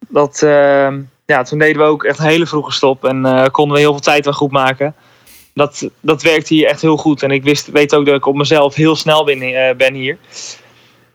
Dat, 0.09 0.43
ehm, 0.43 1.01
ja, 1.27 1.43
toen 1.43 1.59
deden 1.59 1.83
we 1.83 1.89
ook 1.89 2.05
echt 2.05 2.19
een 2.19 2.25
hele 2.25 2.47
vroege 2.47 2.73
stop 2.73 3.05
en 3.05 3.49
konden 3.51 3.75
we 3.75 3.83
heel 3.83 3.93
veel 3.93 4.01
tijd 4.01 4.25
wel 4.25 4.35
goed 4.35 4.51
maken. 4.51 4.95
Dat, 5.55 5.91
dat 6.01 6.23
werkte 6.23 6.55
hier 6.55 6.67
echt 6.67 6.81
heel 6.81 6.97
goed. 6.97 7.23
En 7.23 7.31
ik 7.31 7.43
wist, 7.43 7.67
weet 7.67 7.95
ook 7.95 8.07
dat 8.07 8.15
ik 8.15 8.27
op 8.27 8.35
mezelf 8.35 8.75
heel 8.75 8.97
snel 8.97 9.25
ben, 9.25 9.77
ben 9.77 9.95
hier. 9.95 10.19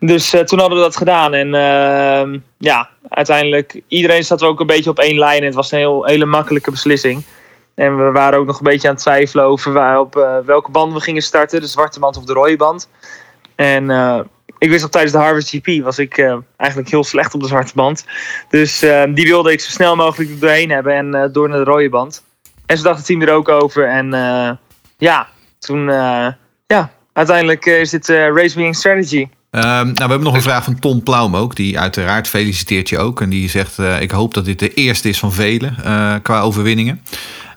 Dus 0.06 0.34
eh, 0.34 0.42
toen 0.42 0.60
hadden 0.60 0.78
we 0.78 0.84
dat 0.84 0.98
gedaan. 0.98 1.34
En 1.34 1.54
ehm, 1.54 2.40
ja, 2.58 2.90
uiteindelijk, 3.10 3.82
iedereen 3.88 4.24
zat 4.24 4.44
ook 4.44 4.60
een 4.60 4.68
beetje 4.68 4.90
op 4.90 5.00
één 5.00 5.18
lijn. 5.18 5.40
En 5.40 5.46
het 5.46 5.56
was 5.56 5.72
een 5.72 5.78
heel, 5.78 6.06
hele 6.06 6.26
makkelijke 6.26 6.72
beslissing. 6.72 7.24
En 7.76 7.98
we 7.98 8.12
waren 8.12 8.40
ook 8.40 8.46
nog 8.46 8.58
een 8.58 8.64
beetje 8.64 8.88
aan 8.88 8.94
het 8.94 9.04
twijfelen 9.04 9.46
over 9.46 9.74
waar, 9.74 10.00
op 10.00 10.18
eh, 10.18 10.38
welke 10.46 10.72
band 10.72 10.94
we 10.94 11.00
gingen 11.00 11.22
starten. 11.22 11.62
De 11.62 11.68
zwarte 11.68 12.00
band 12.00 12.18
of 12.18 12.24
de 12.24 12.34
rode 12.34 12.58
band. 12.58 12.90
En 13.56 13.90
eh, 13.90 14.20
ik 14.58 14.70
wist 14.70 14.84
al 14.84 14.90
tijdens 14.90 15.14
de 15.14 15.20
Harvard 15.20 15.50
GP 15.50 15.84
was 15.84 16.00
ik 16.00 16.18
eigenlijk 16.58 16.90
heel 16.90 17.04
slecht 17.04 17.34
op 17.34 17.42
de 17.42 17.48
zwarte 17.48 17.74
band. 17.76 18.06
Dus 18.50 18.80
die 19.14 19.28
wilde 19.28 19.52
ik 19.52 19.60
zo 19.60 19.70
snel 19.70 19.96
mogelijk 19.96 20.30
er 20.30 20.40
doorheen 20.40 20.70
hebben 20.70 20.94
en 20.94 21.32
door 21.32 21.50
naar 21.50 21.58
de 21.58 21.72
rode 21.72 21.90
band. 21.90 22.24
En 22.66 22.78
zo 22.78 22.84
dacht 22.84 22.98
het 22.98 23.06
team 23.06 23.22
er 23.22 23.34
ook 23.34 23.50
over. 23.50 23.88
En 23.88 24.10
ja, 24.98 25.28
toen, 25.60 25.86
ja, 26.68 26.92
uiteindelijk 27.14 27.66
is 27.66 27.90
dit 27.90 28.08
race 28.08 28.56
winning 28.56 28.76
strategy. 28.76 29.28
Ehm, 29.56 29.86
nou, 29.86 29.94
we 29.94 30.00
hebben 30.00 30.24
nog 30.24 30.34
een 30.34 30.42
vraag 30.42 30.64
van 30.64 30.80
Tom 30.80 31.04
Plaum 31.04 31.36
ook. 31.36 31.56
Die 31.56 31.80
uiteraard 31.80 32.28
feliciteert 32.28 32.90
je 32.90 32.98
ook. 32.98 33.22
En 33.22 33.30
die 33.30 33.50
zegt, 33.50 33.80
eh, 33.80 34.02
ik 34.02 34.12
hoop 34.12 34.34
dat 34.34 34.46
dit 34.46 34.60
de 34.60 34.74
eerste 34.74 35.10
is 35.10 35.20
van 35.20 35.32
velen 35.32 35.76
eh, 35.84 36.16
qua 36.22 36.42
overwinningen. 36.42 37.02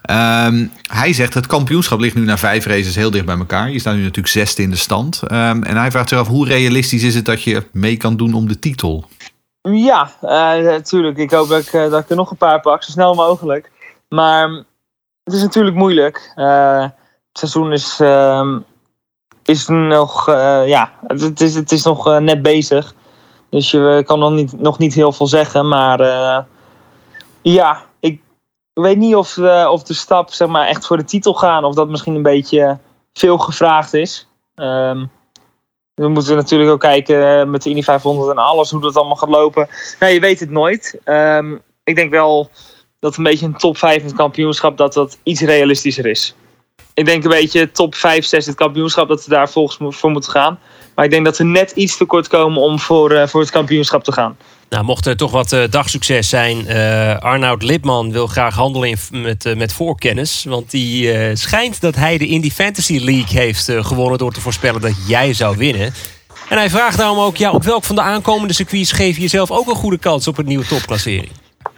Ehm, 0.01 0.67
hij 0.91 1.13
zegt, 1.13 1.33
het 1.33 1.47
kampioenschap 1.47 1.99
ligt 1.99 2.15
nu 2.15 2.21
na 2.21 2.37
vijf 2.37 2.65
races 2.65 2.95
heel 2.95 3.11
dicht 3.11 3.25
bij 3.25 3.37
elkaar. 3.37 3.69
Je 3.69 3.79
staat 3.79 3.93
nu 3.93 4.01
natuurlijk 4.01 4.27
zesde 4.27 4.61
in 4.61 4.69
de 4.69 4.75
stand. 4.75 5.21
Ehm, 5.27 5.63
en 5.63 5.77
hij 5.77 5.91
vraagt 5.91 6.09
zich 6.09 6.17
af, 6.17 6.27
hoe 6.27 6.47
realistisch 6.47 7.03
is 7.03 7.15
het 7.15 7.25
dat 7.25 7.43
je 7.43 7.63
mee 7.71 7.97
kan 7.97 8.17
doen 8.17 8.33
om 8.33 8.47
de 8.47 8.59
titel? 8.59 9.05
Ja, 9.61 10.11
natuurlijk. 10.21 11.17
ik 11.17 11.31
hoop 11.31 11.49
dat 11.49 11.61
ik, 11.61 11.73
eh, 11.73 11.93
er 11.93 12.15
nog 12.15 12.31
een 12.31 12.37
paar 12.37 12.59
pak, 12.59 12.83
zo 12.83 12.91
snel 12.91 13.13
mogelijk. 13.13 13.71
Maar 14.09 14.49
het 15.23 15.33
is 15.33 15.41
natuurlijk 15.41 15.75
moeilijk. 15.75 16.31
Eh, 16.35 16.81
het 16.81 17.37
seizoen 17.37 17.71
is, 17.71 17.97
is 19.49 19.67
nog, 19.67 20.27
eh, 20.27 20.67
ja, 20.67 20.91
het, 21.07 21.41
is, 21.41 21.55
het 21.55 21.71
is 21.71 21.83
nog 21.83 22.07
eh, 22.07 22.17
net 22.17 22.41
bezig. 22.41 22.93
Dus 23.49 23.71
je 23.71 24.03
kan 24.05 24.19
nog 24.19 24.31
niet, 24.31 24.59
nog 24.59 24.77
niet 24.77 24.93
heel 24.93 25.11
veel 25.11 25.27
zeggen. 25.27 25.67
Maar 25.67 25.99
eh, 25.99 26.43
ja, 27.41 27.85
ik 27.99 28.21
weet 28.73 28.97
niet 28.97 29.15
of, 29.15 29.37
eh, 29.37 29.69
of 29.71 29.83
de 29.83 29.93
stap 29.93 30.31
zeg 30.31 30.47
maar, 30.47 30.67
echt 30.67 30.85
voor 30.85 30.97
de 30.97 31.03
titel 31.03 31.33
gaan. 31.33 31.63
Of 31.63 31.75
dat 31.75 31.89
misschien 31.89 32.15
een 32.15 32.21
beetje 32.21 32.77
veel 33.13 33.37
gevraagd 33.37 33.93
is. 33.93 34.27
Ehm, 34.55 35.05
we 35.93 36.07
moeten 36.07 36.35
natuurlijk 36.35 36.71
ook 36.71 36.79
kijken 36.79 37.39
eh, 37.39 37.45
met 37.45 37.63
de 37.63 37.69
Indy 37.69 37.81
500 37.83 38.29
en 38.29 38.37
alles, 38.37 38.71
hoe 38.71 38.81
dat 38.81 38.95
allemaal 38.95 39.15
gaat 39.15 39.29
lopen. 39.29 39.67
Nou, 39.99 40.13
je 40.13 40.19
weet 40.19 40.39
het 40.39 40.49
nooit. 40.49 40.99
Ehm, 41.03 41.55
ik 41.83 41.95
denk 41.95 42.11
wel 42.11 42.49
dat 42.99 43.17
een 43.17 43.23
beetje 43.23 43.45
een 43.45 43.57
top 43.57 43.77
5 43.77 43.97
in 43.97 44.05
het 44.05 44.15
kampioenschap, 44.15 44.77
dat 44.77 44.93
dat 44.93 45.19
iets 45.23 45.41
realistischer 45.41 46.05
is. 46.05 46.35
Ik 46.93 47.05
denk 47.05 47.23
een 47.23 47.29
beetje 47.29 47.71
top 47.71 47.95
5, 47.95 48.25
6 48.25 48.43
in 48.43 48.51
het 48.51 48.61
kampioenschap, 48.61 49.07
dat 49.07 49.25
we 49.25 49.29
daar 49.29 49.49
volgens 49.49 49.97
voor 49.97 50.11
moeten 50.11 50.31
gaan. 50.31 50.59
Maar 50.95 51.05
ik 51.05 51.11
denk 51.11 51.25
dat 51.25 51.37
we 51.37 51.43
net 51.43 51.71
iets 51.71 51.97
te 51.97 52.05
kort 52.05 52.27
komen 52.27 52.61
om 52.61 52.79
voor, 52.79 53.11
eh, 53.11 53.27
voor 53.27 53.41
het 53.41 53.49
kampioenschap 53.49 54.03
te 54.03 54.11
gaan. 54.11 54.37
Nou, 54.69 54.83
mocht 54.83 55.05
er 55.05 55.17
toch 55.17 55.31
wat 55.31 55.51
eh, 55.51 55.63
dagsucces 55.69 56.29
zijn. 56.29 56.67
eh 56.67 57.17
Arnoud 57.17 57.63
Lipman 57.63 58.11
wil 58.11 58.27
graag 58.27 58.55
handelen 58.55 58.89
in, 58.89 59.21
met, 59.21 59.45
eh, 59.45 59.55
met 59.55 59.73
voorkennis. 59.73 60.45
Want 60.47 60.71
die 60.71 61.11
eh, 61.11 61.35
schijnt 61.35 61.81
dat 61.81 61.95
hij 61.95 62.17
de 62.17 62.27
Indie 62.27 62.51
Fantasy 62.51 62.97
League 62.97 63.39
heeft 63.39 63.69
eh, 63.69 63.85
gewonnen... 63.85 64.17
door 64.17 64.33
te 64.33 64.41
voorspellen 64.41 64.81
dat 64.81 64.93
jij 65.07 65.33
zou 65.33 65.57
winnen. 65.57 65.93
En 66.49 66.57
hij 66.57 66.69
vraagt 66.69 66.97
daarom 66.97 67.17
ook... 67.19 67.37
Ja, 67.37 67.51
op 67.51 67.63
welk 67.63 67.83
van 67.83 67.95
de 67.95 68.01
aankomende 68.01 68.53
circuits 68.53 68.91
geef 68.91 69.15
je 69.15 69.21
jezelf 69.21 69.51
ook 69.51 69.67
een 69.67 69.75
goede 69.75 69.97
kans... 69.97 70.27
op 70.27 70.37
een 70.37 70.45
nieuwe 70.45 70.65
topklassering? 70.65 71.29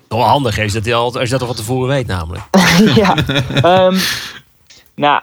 Wel 0.08 0.24
handig 0.24 0.58
is 0.58 0.74
dat 0.74 0.92
als 0.92 1.14
je 1.14 1.30
dat 1.30 1.42
al 1.42 1.48
van 1.48 1.56
tevoren 1.56 1.88
weet 1.88 2.08
namelijk. 2.08 2.44
ja. 3.02 3.16
Ehm, 3.62 3.98
nou, 5.02 5.22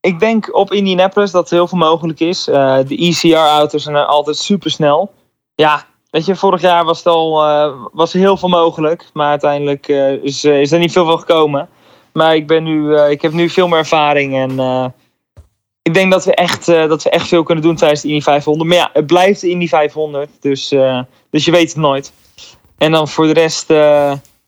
ik 0.00 0.20
denk 0.20 0.54
op 0.54 0.72
Indianapolis 0.72 1.30
dat 1.30 1.50
heel 1.50 1.68
veel 1.68 1.78
mogelijk 1.78 2.20
is. 2.20 2.48
Eh, 2.48 2.78
de 2.86 2.96
ECR-auto's 2.96 3.82
zijn 3.82 3.96
altijd 3.96 4.36
super 4.36 4.70
snel. 4.70 5.12
Ja, 5.54 5.84
weet 6.10 6.26
je, 6.26 6.36
vorig 6.36 6.60
jaar 6.60 6.84
was, 6.84 7.04
al, 7.04 7.44
eh, 7.44 7.72
was 7.92 8.14
er 8.14 8.20
heel 8.20 8.36
veel 8.36 8.48
mogelijk. 8.48 9.10
Maar 9.12 9.28
uiteindelijk 9.28 9.88
eh, 9.88 10.12
is, 10.12 10.44
is 10.44 10.72
er 10.72 10.78
niet 10.78 10.92
veel 10.92 11.06
van 11.06 11.18
gekomen. 11.18 11.68
Maar 12.12 12.34
ik, 12.34 12.46
ben 12.46 12.62
nu, 12.62 12.96
ik 12.96 13.22
heb 13.22 13.32
nu 13.32 13.48
veel 13.48 13.68
meer 13.68 13.78
ervaring. 13.78 14.34
En 14.34 14.94
ik 15.82 15.94
denk 15.94 16.12
dat 16.12 16.24
we, 16.24 16.34
echt, 16.34 16.66
dat 16.66 17.02
we 17.02 17.10
echt 17.10 17.28
veel 17.28 17.42
kunnen 17.42 17.64
doen 17.64 17.76
tijdens 17.76 18.00
de 18.00 18.08
Indy 18.08 18.20
500. 18.20 18.68
Maar 18.68 18.78
ja, 18.78 18.90
het 18.92 19.06
blijft 19.06 19.40
de 19.40 19.48
Indy 19.48 19.68
500. 19.68 20.30
Dus, 20.40 20.68
dus 21.30 21.44
je 21.44 21.50
weet 21.50 21.68
het 21.68 21.76
nooit. 21.76 22.12
En 22.78 22.92
dan 22.92 23.08
voor 23.08 23.26
de 23.26 23.32
rest... 23.32 23.68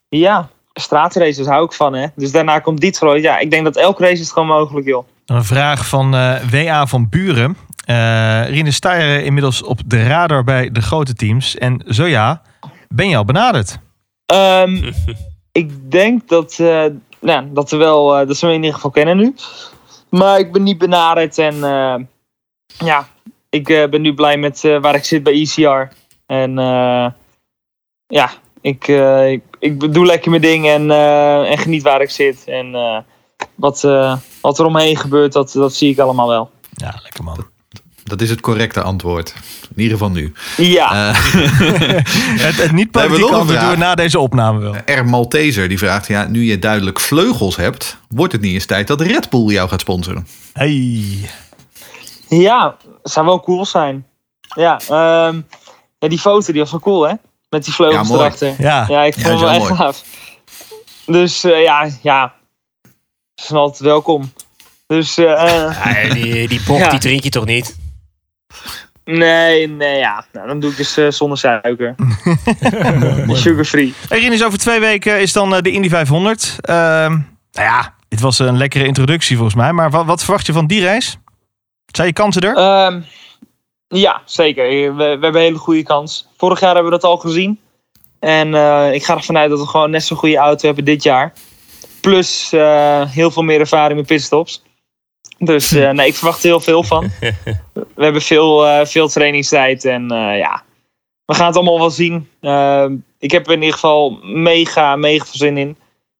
Ja, 0.09 0.49
straatraces 0.73 1.45
hou 1.47 1.65
ik 1.65 1.73
van, 1.73 1.93
hè. 1.93 2.07
Dus 2.15 2.31
daarna 2.31 2.59
komt 2.59 2.81
Detroit. 2.81 3.23
Ja, 3.23 3.39
ik 3.39 3.51
denk 3.51 3.63
dat 3.63 3.75
elke 3.75 4.03
race 4.03 4.21
is 4.21 4.31
gewoon 4.31 4.47
mogelijk, 4.47 4.87
joh. 4.87 5.07
Een 5.25 5.43
vraag 5.43 5.87
van 5.87 6.15
eh, 6.15 6.35
WA 6.51 6.87
van 6.87 7.09
Buren. 7.09 7.57
Eh 7.85 8.49
Rinus, 8.49 8.75
sta 8.75 8.93
je 8.93 9.23
inmiddels 9.23 9.63
op 9.63 9.79
de 9.85 10.07
radar 10.07 10.43
bij 10.43 10.71
de 10.71 10.81
grote 10.81 11.13
teams? 11.13 11.57
En 11.57 11.83
zo 11.87 12.05
ja, 12.05 12.41
ben 12.89 13.09
je 13.09 13.17
al 13.17 13.25
benaderd? 13.25 13.79
Ehm, 14.25 14.91
ik 15.51 15.91
denk 15.91 16.27
dat, 16.27 16.57
eh, 16.59 16.85
nou, 17.19 17.47
dat, 17.53 17.69
we 17.69 17.77
wel, 17.77 18.17
eh, 18.17 18.27
dat 18.27 18.37
ze 18.37 18.45
me 18.45 18.51
in 18.51 18.57
ieder 18.57 18.75
geval 18.75 18.91
kennen 18.91 19.17
nu. 19.17 19.35
Maar 20.09 20.39
ik 20.39 20.51
ben 20.51 20.63
niet 20.63 20.77
benaderd. 20.77 21.37
En 21.37 21.63
eh, 21.63 21.95
ja, 22.77 23.07
ik 23.53 23.69
eh, 23.69 23.89
ben 23.89 24.01
nu 24.01 24.13
blij 24.13 24.37
met 24.37 24.63
eh, 24.63 24.81
waar 24.81 24.95
ik 24.95 25.03
zit 25.03 25.23
bij 25.23 25.33
ECR. 25.33 25.95
En 26.25 26.59
eh, 26.59 27.07
ja, 28.07 28.31
ik, 28.63 28.87
eh, 28.87 29.31
ik, 29.31 29.41
ik 29.59 29.93
doe 29.93 30.05
lekker 30.05 30.29
mijn 30.29 30.41
ding 30.41 30.67
en, 30.67 30.91
eh, 30.91 31.51
en 31.51 31.57
geniet 31.57 31.83
waar 31.83 32.01
ik 32.01 32.09
zit. 32.09 32.43
En 32.45 32.75
eh, 32.75 32.97
wat, 33.55 33.83
eh, 33.83 34.15
wat 34.41 34.59
er 34.59 34.65
omheen 34.65 34.97
gebeurt, 34.97 35.33
dat, 35.33 35.51
dat 35.51 35.73
zie 35.73 35.91
ik 35.91 35.99
allemaal 35.99 36.27
wel. 36.27 36.51
Ja, 36.73 36.99
lekker 37.03 37.23
man. 37.23 37.45
Dat 38.03 38.21
is 38.21 38.29
het 38.29 38.41
correcte 38.41 38.81
antwoord. 38.81 39.33
In 39.75 39.81
ieder 39.81 39.97
geval 39.97 40.13
nu. 40.13 40.33
Ja, 40.57 40.93
Het, 42.45 42.55
het 42.55 42.71
niet 42.71 42.91
politiek 42.91 43.25
antwoord 43.25 43.59
doen 43.59 43.69
we 43.69 43.75
na 43.75 43.95
deze 43.95 44.19
opname 44.19 44.59
wel. 44.59 44.75
R. 44.97 45.05
Malteser 45.05 45.67
die 45.67 45.77
vraagt, 45.77 46.07
ja, 46.07 46.27
nu 46.27 46.43
je 46.43 46.59
duidelijk 46.59 46.99
vleugels 46.99 47.55
hebt, 47.55 47.97
wordt 48.07 48.33
het 48.33 48.41
niet 48.41 48.53
eens 48.53 48.65
tijd 48.65 48.87
dat 48.87 49.01
Red 49.01 49.29
Bull 49.29 49.51
jou 49.51 49.69
gaat 49.69 49.81
sponsoren? 49.81 50.27
Hey. 50.53 51.03
ja, 52.27 52.77
zou 53.03 53.25
wel 53.25 53.39
cool 53.39 53.65
zijn. 53.65 54.05
Ja, 54.55 54.79
ehm, 54.79 55.41
ja, 55.99 56.07
die 56.07 56.19
foto 56.19 56.51
die 56.51 56.61
was 56.61 56.71
wel 56.71 56.79
cool, 56.79 57.07
hè? 57.07 57.13
Met 57.53 57.63
die 57.63 57.73
vleugels 57.73 58.09
Ja, 58.09 58.15
erachter. 58.15 58.53
Ja, 58.57 58.85
Ja, 58.87 59.03
ik 59.03 59.13
vond 59.13 59.25
het 59.25 59.33
is 59.35 59.39
wel 59.41 59.49
echt 59.49 59.59
mooi. 59.59 59.75
gaaf. 59.75 60.03
Dus 61.05 61.43
eh, 61.43 61.63
ja, 61.63 61.89
ja. 62.01 62.33
Ze 63.35 63.45
zijn 63.45 63.59
altijd 63.59 63.79
welkom. 63.79 64.33
Dus 64.87 65.17
eh, 65.17 65.25
Ja, 65.25 66.13
die, 66.13 66.47
die 66.47 66.61
bocht 66.67 66.89
die 66.91 66.99
drink 66.99 67.23
je 67.23 67.29
toch 67.29 67.45
niet? 67.45 67.75
nee, 69.05 69.67
nee, 69.67 69.97
ja. 69.97 70.25
Nou, 70.31 70.47
dan 70.47 70.59
doe 70.59 70.71
ik 70.71 70.77
dus 70.77 70.97
eh, 70.97 71.09
zonder 71.09 71.37
suiker. 71.37 71.95
Sugar 73.43 73.65
free. 73.65 73.93
Hey 74.07 74.19
Rinus, 74.19 74.43
over 74.43 74.59
twee 74.59 74.79
weken 74.79 75.21
is 75.21 75.33
dan 75.33 75.55
eh, 75.55 75.61
de 75.61 75.71
Indy 75.71 75.89
500. 75.89 76.55
Ehm, 76.61 77.11
nou 77.11 77.21
ja, 77.51 77.93
dit 78.07 78.19
was 78.19 78.39
een 78.39 78.57
lekkere 78.57 78.85
introductie 78.85 79.35
volgens 79.35 79.55
mij. 79.55 79.71
Maar 79.73 79.89
wat, 79.89 80.05
wat 80.05 80.23
verwacht 80.23 80.45
je 80.45 80.53
van 80.53 80.67
die 80.67 80.83
race? 80.83 81.15
Zijn 81.85 82.07
je 82.07 82.13
kansen 82.13 82.41
er? 82.41 82.55
Ehm, 82.55 83.01
ja, 83.93 84.21
zeker. 84.25 84.63
We, 84.69 84.93
we 84.95 85.03
hebben 85.03 85.35
een 85.35 85.37
hele 85.37 85.57
goede 85.57 85.83
kans. 85.83 86.27
Vorig 86.37 86.59
jaar 86.59 86.73
hebben 86.73 86.91
we 86.91 86.99
dat 86.99 87.09
al 87.09 87.17
gezien. 87.17 87.59
En 88.19 88.55
eh, 88.55 88.93
ik 88.93 89.03
ga 89.03 89.15
ervan 89.15 89.37
uit 89.37 89.49
dat 89.49 89.59
we 89.59 89.67
gewoon 89.67 89.89
net 89.89 90.03
zo'n 90.03 90.17
goede 90.17 90.37
auto 90.37 90.65
hebben 90.65 90.85
dit 90.85 91.03
jaar. 91.03 91.33
Plus 92.01 92.53
eh, 92.53 93.09
heel 93.09 93.31
veel 93.31 93.43
meer 93.43 93.59
ervaring 93.59 93.97
met 93.97 94.07
pitstops. 94.07 94.63
Dus 95.37 95.71
eh, 95.71 95.91
nee, 95.97 96.07
ik 96.07 96.15
verwacht 96.15 96.43
er 96.43 96.49
heel 96.49 96.59
veel 96.59 96.83
van. 96.83 97.11
We 97.95 98.03
hebben 98.03 98.21
veel, 98.21 98.67
eh, 98.67 98.85
veel 98.85 99.07
trainingstijd 99.07 99.85
en 99.85 100.11
eh, 100.11 100.37
ja, 100.37 100.63
we 101.25 101.33
gaan 101.33 101.47
het 101.47 101.55
allemaal 101.55 101.79
wel 101.79 101.89
zien. 101.89 102.29
Ehm, 102.41 102.95
ik 103.19 103.31
heb 103.31 103.45
er 103.45 103.53
in 103.53 103.59
ieder 103.59 103.73
geval 103.73 104.19
mega, 104.23 104.95
mega 104.95 105.25
veel 105.25 105.37
zin 105.37 105.57
in. 105.57 105.69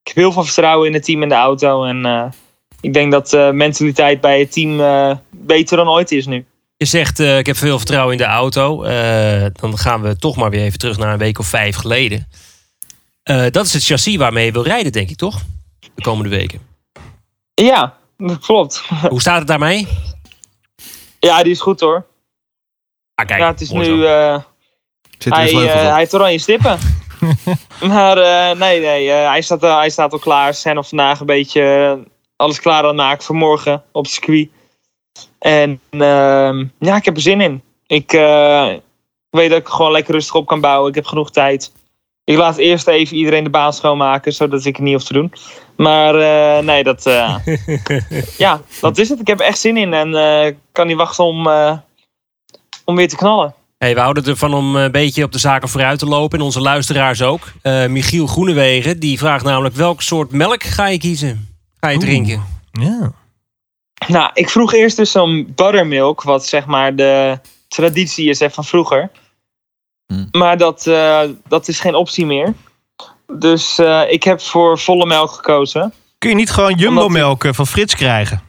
Ik 0.02 0.08
heb 0.08 0.16
heel 0.16 0.32
veel 0.32 0.44
vertrouwen 0.44 0.88
in 0.88 0.94
het 0.94 1.04
team 1.04 1.22
en 1.22 1.30
de 1.30 1.36
auto. 1.36 1.84
En 1.84 2.06
eh, 2.06 2.26
ik 2.82 2.94
denk 2.94 3.12
dat 3.12 3.54
mentaliteit 3.54 4.22
bij 4.22 4.40
het 4.40 4.52
team 4.52 4.80
eh, 4.80 5.16
beter 5.30 5.78
dan 5.78 5.90
ooit 5.90 6.12
is 6.12 6.26
nu. 6.26 6.46
Je 6.84 6.90
zegt, 6.90 7.20
eh, 7.20 7.38
ik 7.38 7.46
heb 7.46 7.58
veel 7.58 7.78
vertrouwen 7.78 8.12
in 8.12 8.18
de 8.18 8.24
auto. 8.26 8.84
Eh, 8.84 9.46
dan 9.54 9.78
gaan 9.78 10.02
we 10.02 10.16
toch 10.16 10.36
maar 10.36 10.50
weer 10.50 10.62
even 10.64 10.80
terug 10.80 10.98
naar 10.98 11.14
een 11.14 11.18
week 11.20 11.40
of 11.40 11.48
vijf 11.48 11.76
geleden. 11.76 12.28
Eh, 13.24 13.46
dat 13.50 13.66
is 13.66 13.74
het 13.74 13.84
chassis 13.86 14.16
waarmee 14.16 14.46
je 14.46 14.52
wil 14.52 14.64
rijden, 14.64 14.92
denk 14.92 15.10
ik, 15.10 15.18
toch? 15.18 15.42
De 15.96 16.02
komende 16.02 16.30
weken. 16.30 16.60
Ja, 17.54 17.98
dat 18.18 18.40
klopt. 18.40 18.84
Hoe 19.10 19.22
staat 19.22 19.38
het 19.38 19.48
daarmee? 19.48 19.88
Ja, 21.20 21.44
die 21.44 21.52
is 21.52 21.62
goed 21.62 21.80
hoor. 21.80 22.06
Ah, 23.16 23.26
kijk, 23.26 23.40
ja, 23.40 23.48
het 23.48 23.62
is 23.62 23.70
nu. 23.70 24.06
eh, 24.06 24.40
Zit 25.18 25.34
er 25.34 25.40
hij, 25.40 25.52
hij 25.54 25.98
heeft 25.98 26.14
oranje 26.14 26.40
stippen. 26.40 26.80
maar 27.94 28.18
eh, 28.18 28.58
nee, 28.60 28.80
nee 28.80 29.10
hij, 29.10 29.42
staat, 29.42 29.64
al- 29.64 29.78
hij 29.78 29.90
staat 29.90 30.12
al 30.14 30.20
klaar. 30.20 30.54
Ze 30.54 30.60
zijn 30.62 30.78
al 30.78 30.84
vandaag 30.84 31.20
een 31.20 31.26
beetje 31.26 31.98
alles 32.36 32.60
klaar 32.60 32.82
aan 32.82 32.88
het 32.88 32.96
maken 32.96 33.24
voor 33.24 33.36
morgen 33.36 33.84
op 33.92 34.04
het 34.04 34.14
circuit. 34.14 34.50
En 35.44 35.80
ehm, 35.90 36.66
ja, 36.80 36.96
ik 36.96 37.06
heb 37.06 37.16
er 37.16 37.22
zin 37.22 37.42
in. 37.42 37.62
Ik 37.88 38.14
eh, 38.14 38.68
weet 39.30 39.50
dat 39.50 39.60
ik 39.60 39.68
gewoon 39.68 39.92
lekker 39.92 40.14
rustig 40.14 40.36
op 40.36 40.48
kan 40.48 40.62
bouwen. 40.62 40.90
Ik 40.90 40.96
heb 40.96 41.06
genoeg 41.06 41.32
tijd. 41.32 41.72
Ik 42.24 42.38
laat 42.38 42.58
eerst 42.58 42.88
even 42.88 43.18
iedereen 43.18 43.44
de 43.44 43.50
baan 43.50 43.74
schoonmaken, 43.74 44.34
zodat 44.34 44.66
ik 44.66 44.76
het 44.76 44.86
niet 44.86 44.94
hoef 44.94 45.04
te 45.04 45.14
doen. 45.14 45.34
Maar 45.76 46.16
eh, 46.16 46.64
nee, 46.64 46.84
dat, 46.84 47.06
eh, 47.06 47.36
ja, 48.38 48.62
dat 48.82 48.98
is 48.98 49.10
het. 49.10 49.20
Ik 49.20 49.28
heb 49.28 49.40
er 49.40 49.46
echt 49.46 49.60
zin 49.60 49.78
in 49.78 49.94
en 49.94 50.16
eh, 50.16 50.46
ik 50.46 50.58
kan 50.72 50.88
niet 50.88 50.98
wachten 50.98 51.24
om, 51.24 51.48
eh, 51.48 51.78
om 52.86 52.96
weer 52.96 53.10
te 53.10 53.16
knallen. 53.16 53.54
Hey, 53.78 53.94
we 53.94 54.00
houden 54.00 54.26
ervan 54.26 54.54
om 54.54 54.76
een 54.76 54.92
beetje 54.92 55.24
op 55.24 55.32
de 55.32 55.40
zaken 55.40 55.70
vooruit 55.70 56.00
te 56.00 56.06
lopen. 56.06 56.40
En 56.40 56.46
onze 56.46 56.62
luisteraars 56.62 57.22
ook. 57.22 57.52
Eh, 57.62 57.88
Michiel 57.88 58.28
Groenewegen 58.28 59.00
die 59.00 59.18
vraagt 59.18 59.46
namelijk... 59.46 59.76
welk 59.76 60.02
soort 60.02 60.32
melk 60.32 60.64
ga 60.64 60.88
je 60.88 60.98
kiezen? 60.98 61.56
Ga 61.80 61.90
je 61.90 61.96
Oeh. 61.96 62.06
drinken? 62.06 62.44
Ja. 62.72 63.14
Nou, 64.08 64.30
ik 64.34 64.50
vroeg 64.50 64.74
eerst 64.74 64.98
dus 64.98 65.12
zo'n 65.12 65.52
buttermilk, 65.56 66.24
wat 66.24 66.46
zeg 66.46 66.66
maar 66.66 66.96
de 66.96 67.40
traditie 67.68 68.30
is 68.30 68.40
hè, 68.40 68.50
van 68.50 68.66
vroeger. 68.66 69.10
Hmm. 70.06 70.28
Maar 70.32 70.58
dat, 70.58 70.88
eh, 70.88 71.22
dat 71.48 71.68
is 71.68 71.80
geen 71.80 71.96
optie 71.96 72.26
meer. 72.26 72.54
Dus 73.38 73.78
eh, 73.80 74.02
ik 74.08 74.24
heb 74.24 74.42
voor 74.42 74.80
volle 74.80 75.06
melk 75.06 75.32
gekozen. 75.32 75.94
Kun 76.18 76.30
je 76.30 76.36
niet 76.36 76.52
gewoon 76.52 76.74
jumbo-melk 76.74 77.44
eh, 77.44 77.54
van 77.54 77.68
Frits 77.68 77.96
krijgen? 77.96 78.42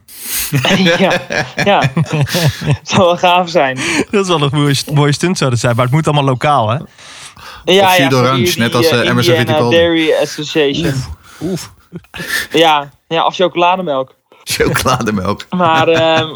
ja, 0.98 1.20
ja. 1.64 1.82
zou 2.82 3.02
wel 3.02 3.16
gaaf 3.16 3.48
zijn. 3.48 3.78
Dat 4.10 4.22
is 4.22 4.28
wel 4.28 4.42
een 4.42 4.50
mooie, 4.52 4.74
mooie 4.92 5.12
stunt 5.12 5.38
zou 5.38 5.50
dat 5.50 5.58
zijn. 5.58 5.76
Maar 5.76 5.84
het 5.84 5.94
moet 5.94 6.06
allemaal 6.06 6.24
lokaal, 6.24 6.68
hè? 6.68 6.78
Ja, 7.64 7.86
Of 7.86 7.96
ja, 7.96 8.34
die, 8.34 8.58
net 8.58 8.74
als, 8.74 8.88
eh, 8.88 9.08
Emerson. 9.08 9.44
Dairy 9.44 10.12
Association. 10.12 10.94
Oef. 11.40 11.72
Ja, 12.50 12.90
ja, 13.08 13.26
of 13.26 13.34
chocolademelk. 13.34 14.14
Chocolademelk. 14.44 15.46
Maar 15.56 15.88
ehm, 15.88 16.34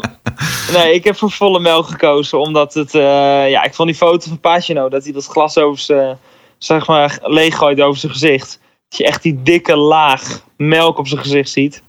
nee, 0.73 0.93
ik 0.93 1.03
heb 1.03 1.17
voor 1.17 1.31
volle 1.31 1.59
melk 1.59 1.87
gekozen. 1.87 2.39
Omdat 2.39 2.73
het, 2.73 2.95
eh, 2.95 3.49
ja, 3.49 3.63
ik 3.63 3.73
vond 3.73 3.87
die 3.87 3.97
foto 3.97 4.27
van 4.27 4.39
Pagino, 4.39 4.89
dat 4.89 5.03
hij 5.03 5.13
dat 5.13 5.25
glas 5.25 5.57
over 5.57 5.79
zijn, 5.79 6.17
zeg 6.57 6.87
maar, 6.87 7.19
leeggooit 7.21 7.81
over 7.81 7.99
zijn 7.99 8.11
gezicht. 8.11 8.59
Dat 8.89 8.97
je 8.99 9.05
echt 9.05 9.23
die 9.23 9.43
dikke 9.43 9.75
laag 9.75 10.41
melk 10.57 10.97
op 10.97 11.07
zijn 11.07 11.21
gezicht 11.21 11.49
ziet. 11.49 11.81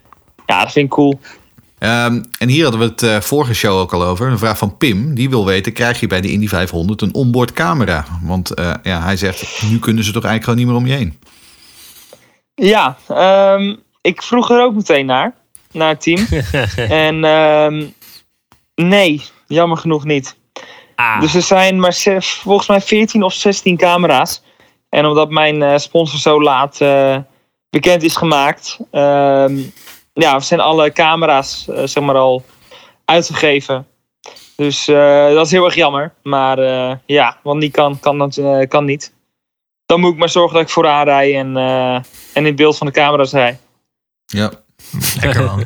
Ja, 0.46 0.62
dat 0.62 0.72
vind 0.72 0.85
ik 0.85 0.92
cool. 0.92 1.20
Ehm, 1.80 2.22
en 2.38 2.48
hier 2.48 2.62
hadden 2.62 2.80
we 2.80 2.87
het 2.87 3.02
eh, 3.02 3.20
vorige 3.20 3.54
show 3.54 3.78
ook 3.78 3.92
al 3.92 4.04
over. 4.04 4.28
Een 4.28 4.38
vraag 4.38 4.59
van 4.59 4.76
Pim. 4.76 5.14
Die 5.14 5.30
wil 5.30 5.46
weten, 5.46 5.72
krijg 5.72 6.00
je 6.00 6.06
bij 6.06 6.20
de 6.20 6.30
Indy 6.30 6.48
500 6.48 7.02
een 7.02 7.14
onboard 7.14 7.52
camera? 7.52 8.04
Want 8.22 8.54
eh, 8.54 8.74
ja, 8.83 9.00
hij 9.02 9.16
zegt, 9.16 9.62
nu 9.70 9.78
kunnen 9.78 10.04
ze 10.04 10.12
toch 10.12 10.24
eigenlijk 10.24 10.44
gewoon 10.44 10.59
niet 10.59 10.66
meer 10.66 10.76
om 10.76 10.87
je 10.87 10.94
heen. 10.94 11.18
Ja, 12.54 12.96
ehm, 13.09 13.76
ik 14.00 14.22
vroeg 14.22 14.50
er 14.50 14.62
ook 14.62 14.74
meteen 14.74 15.06
naar, 15.06 15.35
naar 15.72 15.88
het 15.88 16.00
team. 16.00 16.26
en 17.06 17.24
ehm, 17.24 17.87
nee, 18.74 19.22
jammer 19.46 19.78
genoeg 19.78 20.04
niet. 20.04 20.37
Ah, 20.94 21.20
Dus 21.20 21.35
er 21.35 21.42
zijn 21.42 21.80
maar 21.80 21.94
volgens 22.20 22.68
mij 22.68 22.80
14 22.80 23.22
of 23.22 23.33
16 23.33 23.76
camera's. 23.76 24.42
En 24.88 25.06
omdat 25.06 25.30
mijn 25.30 25.62
eh, 25.62 25.76
sponsor 25.78 26.18
zo 26.18 26.42
laat 26.42 26.80
eh, 26.80 27.16
bekend 27.70 28.02
is 28.02 28.16
gemaakt, 28.16 28.78
ehm, 28.90 29.59
ja, 30.12 30.40
zijn 30.40 30.61
alle 30.61 30.92
camera's 30.92 31.68
eh, 31.68 31.87
zeg 31.87 32.02
maar 32.02 32.16
al 32.16 32.44
uitgegeven. 33.04 33.87
Dus 34.56 34.88
eh, 34.88 35.33
dat 35.33 35.46
is 35.46 35.52
heel 35.52 35.64
erg 35.64 35.74
jammer. 35.74 36.14
Maar 36.22 36.59
eh, 36.59 36.96
ja, 37.06 37.37
want 37.42 37.61
die 37.61 37.70
kan, 37.70 38.00
kan, 38.00 38.18
dat, 38.18 38.37
eh, 38.37 38.68
kan 38.68 38.85
niet. 38.85 39.12
Dan 39.87 40.00
moet 40.00 40.12
ik 40.12 40.18
maar 40.18 40.28
zorgen 40.28 40.54
dat 40.54 40.62
ik 40.62 40.68
vooraan 40.72 41.04
rij 41.04 41.38
en, 41.38 41.56
eh, 41.56 41.94
en 42.33 42.46
in 42.46 42.56
beeld 42.56 42.77
van 42.79 42.87
de 42.87 42.92
camera's 42.92 43.33
rij. 43.33 43.58
Ja. 44.27 44.50
Lekker 45.22 45.44
man. 45.44 45.64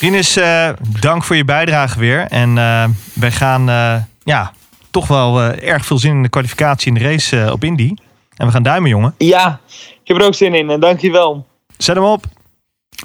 Rinus, 0.00 0.36
eh, 0.36 0.68
dank 1.00 1.24
voor 1.24 1.36
je 1.36 1.44
bijdrage 1.44 1.98
weer. 1.98 2.20
En 2.20 2.58
eh, 2.58 2.84
wij 3.12 3.32
gaan 3.32 3.68
eh, 3.68 3.94
ja, 4.24 4.52
toch 4.90 5.06
wel 5.06 5.40
eh, 5.42 5.68
erg 5.68 5.86
veel 5.86 5.98
zin 5.98 6.10
in 6.10 6.22
de 6.22 6.28
kwalificatie 6.28 6.88
in 6.88 6.94
de 6.94 7.00
race 7.10 7.40
eh, 7.42 7.52
op 7.52 7.64
Indy. 7.64 7.94
En 8.36 8.46
we 8.46 8.52
gaan 8.52 8.62
duimen, 8.62 8.90
jongen. 8.90 9.14
Ja, 9.18 9.60
ik 10.02 10.08
heb 10.08 10.16
er 10.16 10.24
ook 10.26 10.34
zin 10.34 10.54
in 10.54 10.70
en 10.70 10.80
dankjewel. 10.80 11.46
Zet 11.76 11.94
hem 11.96 12.04
op. 12.04 12.24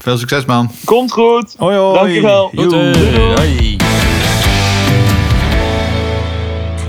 Veel 0.01 0.17
succes, 0.17 0.45
man. 0.45 0.71
Komt 0.85 1.11
goed. 1.11 1.55
Hoi, 1.57 1.77
hoi. 1.77 1.93
Dankjewel. 1.99 2.47
goed, 2.55 2.71
Joe. 2.71 2.91
eh, 2.91 3.90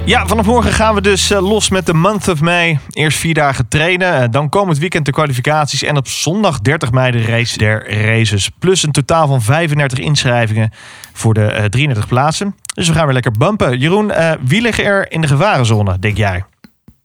Ja, 0.05 0.27
vanaf 0.27 0.47
morgen 0.47 0.73
gaan 0.73 0.95
we 0.95 1.01
dus 1.01 1.31
eh, 1.31 1.49
los 1.49 1.69
met 1.69 1.87
de 1.87 1.95
month 1.95 2.29
of 2.29 2.41
May. 2.41 2.79
Eerst 2.91 3.19
vier 3.19 3.35
dagen 3.35 3.69
trainen, 3.69 4.23
eh, 4.23 4.29
dan 4.31 4.49
komend 4.49 4.79
weekend 4.79 5.07
de 5.07 5.13
kwalificaties... 5.13 5.83
en 5.83 5.97
op 5.97 6.09
zondag 6.09 6.61
30 6.61 6.91
mei 6.91 7.11
de 7.11 7.23
race 7.23 7.59
der 7.59 8.05
races. 8.05 8.51
Plus 8.59 8.83
een 8.83 8.93
totaal 8.93 9.27
van 9.27 9.43
35 9.43 9.99
inschrijvingen 9.99 10.71
voor 11.13 11.35
de 11.35 11.45
eh, 11.45 11.65
33 11.65 12.09
plaatsen. 12.09 12.55
Dus 12.75 12.89
we 12.89 12.95
gaan 12.95 13.05
weer 13.05 13.13
lekker 13.13 13.33
bumpen. 13.33 13.79
Jeroen, 13.79 14.11
eh, 14.11 14.33
wie 14.41 14.61
liggen 14.61 14.85
er 14.85 15.13
in 15.13 15.21
de 15.21 15.27
gevarenzone, 15.27 15.99
denk 15.99 16.17
jij? 16.17 16.45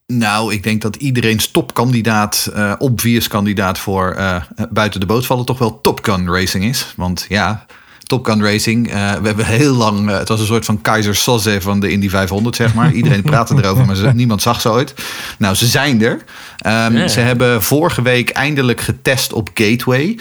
Nou, 0.07 0.53
ik 0.53 0.63
denk 0.63 0.81
dat 0.81 0.95
iedereen's 0.95 1.51
topkandidaat, 1.51 2.51
eh 2.53 2.73
obvious 2.77 3.27
kandidaat 3.27 3.79
voor 3.79 4.11
eh, 4.11 4.41
buiten 4.69 4.99
de 4.99 5.05
boot 5.05 5.25
vallen, 5.25 5.45
toch 5.45 5.57
wel 5.57 5.81
Top 5.81 6.03
Gun 6.03 6.29
Racing 6.29 6.63
is. 6.63 6.93
Want 6.95 7.25
ja, 7.29 7.65
Top 8.07 8.25
Gun 8.25 8.43
Racing, 8.43 8.87
eh, 8.91 9.13
we 9.13 9.27
hebben 9.27 9.45
heel 9.45 9.73
lang, 9.73 10.09
eh, 10.09 10.17
het 10.17 10.27
was 10.27 10.39
een 10.39 10.45
soort 10.45 10.65
van 10.65 10.81
Kaiser 10.81 11.15
Soze 11.15 11.61
van 11.61 11.79
de 11.79 11.89
Indy 11.89 12.09
500, 12.09 12.55
zeg 12.55 12.73
maar. 12.73 12.91
Iedereen 12.99 13.21
praatte 13.21 13.55
erover, 13.55 13.85
maar 13.85 13.95
ze- 13.95 14.11
niemand 14.13 14.41
zag 14.41 14.61
ze 14.61 14.69
ooit. 14.71 14.93
Nou, 15.37 15.55
ze 15.55 15.65
zijn 15.65 16.01
er. 16.03 16.23
Ehm. 16.57 17.07
Ze 17.07 17.19
hebben 17.19 17.63
vorige 17.63 18.01
week 18.01 18.29
eindelijk 18.29 18.81
getest 18.81 19.33
op 19.33 19.49
Gateway. 19.53 20.19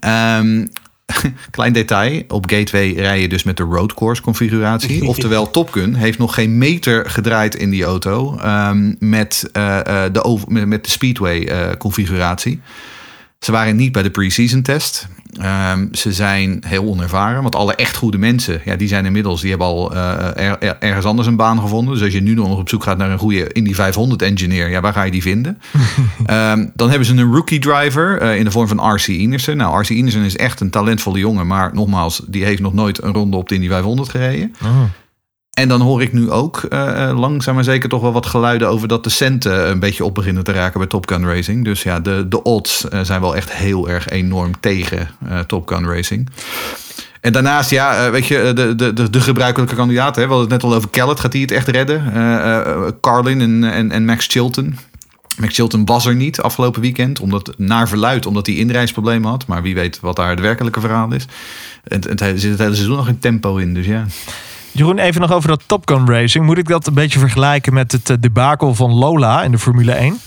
Ehm, 0.00 0.66
klein 1.50 1.72
detail, 1.72 2.22
op 2.28 2.50
Gateway 2.50 2.92
rij 2.92 3.20
je 3.20 3.28
dus 3.28 3.42
met 3.42 3.56
de 3.56 3.62
road 3.62 3.94
course 3.94 4.22
configuratie. 4.22 5.04
Oftewel, 5.08 5.50
Top 5.50 5.70
Gun 5.72 5.94
heeft 5.94 6.18
nog 6.18 6.34
geen 6.34 6.58
meter 6.58 7.10
gedraaid 7.10 7.54
in 7.54 7.70
die 7.70 7.84
auto 7.84 8.36
ehm, 8.38 8.94
met, 8.98 9.48
eh, 9.52 9.78
de 10.12 10.38
met, 10.46 10.66
met 10.66 10.84
de 10.84 10.90
Speedway 10.90 11.76
configuratie. 11.76 12.60
Ze 13.38 13.52
waren 13.52 13.76
niet 13.76 13.92
bij 13.92 14.02
de 14.02 14.10
pre-season 14.10 14.62
test. 14.62 15.08
Ehm, 15.40 15.86
ze 15.92 16.12
zijn 16.12 16.62
heel 16.66 16.84
onervaren, 16.84 17.42
want 17.42 17.54
alle 17.54 17.74
echt 17.74 17.96
goede 17.96 18.18
mensen, 18.18 18.60
ja, 18.64 18.76
die 18.76 18.88
zijn 18.88 19.06
inmiddels, 19.06 19.40
die 19.40 19.50
hebben 19.50 19.66
al 19.68 19.94
eh, 19.94 20.46
er- 20.46 20.58
er- 20.58 20.76
ergens 20.80 21.04
anders 21.04 21.28
een 21.28 21.36
baan 21.36 21.60
gevonden. 21.60 21.94
Dus 21.94 22.02
als 22.02 22.12
je 22.12 22.20
nu 22.22 22.34
nog 22.34 22.58
op 22.58 22.68
zoek 22.68 22.82
gaat 22.82 22.98
naar 22.98 23.10
een 23.10 23.18
goede 23.18 23.52
Indy 23.52 23.74
500 23.74 24.22
engineer, 24.22 24.68
ja, 24.70 24.80
waar 24.80 24.92
ga 24.92 25.02
je 25.02 25.10
die 25.10 25.22
vinden? 25.22 25.58
Ehm, 26.26 26.66
dan 26.74 26.88
hebben 26.88 27.06
ze 27.06 27.14
een 27.14 27.32
rookie 27.32 27.58
driver 27.58 28.20
eh, 28.20 28.36
in 28.38 28.44
de 28.44 28.50
vorm 28.50 28.68
van 28.68 28.94
RC 28.94 29.06
Inersen. 29.06 29.56
Nou, 29.56 29.80
RC 29.80 29.88
Inersen 29.88 30.22
is 30.22 30.36
echt 30.36 30.60
een 30.60 30.70
talentvolle 30.70 31.18
jongen, 31.18 31.46
maar 31.46 31.70
nogmaals, 31.74 32.22
die 32.26 32.44
heeft 32.44 32.60
nog 32.62 32.72
nooit 32.74 33.02
een 33.02 33.12
ronde 33.12 33.36
op 33.36 33.48
de 33.48 33.54
Indy 33.54 33.68
500 33.68 34.08
gereden. 34.08 34.54
En 35.58 35.68
dan 35.68 35.80
hoor 35.80 36.02
ik 36.02 36.12
nu 36.12 36.30
ook 36.30 36.62
eh, 36.62 37.08
eh, 37.08 37.18
langzaam 37.18 37.54
maar 37.54 37.64
zeker 37.64 37.88
toch 37.88 38.00
wel 38.00 38.12
wat 38.12 38.26
geluiden 38.26 38.68
over 38.68 38.88
dat 38.88 39.04
de 39.04 39.10
centen 39.10 39.70
een 39.70 39.78
beetje 39.78 40.04
op 40.04 40.14
beginnen 40.14 40.44
te 40.44 40.52
raken 40.52 40.78
bij 40.78 40.88
Top 40.88 41.08
Gun 41.08 41.26
Racing. 41.26 41.64
Dus 41.64 41.82
ja, 41.82 42.00
de, 42.00 42.26
de 42.28 42.42
odds 42.42 42.88
eh, 42.88 43.00
zijn 43.00 43.20
wel 43.20 43.36
echt 43.36 43.52
heel 43.52 43.88
erg 43.88 44.08
enorm 44.08 44.60
tegen 44.60 45.10
eh, 45.28 45.38
Top 45.38 45.68
Gun 45.68 45.86
Racing. 45.86 46.28
En 47.20 47.32
daarnaast, 47.32 47.70
ja, 47.70 48.10
weet 48.10 48.26
je, 48.26 48.52
de, 48.54 48.74
de, 48.74 49.10
de, 49.10 49.20
gebruikelijke 49.20 49.74
kandidaten. 49.74 50.22
Hè? 50.22 50.28
We 50.28 50.34
hadden 50.34 50.52
het 50.52 50.62
net 50.62 50.70
al 50.70 50.76
over 50.76 50.90
Kellett. 50.90 51.20
Gaat 51.20 51.32
hij 51.32 51.42
het 51.42 51.50
echt 51.50 51.68
redden? 51.68 52.02
Carlin 53.00 53.40
en, 53.40 53.64
en, 53.64 53.90
en 53.90 54.04
Max 54.04 54.26
Chilton. 54.26 54.78
Max 55.38 55.54
Chilton 55.54 55.84
was 55.84 56.06
er 56.06 56.14
niet 56.14 56.40
afgelopen 56.40 56.80
weekend. 56.80 57.20
Omdat, 57.20 57.54
naar 57.56 57.88
verluid, 57.88 58.26
omdat 58.26 58.46
hij 58.46 58.54
inreisproblemen 58.54 59.30
had. 59.30 59.46
Maar 59.46 59.62
wie 59.62 59.74
weet 59.74 60.00
wat 60.00 60.16
daar 60.16 60.30
het 60.30 60.40
werkelijke 60.40 60.80
verhaal 60.80 61.12
is. 61.12 61.26
Het, 61.84 62.04
het, 62.04 62.20
zit 62.20 62.50
het 62.50 62.58
hele 62.58 62.74
seizoen 62.74 62.96
nog 62.96 63.08
een 63.08 63.18
tempo 63.18 63.56
in, 63.56 63.74
dus 63.74 63.86
ja. 63.86 64.04
Jeroen, 64.72 64.98
even 64.98 65.20
nog 65.20 65.32
over 65.32 65.48
dat 65.48 65.62
Top 65.66 65.88
Gun 65.90 66.06
Racing. 66.10 66.44
Moet 66.44 66.58
ik 66.58 66.68
dat 66.68 66.86
een 66.86 66.94
beetje 66.94 67.18
vergelijken 67.18 67.74
met 67.74 67.92
het 67.92 68.10
eh, 68.10 68.16
debakel 68.20 68.74
van 68.74 68.90
Lola 68.92 69.42
in 69.42 69.50
de 69.50 69.58
Formule 69.58 69.92
1? 69.92 70.20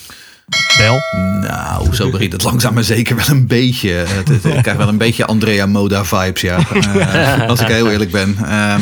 Bel. 0.78 1.00
Nou, 1.42 1.96
zo 1.96 2.10
begint 2.10 2.32
het 2.34 2.44
langzaam 2.44 2.74
maar 2.74 2.84
zeker 2.84 3.16
wel 3.16 3.26
een 3.30 3.48
beetje. 3.48 3.89
Het, 3.92 4.28
het- 4.28 4.46
ik 4.46 4.62
krijg 4.62 4.78
wel 4.78 4.88
een 4.88 4.98
beetje 4.98 5.26
Andrea 5.26 5.66
Moda 5.66 6.04
vibes, 6.06 6.42
ja. 6.42 6.58
Eh, 7.39 7.48
als 7.50 7.60
ik 7.62 7.68
heel 7.68 7.89
eerlijk 7.92 8.12
ben. 8.12 8.38
Eh, 8.46 8.76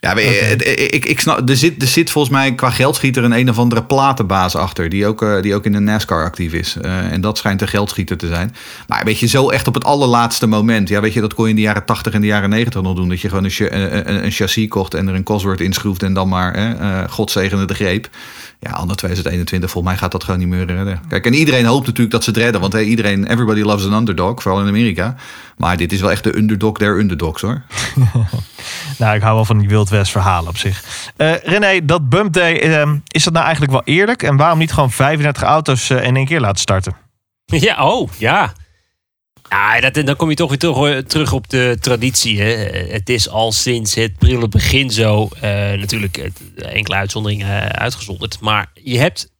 ja, 0.00 0.14
maar, 0.14 0.22
eh, 0.22 0.50
ik, 0.50 0.62
ik, 0.62 1.04
ik 1.04 1.20
snap, 1.20 1.48
er, 1.48 1.56
zit, 1.56 1.82
er 1.82 1.88
zit 1.88 2.10
volgens 2.10 2.34
mij 2.34 2.54
qua 2.54 2.70
geldschieter 2.70 3.24
een 3.24 3.32
een 3.32 3.50
of 3.50 3.58
andere 3.58 3.84
platenbaas 3.84 4.54
achter. 4.54 4.88
Die 4.88 5.06
ook, 5.06 5.22
eh, 5.22 5.42
die 5.42 5.54
ook 5.54 5.64
in 5.64 5.72
de 5.72 5.78
NASCAR 5.78 6.24
actief 6.24 6.52
is. 6.52 6.76
Eh, 6.80 7.12
en 7.12 7.20
dat 7.20 7.38
schijnt 7.38 7.60
een 7.60 7.68
geldschieter 7.68 8.16
te 8.16 8.26
zijn. 8.26 8.54
Maar 8.86 9.04
weet 9.04 9.18
je, 9.18 9.26
zo 9.26 9.50
echt 9.50 9.68
op 9.68 9.74
het 9.74 9.84
allerlaatste 9.84 10.46
moment. 10.46 10.88
Ja, 10.88 11.00
weet 11.00 11.12
je, 11.12 11.20
dat 11.20 11.34
kon 11.34 11.44
je 11.44 11.50
in 11.50 11.56
de 11.56 11.62
jaren 11.62 11.84
80 11.84 12.12
en 12.12 12.20
de 12.20 12.26
jaren 12.26 12.50
90 12.50 12.82
nog 12.82 12.94
doen. 12.94 13.08
Dat 13.08 13.20
je 13.20 13.28
gewoon 13.28 13.44
een, 13.44 14.08
een, 14.08 14.24
een, 14.24 14.30
chassis 14.30 14.68
kocht 14.68 14.94
en 14.94 15.08
er 15.08 15.14
een 15.14 15.22
Cosworth 15.22 15.60
inschroefde. 15.60 16.06
En 16.06 16.14
dan 16.14 16.28
maar, 16.28 16.54
eh, 16.54 17.10
God 17.10 17.30
zegene 17.30 17.64
de 17.64 17.74
greep. 17.74 18.08
Ja, 18.60 18.70
anno 18.70 18.94
2021, 18.94 19.70
volgens 19.70 19.92
mij 19.92 20.02
gaat 20.02 20.12
dat 20.12 20.24
gewoon 20.24 20.38
niet 20.38 20.48
meer 20.48 20.66
redden. 20.66 21.00
Kijk, 21.08 21.26
en 21.26 21.34
iedereen 21.34 21.64
hoopt 21.64 21.86
natuurlijk 21.86 22.10
dat 22.10 22.24
ze 22.24 22.30
het 22.30 22.38
redden. 22.38 22.60
Want 22.60 22.72
hey, 22.72 22.84
iedereen, 22.84 23.26
everybody 23.26 23.60
loves 23.60 23.86
an 23.86 23.92
underdog, 23.92 24.42
vooral 24.42 24.60
in 24.60 24.68
Amerika. 24.68 25.14
Maar 25.56 25.76
dit 25.76 25.92
is 25.92 26.00
wel 26.00 26.10
echt 26.10 26.24
de 26.24 26.36
underdog 26.36 26.78
der 26.78 26.98
underdogs, 26.98 27.42
hoor. 27.42 27.62
Nou, 28.98 29.16
ik 29.16 29.22
hou 29.22 29.34
wel 29.34 29.44
van 29.44 29.58
die 29.58 29.68
Wild 29.68 29.88
West 29.88 30.10
verhalen 30.10 30.48
op 30.48 30.56
zich. 30.56 30.84
Eh, 31.16 31.34
René, 31.42 31.84
dat 31.84 32.08
bump 32.08 32.32
day, 32.32 32.60
eh, 32.60 32.90
is 33.06 33.24
dat 33.24 33.32
nou 33.32 33.44
eigenlijk 33.44 33.72
wel 33.72 33.94
eerlijk? 33.94 34.22
En 34.22 34.36
waarom 34.36 34.58
niet 34.58 34.72
gewoon 34.72 34.90
35 34.90 35.42
auto's 35.42 35.90
eh, 35.90 36.04
in 36.04 36.16
één 36.16 36.26
keer 36.26 36.40
laten 36.40 36.60
starten? 36.60 36.96
Ja, 37.46 37.84
oh, 37.86 38.10
ja. 38.18 38.52
Ja, 39.48 39.80
dat, 39.80 40.06
dan 40.06 40.16
kom 40.16 40.28
je 40.30 40.36
toch 40.36 40.48
weer 40.48 40.58
terug, 40.58 41.02
terug 41.06 41.32
op 41.32 41.48
de 41.48 41.76
traditie. 41.80 42.40
Hè. 42.40 42.50
Het 42.92 43.08
is 43.08 43.28
al 43.28 43.52
sinds 43.52 43.94
het 43.94 44.18
prille 44.18 44.48
begin 44.48 44.90
zo. 44.90 45.28
eh, 45.40 45.50
natuurlijk 45.72 46.16
het- 46.16 46.40
enkele 46.56 46.96
uitzonderingen 46.96 47.48
eh, 47.62 47.66
uitgezonderd. 47.82 48.40
Maar 48.40 48.70
je 48.74 48.98
hebt 48.98 49.30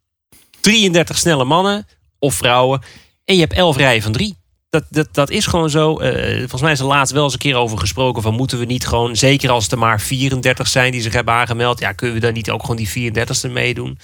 33 0.61 1.19
snelle 1.19 1.45
mannen 1.45 1.87
of 2.19 2.35
vrouwen. 2.35 2.83
En 3.25 3.35
je 3.35 3.41
hebt 3.41 3.53
11 3.53 3.77
rijen 3.77 4.03
van 4.03 4.13
drie. 4.13 4.37
Dat, 4.71 4.85
dat, 4.91 5.09
dat 5.15 5.31
is 5.31 5.47
gewoon 5.47 5.71
zo. 5.71 5.99
Eh, 5.99 6.39
volgens 6.39 6.63
mij 6.63 6.73
is 6.73 6.81
er 6.81 6.87
laatst 6.87 7.13
wel 7.13 7.25
eens 7.25 7.33
een 7.33 7.39
keer 7.39 7.55
over 7.57 7.79
gesproken. 7.79 8.23
Van 8.23 8.35
moeten 8.35 8.59
we 8.59 8.65
niet 8.65 8.87
gewoon, 8.87 9.17
zeker 9.17 9.51
als 9.51 9.69
er 9.69 9.79
maar 9.79 10.01
34 10.01 10.69
zijn 10.69 10.93
die 10.93 11.01
zich 11.03 11.13
hebben 11.13 11.35
aangemeld. 11.35 11.81
Ja, 11.81 11.93
kunnen 11.93 12.17
we 12.17 12.23
dan 12.23 12.33
niet 12.33 12.51
ook 12.51 12.61
gewoon 12.61 12.77
die 12.77 12.89
34ste 13.13 13.51
meedoen? 13.51 13.99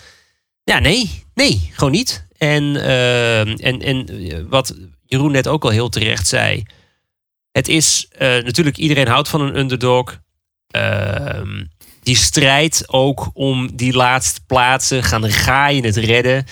Ja, 0.65 0.79
nee. 0.79 1.23
Nee, 1.35 1.71
gewoon 1.73 1.93
niet. 1.93 2.27
En, 2.39 2.77
eh, 2.77 3.41
en, 3.41 3.81
en 3.83 4.09
eh, 4.09 4.39
wat 4.49 4.75
Jeroen 5.07 5.33
net 5.33 5.49
ook 5.49 5.65
al 5.65 5.71
heel 5.71 5.89
terecht 5.89 6.27
zei. 6.27 6.63
Het 7.53 7.69
is 7.69 8.09
eh, 8.11 8.29
natuurlijk, 8.29 8.77
iedereen 8.77 9.09
houdt 9.09 9.29
van 9.29 9.41
een 9.41 9.59
underdog. 9.59 10.21
Ehm, 10.71 11.65
die 12.03 12.17
strijd 12.17 12.85
ook 12.87 13.31
om 13.33 13.77
die 13.77 13.93
laatste 13.93 14.41
plaatsen. 14.47 15.03
Gaan, 15.03 15.31
ga 15.31 15.69
je 15.69 15.83
het 15.83 15.97
redden? 15.97 16.47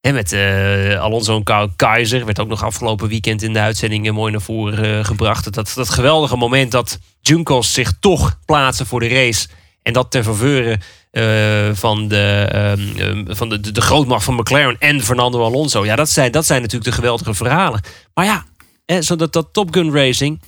Hè, 0.00 0.12
met 0.12 0.32
eh, 0.32 1.00
Alonso 1.00 1.36
en 1.36 1.42
Ka- 1.42 1.68
Keizer 1.76 2.24
werd 2.24 2.40
ook 2.40 2.48
nog 2.48 2.64
afgelopen 2.64 3.08
weekend 3.08 3.42
in 3.42 3.52
de 3.52 3.58
uitzending 3.60 4.06
eh, 4.06 4.12
mooi 4.12 4.32
naar 4.32 4.40
voren 4.40 4.98
eh, 4.98 5.04
gebracht. 5.04 5.52
Dat, 5.52 5.72
dat 5.74 5.90
geweldige 5.90 6.36
moment 6.36 6.70
dat 6.70 6.98
Junkos 7.20 7.72
zich 7.72 7.92
toch 8.00 8.38
plaatsen 8.44 8.86
voor 8.86 9.00
de 9.00 9.08
race. 9.08 9.48
En 9.82 9.92
dat 9.92 10.10
ten 10.10 10.24
faveur 10.24 10.80
eh, 11.14 11.70
van, 11.72 12.08
de, 12.08 12.48
ehm, 12.52 12.98
ehm, 12.98 13.34
van 13.34 13.48
de, 13.48 13.72
de, 13.72 13.80
grootmacht 13.80 14.24
van 14.24 14.34
McLaren 14.34 14.76
en 14.78 15.00
Fernando 15.00 15.42
Alonso. 15.42 15.84
Ja, 15.84 15.96
dat 15.96 16.10
zijn, 16.10 16.32
dat 16.32 16.46
zijn 16.46 16.60
natuurlijk 16.60 16.90
de 16.90 16.96
geweldige 16.96 17.34
verhalen. 17.34 17.80
Maar 18.14 18.24
ja, 18.24 18.44
hè, 18.86 19.02
zo 19.02 19.16
dat, 19.16 19.32
dat 19.32 19.48
Top 19.52 19.74
Gun 19.74 19.92
Racing. 19.92 20.40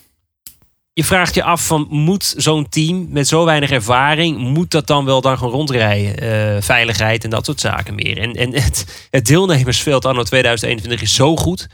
Je 0.92 1.04
vraagt 1.04 1.34
je 1.34 1.42
af 1.42 1.66
van 1.66 1.86
moet 1.90 2.34
zo'n 2.36 2.68
team 2.68 3.06
met 3.10 3.28
zo 3.28 3.44
weinig 3.44 3.70
ervaring, 3.70 4.38
moet 4.38 4.70
dat 4.70 4.86
dan 4.86 5.04
wel 5.04 5.20
dan 5.20 5.38
gewoon 5.38 5.52
rondrijden? 5.52 6.18
Eh, 6.18 6.62
veiligheid 6.62 7.24
en 7.24 7.30
dat 7.30 7.44
soort 7.44 7.60
zaken 7.60 7.94
meer. 7.94 8.18
En, 8.18 8.32
en 8.32 8.54
het, 8.54 9.06
het 9.10 9.26
deelnemersveld 9.26 10.04
anno 10.04 10.22
2021 10.22 11.02
is 11.02 11.14
zo 11.14 11.36
goed. 11.36 11.68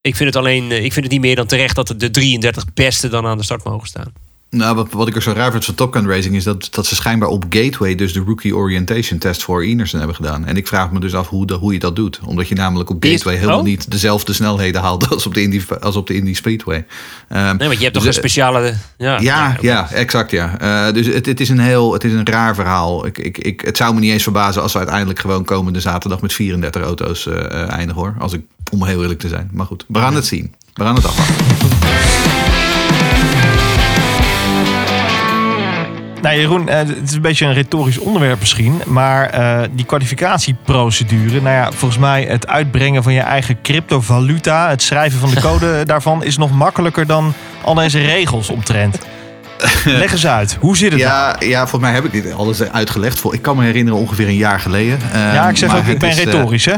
Ik 0.00 0.16
vind 0.16 0.34
het 0.34 0.44
alleen, 0.44 0.70
eh, 0.70 0.84
ik 0.84 0.92
vind 0.92 1.04
het 1.04 1.12
niet 1.12 1.20
meer 1.20 1.36
dan 1.36 1.46
terecht 1.46 1.76
dat 1.76 1.94
de 1.96 2.10
33 2.10 2.64
beste 2.74 3.08
dan 3.08 3.26
aan 3.26 3.38
de 3.38 3.44
start 3.44 3.64
mogen 3.64 3.88
staan. 3.88 4.12
Nou, 4.50 4.74
wat, 4.74 4.88
wat 4.90 5.08
ik 5.08 5.14
er 5.16 5.22
zo 5.22 5.32
raar 5.32 5.50
vind 5.50 5.64
van 5.64 5.74
Top 5.74 5.92
Gun 5.92 6.08
Racing 6.08 6.34
is 6.34 6.44
dat, 6.44 6.68
dat 6.70 6.86
ze 6.86 6.94
schijnbaar 6.94 7.28
op 7.28 7.44
Gateway 7.50 7.94
dus 7.94 8.12
de 8.12 8.20
Rookie 8.26 8.56
Orientation 8.56 9.18
Test 9.18 9.42
voor 9.42 9.62
Enerson 9.62 9.98
hebben 9.98 10.16
gedaan. 10.16 10.44
En 10.46 10.56
ik 10.56 10.66
vraag 10.66 10.90
me 10.90 11.00
dus 11.00 11.14
af 11.14 11.28
hoe, 11.28 11.46
de, 11.46 11.54
hoe 11.54 11.72
je 11.72 11.78
dat 11.78 11.96
doet. 11.96 12.20
Omdat 12.24 12.48
je 12.48 12.54
namelijk 12.54 12.90
op 12.90 13.04
Is- 13.04 13.10
Gateway 13.10 13.34
helemaal 13.36 13.58
oh? 13.58 13.64
niet 13.64 13.90
dezelfde 13.90 14.32
snelheden 14.32 14.80
haalt 14.80 15.08
als 15.10 15.26
op 15.26 15.34
de 15.34 15.42
Indy, 15.42 15.62
als 15.80 15.96
op 15.96 16.06
de 16.06 16.14
Indy 16.14 16.34
Speedway. 16.34 16.86
Ehm, 17.28 17.56
Nee, 17.56 17.66
want 17.68 17.78
je 17.78 17.82
hebt 17.84 17.94
toch 17.94 18.04
dus, 18.04 18.16
een 18.16 18.22
eh, 18.22 18.28
speciale. 18.28 18.74
Ja, 18.96 19.18
Ja, 19.20 19.56
ja, 19.60 19.90
exact 19.90 20.30
ja. 20.30 20.58
Eh, 20.88 20.94
dus 20.94 21.06
het, 21.06 21.26
het 21.26 21.40
is 21.40 21.48
een 21.48 21.58
heel, 21.58 21.92
het 21.92 22.04
is 22.04 22.12
een 22.12 22.26
raar 22.26 22.54
verhaal. 22.54 23.06
Ik, 23.06 23.18
ik, 23.18 23.38
ik, 23.38 23.60
het 23.60 23.76
zou 23.76 23.94
me 23.94 24.00
niet 24.00 24.12
eens 24.12 24.22
verbazen 24.22 24.62
als 24.62 24.72
we 24.72 24.78
uiteindelijk 24.78 25.18
gewoon 25.18 25.44
komende 25.44 25.80
zaterdag 25.80 26.20
met 26.20 26.32
34 26.32 26.82
auto's 26.82 27.26
eh, 27.26 27.68
eindigen 27.70 28.02
hoor. 28.02 28.14
Als 28.18 28.32
ik, 28.32 28.40
om 28.70 28.84
heel 28.84 29.02
eerlijk 29.02 29.20
te 29.20 29.28
zijn. 29.28 29.50
Maar 29.52 29.66
goed, 29.66 29.84
we 29.88 29.98
gaan 29.98 30.14
het 30.14 30.26
zien. 30.26 30.54
We 30.74 30.82
gaan 30.82 30.94
het 30.94 31.04
afwachten. 31.06 32.25
Nou 36.26 36.38
Jeroen, 36.38 36.68
eh, 36.68 36.78
het 36.78 37.08
is 37.08 37.12
een 37.12 37.20
beetje 37.20 37.46
een 37.46 37.52
retorisch 37.52 37.98
onderwerp 37.98 38.38
misschien. 38.38 38.82
Maar 38.86 39.30
eh, 39.30 39.60
die 39.70 39.84
kwalificatieprocedure, 39.84 41.40
nou 41.40 41.54
ja, 41.54 41.72
volgens 41.72 42.00
mij 42.00 42.24
het 42.24 42.46
uitbrengen 42.46 43.02
van 43.02 43.12
je 43.12 43.20
eigen 43.20 43.60
cryptovaluta, 43.62 44.68
het 44.68 44.82
schrijven 44.82 45.18
van 45.18 45.30
de 45.30 45.40
code 45.40 45.82
daarvan, 45.84 46.24
is 46.24 46.36
nog 46.36 46.50
makkelijker 46.50 47.06
dan 47.06 47.32
al 47.62 47.74
deze 47.74 47.98
regels 47.98 48.50
omtrent. 48.50 48.98
Leg 49.84 50.12
eens 50.12 50.26
uit, 50.26 50.56
hoe 50.60 50.76
zit 50.76 50.92
het 50.92 51.00
nou? 51.00 51.12
Ja, 51.12 51.36
ja, 51.46 51.58
volgens 51.60 51.80
mij 51.80 51.92
heb 51.92 52.04
ik 52.04 52.12
dit 52.12 52.32
alles 52.34 52.62
uitgelegd. 52.62 53.22
Ik 53.30 53.42
kan 53.42 53.56
me 53.56 53.64
herinneren 53.64 54.00
ongeveer 54.00 54.26
een 54.28 54.36
jaar 54.36 54.60
geleden. 54.60 54.98
Eh, 55.12 55.20
Ja, 55.34 55.48
ik 55.48 55.56
zeg 55.56 55.68
maar 55.68 55.78
ook, 55.78 55.86
ik 55.86 55.98
ben 55.98 56.08
is, 56.08 56.18
eh, 56.18 56.24
retorisch 56.24 56.64
hè. 56.64 56.74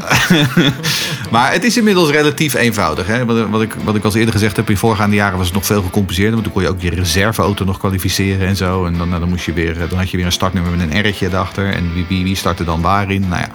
maar 1.31 1.53
het 1.53 1.65
is 1.65 1.77
inmiddels 1.77 2.11
relatief 2.11 2.55
eenvoudig. 2.55 3.07
Hè? 3.07 3.25
Wat, 3.25 3.49
wat, 3.49 3.63
ik, 3.63 3.75
wat 3.85 3.95
ik 3.95 4.05
al 4.05 4.15
eerder 4.17 4.33
gezegd 4.33 4.57
heb, 4.57 4.71
in 4.71 4.77
voorgaande 4.77 5.17
jaren 5.17 5.37
was 5.39 5.47
het 5.47 5.55
nog 5.55 5.67
veel 5.67 5.83
gecompliceerder. 5.83 6.33
Want 6.33 6.45
toen 6.45 6.53
kon 6.53 6.63
je 6.63 6.69
ook 6.69 6.81
je 6.81 6.91
reserveauto 6.91 7.65
nog 7.65 7.79
kwalificeren 7.79 8.47
en 8.49 8.57
zo. 8.57 8.85
En 8.87 8.99
dan, 8.99 9.09
nou, 9.09 9.21
dan, 9.21 9.29
moest 9.29 9.45
je 9.45 9.53
weer, 9.53 9.77
dan 9.89 9.99
had 9.99 10.11
je 10.11 10.17
weer 10.17 10.27
een 10.27 10.33
startnummer 10.33 10.73
met 10.77 10.93
een 10.93 11.01
R'tje 11.09 11.27
erachter. 11.27 11.75
En 11.75 11.95
wie, 11.95 12.05
wie, 12.09 12.25
wie 12.25 12.37
startte 12.37 12.65
dan 12.65 12.81
waarin? 12.81 13.25
Nou 13.29 13.41
ja. 13.43 13.49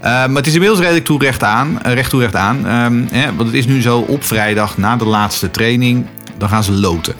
Eh, 0.00 0.10
maar 0.10 0.36
het 0.36 0.46
is 0.46 0.52
inmiddels 0.52 0.80
redelijk 0.80 1.04
toe 1.04 1.18
recht 1.22 1.42
aan. 1.42 1.82
eh, 1.82 1.92
recht 1.92 2.10
toe 2.10 2.20
recht 2.20 2.36
aan. 2.36 2.64
Hè, 3.10 3.24
want 3.34 3.48
het 3.48 3.54
is 3.54 3.66
nu 3.66 3.82
zo 3.82 3.98
op 3.98 4.24
vrijdag 4.24 4.76
na 4.78 4.96
de 4.96 5.04
laatste 5.06 5.50
training. 5.50 6.06
Dan 6.38 6.48
gaan 6.48 6.64
ze 6.64 6.72
loten. 6.72 7.14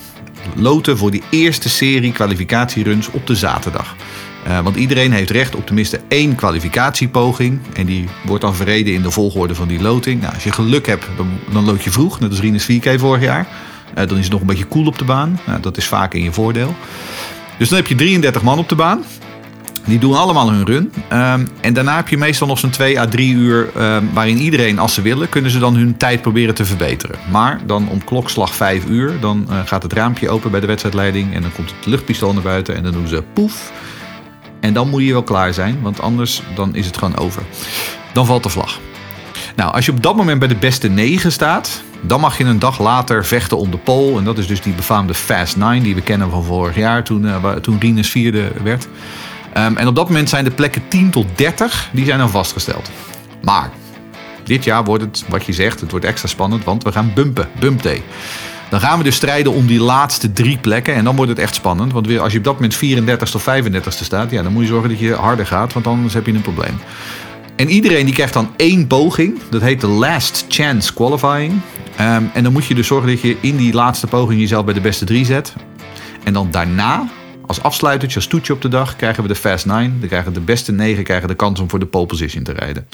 Loten 0.54 0.98
voor 0.98 1.10
die 1.10 1.22
eerste 1.30 1.68
serie 1.68 2.12
kwalificatieruns 2.12 3.10
op 3.10 3.26
de 3.26 3.34
zaterdag. 3.34 3.96
Eh, 4.44 4.60
want 4.60 4.76
iedereen 4.76 5.12
heeft 5.12 5.30
recht 5.30 5.54
op 5.54 5.66
tenminste 5.66 6.00
één 6.08 6.34
kwalificatiepoging. 6.34 7.60
En 7.74 7.86
die 7.86 8.08
wordt 8.24 8.42
dan 8.42 8.54
verreden 8.54 8.94
in 8.94 9.02
de 9.02 9.10
volgorde 9.10 9.54
van 9.54 9.68
die 9.68 9.82
loting. 9.82 10.20
Nou, 10.20 10.34
als 10.34 10.44
je 10.44 10.52
geluk 10.52 10.86
hebt, 10.86 11.06
dan, 11.16 11.28
dan 11.52 11.64
lood 11.64 11.84
je 11.84 11.90
vroeg. 11.90 12.20
Net 12.20 12.30
als 12.30 12.40
Rinus 12.40 12.70
4K 12.72 12.98
vorig 12.98 13.22
jaar. 13.22 13.46
Eh, 13.94 14.06
dan 14.06 14.16
is 14.16 14.22
het 14.22 14.32
nog 14.32 14.40
een 14.40 14.46
beetje 14.46 14.64
koel 14.64 14.86
op 14.86 14.98
de 14.98 15.04
baan. 15.04 15.40
Nou, 15.46 15.60
dat 15.60 15.76
is 15.76 15.86
vaak 15.86 16.14
in 16.14 16.22
je 16.22 16.32
voordeel. 16.32 16.74
Dus 17.58 17.68
dan 17.68 17.78
heb 17.78 17.86
je 17.86 17.94
33 17.94 18.42
man 18.42 18.58
op 18.58 18.68
de 18.68 18.74
baan. 18.74 19.04
Die 19.86 19.98
doen 19.98 20.14
allemaal 20.14 20.50
hun 20.50 20.64
run. 20.66 20.92
Ehm, 21.08 21.46
en 21.60 21.74
daarna 21.74 21.96
heb 21.96 22.08
je 22.08 22.16
meestal 22.18 22.46
nog 22.46 22.58
zo'n 22.58 22.70
2 22.70 23.00
à 23.00 23.06
3 23.06 23.34
uur 23.34 23.68
ehm, 23.76 24.04
waarin 24.12 24.38
iedereen, 24.38 24.78
als 24.78 24.94
ze 24.94 25.02
willen, 25.02 25.28
kunnen 25.28 25.50
ze 25.50 25.58
dan 25.58 25.74
hun 25.76 25.96
tijd 25.96 26.22
proberen 26.22 26.54
te 26.54 26.64
verbeteren. 26.64 27.18
Maar 27.30 27.60
dan 27.66 27.88
om 27.88 28.04
klokslag 28.04 28.54
5 28.54 28.84
uur, 28.88 29.12
dan 29.20 29.46
eh, 29.50 29.58
gaat 29.64 29.82
het 29.82 29.92
raampje 29.92 30.28
open 30.30 30.50
bij 30.50 30.60
de 30.60 30.66
wedstrijdleiding 30.66 31.34
en 31.34 31.42
dan 31.42 31.52
komt 31.52 31.70
het 31.76 31.86
luchtpistool 31.86 32.32
naar 32.32 32.42
buiten 32.42 32.76
en 32.76 32.82
dan 32.82 32.92
doen 32.92 33.08
ze 33.08 33.22
poef. 33.32 33.72
En 34.60 34.72
dan 34.72 34.88
moet 34.90 35.02
je 35.02 35.12
wel 35.12 35.22
klaar 35.22 35.54
zijn, 35.54 35.78
want 35.82 36.00
anders 36.00 36.42
dan 36.54 36.74
is 36.74 36.86
het 36.86 36.96
gewoon 36.96 37.16
over. 37.16 37.42
Dan 38.12 38.26
valt 38.26 38.42
de 38.42 38.48
vlag. 38.48 38.78
Nou, 39.56 39.72
als 39.72 39.86
je 39.86 39.92
op 39.92 40.02
dat 40.02 40.16
moment 40.16 40.38
bij 40.38 40.48
de 40.48 40.56
beste 40.56 40.88
9 40.88 41.32
staat, 41.32 41.82
dan 42.00 42.20
mag 42.20 42.38
je 42.38 42.44
een 42.44 42.58
dag 42.58 42.80
later 42.80 43.24
vechten 43.24 43.58
om 43.58 43.70
de 43.70 43.76
pole. 43.76 44.18
En 44.18 44.24
dat 44.24 44.38
is 44.38 44.46
dus 44.46 44.60
die 44.60 44.72
befaamde 44.74 45.14
Fast 45.14 45.56
9 45.56 45.82
die 45.82 45.94
we 45.94 46.00
kennen 46.00 46.30
van 46.30 46.44
vorig 46.44 46.76
jaar 46.76 47.04
toen, 47.04 47.40
waar- 47.40 47.60
toen 47.60 47.76
Rinus 47.80 48.10
vierde 48.10 48.52
werd. 48.62 48.88
Ehm, 49.54 49.76
en 49.76 49.86
op 49.86 49.94
dat 49.94 50.08
moment 50.08 50.28
zijn 50.28 50.44
de 50.44 50.50
plekken 50.50 50.82
10 50.88 51.10
tot 51.10 51.26
30, 51.34 51.90
die 51.92 52.04
zijn 52.04 52.18
dan 52.18 52.30
vastgesteld. 52.30 52.90
Maar 53.42 53.70
dit 54.44 54.64
jaar 54.64 54.84
wordt 54.84 55.04
het, 55.04 55.24
wat 55.28 55.46
je 55.46 55.52
zegt, 55.52 55.80
het 55.80 55.90
wordt 55.90 56.06
extra 56.06 56.28
spannend, 56.28 56.64
want 56.64 56.84
we 56.84 56.92
gaan 56.92 57.12
bumpen, 57.14 57.48
bump 57.58 57.82
day. 57.82 58.02
Dan 58.70 58.80
gaan 58.80 58.98
we 58.98 59.04
dus 59.04 59.16
strijden 59.16 59.52
om 59.52 59.66
die 59.66 59.80
laatste 59.80 60.32
drie 60.32 60.58
plekken. 60.58 60.94
En 60.94 61.04
dan 61.04 61.16
wordt 61.16 61.30
het 61.30 61.40
echt 61.40 61.54
spannend. 61.54 61.92
Want 61.92 62.06
weer, 62.06 62.20
als 62.20 62.32
je 62.32 62.38
op 62.38 62.44
dat 62.44 62.54
moment 62.54 62.76
34ste 62.76 63.34
of 63.34 63.42
35ste 63.42 64.04
staat, 64.04 64.30
ja, 64.30 64.42
dan 64.42 64.52
moet 64.52 64.62
je 64.62 64.68
zorgen 64.68 64.88
dat 64.88 64.98
je 64.98 65.14
harder 65.14 65.46
gaat, 65.46 65.72
want 65.72 65.86
anders 65.86 66.14
heb 66.14 66.26
je 66.26 66.32
een 66.32 66.40
probleem. 66.40 66.78
En 67.56 67.68
iedereen 67.68 68.04
die 68.04 68.14
krijgt 68.14 68.32
dan 68.32 68.50
één 68.56 68.86
poging. 68.86 69.40
Dat 69.50 69.60
heet 69.60 69.80
de 69.80 69.86
last 69.86 70.44
chance 70.48 70.94
qualifying. 70.94 71.60
Ehm, 71.96 72.22
en 72.32 72.42
dan 72.42 72.52
moet 72.52 72.66
je 72.66 72.74
dus 72.74 72.86
zorgen 72.86 73.08
dat 73.08 73.20
je 73.20 73.36
in 73.40 73.56
die 73.56 73.72
laatste 73.72 74.06
poging 74.06 74.40
jezelf 74.40 74.64
bij 74.64 74.74
de 74.74 74.80
beste 74.80 75.04
drie 75.04 75.24
zet. 75.24 75.52
En 76.24 76.32
dan 76.32 76.50
daarna, 76.50 77.08
als 77.46 77.62
afsluitertje, 77.62 78.16
als 78.16 78.26
toetje 78.26 78.52
op 78.52 78.62
de 78.62 78.68
dag, 78.68 78.96
krijgen 78.96 79.22
we 79.22 79.28
de 79.28 79.34
Fast 79.34 79.66
9. 79.66 80.00
Dan 80.00 80.08
krijgen 80.08 80.32
de 80.32 80.40
beste 80.40 80.72
9 80.72 81.04
krijgen 81.04 81.28
de 81.28 81.34
kans 81.34 81.60
om 81.60 81.70
voor 81.70 81.78
de 81.78 81.86
pole 81.86 82.06
position 82.06 82.44
te 82.44 82.52
rijden. 82.52 82.86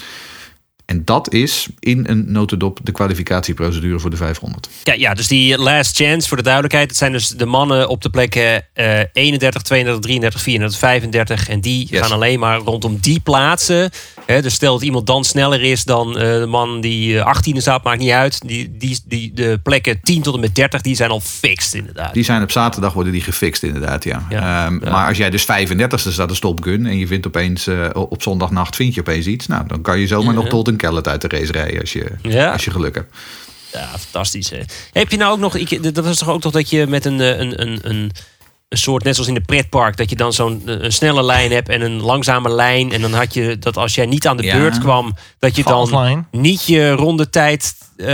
En 0.91 1.01
dat 1.05 1.33
is 1.33 1.67
in 1.79 2.05
een 2.07 2.31
notendop 2.31 2.79
de 2.83 2.91
kwalificatieprocedure 2.91 3.99
voor 3.99 4.09
de 4.09 4.15
500. 4.15 4.69
Ja, 4.83 4.93
ja, 4.93 5.13
dus 5.13 5.27
die 5.27 5.57
last 5.57 5.95
chance, 5.95 6.27
voor 6.27 6.37
de 6.37 6.43
duidelijkheid. 6.43 6.89
Het 6.89 6.97
zijn 6.97 7.11
dus 7.11 7.27
de 7.27 7.45
mannen 7.45 7.89
op 7.89 8.01
de 8.01 8.09
plekken 8.09 8.63
eh 8.73 8.99
31, 9.13 9.61
32, 9.61 10.01
33, 10.01 10.41
34, 10.41 10.79
35. 10.79 11.47
En 11.49 11.61
die 11.61 11.87
Yes. 11.89 12.01
gaan 12.01 12.11
alleen 12.11 12.39
maar 12.39 12.57
rondom 12.59 12.97
die 13.01 13.19
plaatsen. 13.19 13.89
Hè, 14.25 14.41
dus 14.41 14.53
stel 14.53 14.73
dat 14.73 14.81
iemand 14.83 15.07
dan 15.07 15.23
sneller 15.23 15.61
is 15.61 15.83
dan 15.83 16.17
eh, 16.17 16.39
de 16.39 16.45
man 16.45 16.81
die 16.81 17.19
eh, 17.19 17.35
18e 17.37 17.57
staat, 17.57 17.83
maakt 17.83 17.99
niet 17.99 18.09
uit. 18.11 18.47
Die, 18.47 18.77
die, 18.77 18.99
die, 19.05 19.31
de 19.33 19.59
plekken 19.63 19.99
10 20.01 20.21
tot 20.21 20.33
en 20.33 20.39
met 20.39 20.55
30, 20.55 20.81
die 20.81 20.95
zijn 20.95 21.09
al 21.09 21.19
fixed 21.19 21.73
inderdaad. 21.73 22.13
Die 22.13 22.23
zijn 22.23 22.41
op 22.43 22.51
zaterdag 22.51 22.93
worden 22.93 23.13
die 23.13 23.21
gefixt 23.21 23.63
inderdaad, 23.63 24.03
ja. 24.03 24.25
Ja, 24.29 24.65
Ehm, 24.65 24.79
ja. 24.83 24.91
Maar 24.91 25.07
als 25.07 25.17
jij 25.17 25.29
dus 25.29 25.43
35ste 25.43 26.11
staat, 26.11 26.29
de 26.29 26.35
stopgun... 26.35 26.85
en 26.85 26.97
je 26.97 27.07
vindt 27.07 27.27
opeens 27.27 27.67
eh, 27.67 27.89
op 27.93 28.21
zondagnacht 28.21 28.75
vind 28.75 28.93
je 28.93 28.99
opeens 28.99 29.25
iets... 29.25 29.47
nou, 29.47 29.67
dan 29.67 29.81
kan 29.81 29.99
je 29.99 30.07
zomaar 30.07 30.33
nog 30.33 30.47
tot 30.47 30.67
een 30.67 30.77
kellet 30.81 31.07
uit 31.07 31.21
de 31.21 31.27
race 31.27 31.51
rijden 31.51 31.79
als 31.81 31.93
je, 31.93 32.05
Ja. 32.21 32.51
als 32.51 32.63
je 32.65 32.71
geluk 32.71 32.95
hebt. 32.95 33.15
Ja, 33.73 33.87
fantastisch. 33.99 34.49
Hè. 34.49 34.59
Heb 34.91 35.11
je 35.11 35.17
nou 35.17 35.31
ook 35.31 35.39
nog... 35.39 35.55
Ik, 35.55 35.93
dat 35.95 36.05
was 36.05 36.17
toch 36.17 36.29
ook 36.29 36.41
toch 36.41 36.51
dat 36.51 36.69
je 36.69 36.87
met 36.87 37.05
een, 37.05 37.21
eh, 37.21 37.37
een, 37.39 37.61
een, 37.61 37.79
een, 37.81 38.11
een 38.71 38.77
soort... 38.77 39.03
Net 39.03 39.13
zoals 39.13 39.29
in 39.29 39.35
de 39.35 39.41
pretpark... 39.41 39.97
dat 39.97 40.09
je 40.09 40.15
dan 40.15 40.33
zo'n 40.33 40.61
eh, 40.65 40.75
een 40.79 40.93
snelle 40.93 41.23
lijn 41.23 41.51
hebt 41.51 41.69
en 41.69 41.81
een 41.81 42.01
langzame 42.01 42.49
lijn. 42.49 42.91
En 42.91 43.01
dan 43.01 43.13
had 43.13 43.33
je 43.33 43.57
dat 43.59 43.77
als 43.77 43.95
jij 43.95 44.05
niet 44.05 44.27
aan 44.27 44.37
de 44.37 44.43
Ja. 44.43 44.57
beurt 44.57 44.77
kwam... 44.77 45.15
dat 45.39 45.55
je 45.55 45.63
Fast 45.63 45.91
dan 45.91 46.27
niet 46.31 46.65
je 46.65 46.91
rondetijd 46.91 47.75
eh 47.97 48.07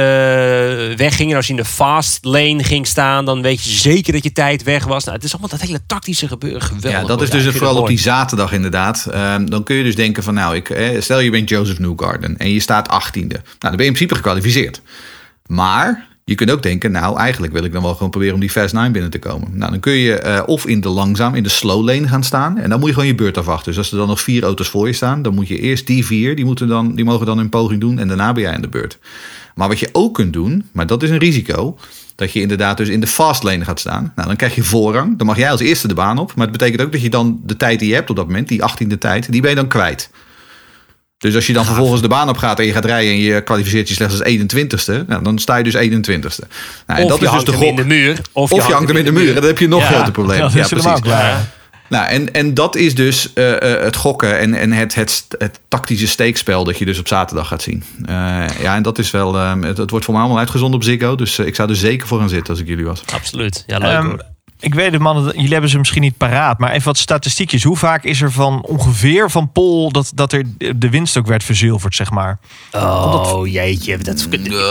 wegging. 0.95 1.29
En 1.29 1.35
als 1.35 1.45
je 1.45 1.51
in 1.51 1.59
de 1.59 1.65
fast 1.65 2.25
lane 2.25 2.63
ging 2.63 2.87
staan... 2.87 3.25
dan 3.25 3.41
weet 3.41 3.63
je 3.63 3.69
zeker 3.69 4.13
dat 4.13 4.23
je 4.23 4.31
tijd 4.31 4.63
weg 4.63 4.85
was. 4.85 5.03
Nou, 5.03 5.15
het 5.15 5.25
is 5.25 5.31
allemaal 5.31 5.49
dat 5.49 5.61
hele 5.61 5.79
tactische 5.87 6.27
gebeuren. 6.27 6.61
Geweldig. 6.61 7.01
Ja, 7.01 7.07
dat 7.07 7.21
is 7.21 7.29
dus 7.29 7.43
het 7.43 7.55
vooral 7.55 7.77
op 7.77 7.87
die 7.87 7.99
zaterdag 7.99 8.51
inderdaad. 8.51 9.07
Ehm, 9.11 9.45
dan 9.45 9.63
kun 9.63 9.75
je 9.75 9.83
dus 9.83 9.95
denken 9.95 10.23
van 10.23 10.33
nou, 10.33 10.55
ik, 10.55 10.69
eh, 10.69 11.01
stel 11.01 11.19
je 11.19 11.29
bent 11.29 11.49
Joseph 11.49 11.79
Newgarden 11.79 12.37
en 12.37 12.49
je 12.49 12.59
staat 12.59 12.89
18e. 12.89 13.27
Nou, 13.27 13.41
dan 13.59 13.71
ben 13.71 13.79
je 13.79 13.85
in 13.85 13.93
principe 13.93 14.15
gekwalificeerd. 14.15 14.81
Maar 15.45 16.07
je 16.27 16.35
kunt 16.35 16.51
ook 16.51 16.63
denken, 16.63 16.91
nou 16.91 17.17
eigenlijk 17.17 17.53
wil 17.53 17.63
ik 17.63 17.71
dan 17.71 17.81
wel 17.81 17.93
gewoon 17.93 18.09
proberen 18.09 18.33
om 18.33 18.39
die 18.39 18.49
Fast 18.49 18.73
9 18.73 18.91
binnen 18.91 19.11
te 19.11 19.19
komen. 19.19 19.49
Nou, 19.53 19.71
dan 19.71 19.79
kun 19.79 19.93
je 19.93 20.19
eh, 20.19 20.43
of 20.45 20.65
in 20.65 20.81
de 20.81 20.89
langzaam, 20.89 21.35
in 21.35 21.43
de 21.43 21.49
slow 21.49 21.85
lane 21.85 22.07
gaan 22.07 22.23
staan. 22.23 22.57
En 22.57 22.69
dan 22.69 22.79
moet 22.79 22.87
je 22.87 22.93
gewoon 22.93 23.09
je 23.09 23.15
beurt 23.15 23.37
afwachten. 23.37 23.65
Dus 23.65 23.77
als 23.77 23.91
er 23.91 23.97
dan 23.97 24.07
nog 24.07 24.21
vier 24.21 24.43
auto's 24.43 24.67
voor 24.67 24.87
je 24.87 24.93
staan, 24.93 25.21
dan 25.21 25.33
moet 25.33 25.47
je 25.47 25.59
eerst 25.59 25.87
die 25.87 26.05
vier, 26.05 26.35
die, 26.35 26.45
moeten 26.45 26.67
dan, 26.67 26.95
die 26.95 27.05
mogen 27.05 27.25
dan 27.25 27.37
hun 27.37 27.49
poging 27.49 27.81
doen 27.81 27.99
en 27.99 28.07
daarna 28.07 28.33
ben 28.33 28.43
jij 28.43 28.53
aan 28.53 28.61
de 28.61 28.67
beurt. 28.67 28.99
Maar 29.55 29.67
wat 29.67 29.79
je 29.79 29.89
ook 29.91 30.13
kunt 30.13 30.33
doen, 30.33 30.65
maar 30.71 30.87
dat 30.87 31.03
is 31.03 31.09
een 31.09 31.17
risico, 31.17 31.77
dat 32.15 32.31
je 32.31 32.41
inderdaad 32.41 32.77
dus 32.77 32.89
in 32.89 32.99
de 32.99 33.07
fast 33.07 33.43
lane 33.43 33.63
gaat 33.63 33.79
staan. 33.79 34.11
Nou, 34.15 34.27
dan 34.27 34.37
krijg 34.37 34.55
je 34.55 34.63
voorrang. 34.63 35.17
Dan 35.17 35.27
mag 35.27 35.37
jij 35.37 35.51
als 35.51 35.61
eerste 35.61 35.87
de 35.87 35.93
baan 35.93 36.17
op. 36.17 36.35
Maar 36.35 36.47
het 36.47 36.57
betekent 36.57 36.81
ook 36.81 36.91
dat 36.91 37.01
je 37.01 37.09
dan 37.09 37.39
de 37.43 37.57
tijd 37.57 37.79
die 37.79 37.87
je 37.87 37.93
hebt 37.93 38.09
op 38.09 38.15
dat 38.15 38.25
moment, 38.25 38.47
die 38.47 38.61
18e 38.61 38.97
tijd, 38.99 39.31
die 39.31 39.41
ben 39.41 39.49
je 39.49 39.55
dan 39.55 39.67
kwijt. 39.67 40.09
Dus 41.17 41.35
als 41.35 41.47
je 41.47 41.53
dan 41.53 41.65
vervolgens 41.65 42.01
de 42.01 42.07
baan 42.07 42.29
op 42.29 42.37
gaat 42.37 42.59
en 42.59 42.65
je 42.65 42.71
gaat 42.71 42.85
rijden 42.85 43.11
en 43.11 43.17
je 43.19 43.41
kwalificeert 43.41 43.87
je 43.87 43.93
slechts 43.93 44.19
als 44.21 44.29
21ste, 44.31 45.05
nou, 45.07 45.23
dan 45.23 45.39
sta 45.39 45.55
je 45.55 45.63
dus 45.63 45.75
21ste. 45.75 46.47
Nou, 46.87 46.99
en 46.99 47.03
Of 47.03 47.09
dat 47.09 47.09
je 47.09 47.13
is 47.13 47.19
dus 47.19 47.29
hangt 47.29 47.45
de 47.45 47.51
hem 47.51 47.59
gok. 47.61 47.69
in 47.69 47.75
de 47.75 47.83
muur. 47.83 48.19
Of 48.31 48.51
je 48.51 48.61
hangt 48.73 48.87
hem 48.87 48.97
in 48.97 49.05
de 49.05 49.11
muur. 49.11 49.27
En 49.29 49.35
dan 49.35 49.43
heb 49.43 49.57
je 49.57 49.67
nog 49.67 49.81
Ja, 49.81 49.87
groter 49.87 50.11
probleem. 50.11 50.39
Ja, 50.39 50.47
precies. 50.67 51.01
Nou, 51.89 52.07
en, 52.07 52.33
en 52.33 52.53
dat 52.53 52.75
is 52.75 52.95
dus 52.95 53.33
eh, 53.33 53.73
eh, 53.73 53.83
het 53.83 53.95
gokken 53.95 54.39
en, 54.39 54.53
en 54.53 54.71
het, 54.71 54.95
het, 54.95 55.25
het 55.37 55.59
tactische 55.67 56.07
steekspel 56.07 56.63
dat 56.63 56.77
je 56.77 56.85
dus 56.85 56.99
op 56.99 57.07
zaterdag 57.07 57.47
gaat 57.47 57.61
zien. 57.61 57.83
Eh, 58.05 58.15
ja, 58.61 58.75
en 58.75 58.83
dat 58.83 58.97
is 58.99 59.11
wel. 59.11 59.35
eh, 59.37 59.53
het, 59.61 59.77
het 59.77 59.89
wordt 59.89 60.05
voor 60.05 60.13
mij 60.13 60.23
allemaal 60.23 60.41
uitgezonden 60.41 60.79
op 60.79 60.85
Ziggo. 60.85 61.15
Dus 61.15 61.39
ik 61.39 61.55
zou 61.55 61.69
er 61.69 61.75
zeker 61.75 62.07
voor 62.07 62.19
gaan 62.19 62.29
zitten 62.29 62.49
als 62.49 62.59
ik 62.59 62.67
jullie 62.67 62.85
was. 62.85 63.01
Absoluut. 63.13 63.63
Ja, 63.67 63.77
leuk 63.77 63.87
Ehm, 63.91 64.05
hoor. 64.05 64.23
Ik 64.59 64.73
weet 64.73 64.91
het, 64.91 65.01
mannen, 65.01 65.23
jullie 65.35 65.51
hebben 65.51 65.69
ze 65.69 65.77
misschien 65.77 66.01
niet 66.01 66.17
paraat. 66.17 66.59
Maar 66.59 66.71
even 66.71 66.85
wat 66.85 66.97
statistiekjes. 66.97 67.63
Hoe 67.63 67.77
vaak 67.77 68.03
is 68.03 68.21
er 68.21 68.31
van 68.31 68.61
ongeveer 68.61 69.31
van 69.31 69.51
Pol 69.51 69.91
dat, 69.91 70.11
dat 70.15 70.33
er 70.33 70.43
de 70.75 70.89
winst 70.89 71.17
ook 71.17 71.27
werd 71.27 71.43
verzilverd, 71.43 71.95
zeg 71.95 72.11
maar? 72.11 72.37
Oh 72.71 73.47
jeetje, 73.47 73.97
dat, 73.97 74.27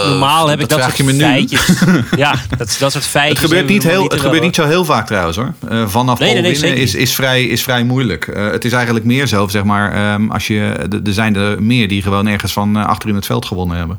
normaal 0.06 0.48
heb 0.48 0.60
ik 0.60 0.68
dat 0.68 0.78
soort 0.82 1.16
feitjes. 1.18 1.82
ja, 2.16 2.34
dat, 2.56 2.76
dat 2.78 2.92
soort 2.92 3.04
feitjes. 3.06 3.40
Het 3.40 3.48
gebeurt, 3.50 3.68
niet, 3.68 3.82
heel, 3.82 4.02
het 4.02 4.20
gebeurt 4.20 4.42
niet 4.42 4.54
zo 4.54 4.64
heel 4.66 4.84
vaak 4.84 5.06
trouwens 5.06 5.36
hoor. 5.36 5.52
Eh, 5.68 5.88
vanaf 5.88 6.18
Nee, 6.18 6.32
nee, 6.32 6.42
pole 6.42 6.52
nee, 6.52 6.60
winnen 6.60 6.78
zeker 6.78 6.82
is, 6.82 6.94
is, 6.94 7.14
vrij, 7.14 7.44
is 7.44 7.62
vrij 7.62 7.84
moeilijk. 7.84 8.26
Eh, 8.28 8.50
het 8.50 8.64
is 8.64 8.72
eigenlijk 8.72 9.04
meer 9.04 9.26
zo, 9.26 9.48
zeg 9.48 9.64
maar, 9.64 9.92
ehm, 9.92 10.30
als 10.30 10.46
je, 10.46 10.60
er- 11.04 11.12
zijn 11.12 11.36
er 11.36 11.62
meer 11.62 11.88
die 11.88 12.02
gewoon 12.02 12.26
ergens 12.26 12.52
van 12.52 12.76
eh, 12.76 12.86
achter 12.86 13.08
in 13.08 13.14
het 13.14 13.26
veld 13.26 13.44
gewonnen 13.46 13.76
hebben. 13.76 13.98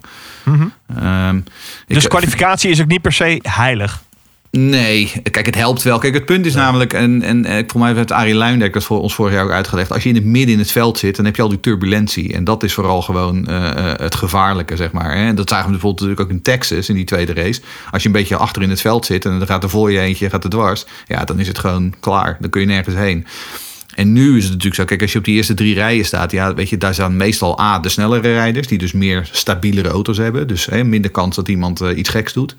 Ehm, 0.97 1.37
ik- 1.37 1.43
Dus 1.87 2.07
kwalificatie 2.07 2.69
is 2.71 2.81
ook 2.81 2.87
niet 2.87 3.01
per 3.01 3.13
se 3.13 3.39
heilig. 3.43 4.01
Nee, 4.51 5.11
kijk, 5.31 5.45
het 5.45 5.55
helpt 5.55 5.83
wel. 5.83 5.99
Kijk, 5.99 6.13
het 6.13 6.25
punt 6.25 6.45
is 6.45 6.53
namelijk, 6.53 6.93
en, 6.93 7.21
en 7.21 7.45
eh, 7.45 7.63
voor 7.67 7.79
mij 7.79 7.93
heeft 7.93 8.11
Arie 8.11 8.33
Luindijk 8.33 8.73
dat 8.73 8.83
voor 8.83 9.01
ons 9.01 9.15
vorig 9.15 9.33
jaar 9.33 9.43
ook 9.43 9.51
uitgelegd. 9.51 9.91
Als 9.91 10.03
je 10.03 10.09
in 10.09 10.15
het 10.15 10.23
midden 10.23 10.53
in 10.53 10.59
het 10.59 10.71
veld 10.71 10.97
zit, 10.97 11.15
dan 11.15 11.25
heb 11.25 11.35
je 11.35 11.41
al 11.41 11.49
die 11.49 11.59
turbulentie. 11.59 12.33
En 12.33 12.43
dat 12.43 12.63
is 12.63 12.73
vooral 12.73 13.01
gewoon 13.01 13.47
eh, 13.47 13.69
eh, 13.69 13.99
het 13.99 14.15
gevaarlijke, 14.15 14.75
zeg 14.75 14.91
maar. 14.91 15.17
Hè? 15.17 15.33
Dat 15.33 15.49
zagen 15.49 15.65
we 15.65 15.71
bijvoorbeeld 15.71 16.01
natuurlijk 16.01 16.29
ook 16.29 16.37
in 16.37 16.43
Texas, 16.43 16.89
in 16.89 16.95
die 16.95 17.05
tweede 17.05 17.33
race. 17.33 17.61
Als 17.91 18.01
je 18.01 18.07
een 18.07 18.13
beetje 18.13 18.35
achter 18.35 18.61
in 18.61 18.69
het 18.69 18.81
veld 18.81 19.05
zit 19.05 19.25
en 19.25 19.37
dan 19.37 19.47
gaat 19.47 19.63
er 19.63 19.69
voor 19.69 19.91
je 19.91 19.99
eentje, 19.99 20.29
gaat 20.29 20.43
er 20.43 20.49
dwars. 20.49 20.85
Ja, 21.07 21.23
dan 21.25 21.39
is 21.39 21.47
het 21.47 21.59
gewoon 21.59 21.93
klaar. 21.99 22.37
Dan 22.39 22.49
kun 22.49 22.61
je 22.61 22.67
nergens 22.67 22.95
heen. 22.95 23.25
En 23.97 24.13
nu 24.13 24.37
is 24.37 24.43
het 24.43 24.51
natuurlijk 24.51 24.75
zo, 24.75 24.85
kijk, 24.85 25.01
als 25.01 25.11
je 25.11 25.17
op 25.17 25.23
die 25.25 25.35
eerste 25.35 25.53
drie 25.53 25.73
rijen 25.73 26.05
staat, 26.05 26.31
ja, 26.31 26.53
weet 26.53 26.69
je, 26.69 26.77
daar 26.77 26.93
staan 26.93 27.15
meestal 27.15 27.59
A, 27.61 27.79
de 27.79 27.89
snellere 27.89 28.33
rijders, 28.33 28.67
die 28.67 28.77
dus 28.77 28.91
meer 28.91 29.29
stabielere 29.31 29.89
auto's 29.89 30.17
hebben. 30.17 30.47
Dus 30.47 30.65
hè, 30.65 30.83
minder 30.83 31.11
kans 31.11 31.35
dat 31.35 31.47
iemand 31.47 31.81
eh, 31.81 31.97
iets 31.97 32.09
geks 32.09 32.33
doet. 32.33 32.55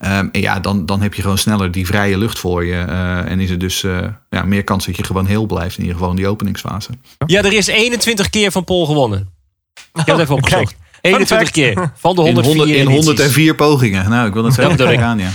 Ehm, 0.00 0.28
en 0.32 0.40
ja, 0.40 0.60
dan, 0.60 0.86
dan 0.86 1.02
heb 1.02 1.14
je 1.14 1.22
gewoon 1.22 1.38
sneller 1.38 1.70
die 1.70 1.86
vrije 1.86 2.18
lucht 2.18 2.38
voor 2.38 2.64
je. 2.64 2.74
eh, 2.74 3.30
en 3.30 3.40
is 3.40 3.50
er 3.50 3.58
dus 3.58 3.84
eh, 3.84 3.98
ja, 4.30 4.42
meer 4.44 4.64
kans 4.64 4.86
dat 4.86 4.96
je 4.96 5.04
gewoon 5.04 5.26
heel 5.26 5.46
blijft 5.46 5.74
in 5.74 5.80
ieder 5.80 5.96
geval 5.96 6.10
in 6.10 6.16
die 6.16 6.28
openingsfase. 6.28 6.90
Ja, 7.26 7.42
er 7.42 7.52
is 7.52 7.66
21 7.66 8.30
keer 8.30 8.50
van 8.52 8.64
Pol 8.64 8.86
gewonnen. 8.86 9.28
Ik 9.74 10.06
heb 10.06 10.06
het 10.06 10.18
even 10.18 10.34
opgezocht. 10.34 10.76
kijk. 11.00 11.14
21 11.14 11.38
fact. 11.38 11.50
keer. 11.50 11.92
Van 11.96 12.14
de 12.14 12.20
In, 12.20 12.26
104 12.26 12.56
100, 12.56 12.70
in 12.70 12.88
edities. 12.88 13.06
104 13.06 13.54
pogingen. 13.54 14.10
Nou, 14.10 14.26
ik 14.26 14.32
wil 14.32 14.44
het 14.44 14.56
bedoel 14.56 14.90
ik. 14.90 15.00
aan, 15.00 15.18
ja. 15.18 15.30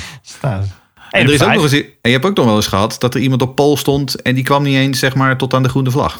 En, 1.13 1.25
er 1.27 1.33
is 1.33 1.43
ook 1.43 1.53
nog 1.53 1.61
eens, 1.63 1.71
en 1.73 1.85
je 2.01 2.09
hebt 2.11 2.25
ook 2.25 2.35
nog 2.35 2.45
wel 2.45 2.55
eens 2.55 2.67
gehad 2.67 2.95
dat 2.99 3.13
er 3.15 3.21
iemand 3.21 3.41
op 3.41 3.55
pol 3.55 3.77
stond 3.77 4.21
en 4.21 4.35
die 4.35 4.43
kwam 4.43 4.63
niet 4.63 4.75
eens 4.75 4.99
zeg 4.99 5.15
maar 5.15 5.37
tot 5.37 5.53
aan 5.53 5.63
de 5.63 5.69
groene 5.69 5.91
vlag. 5.91 6.19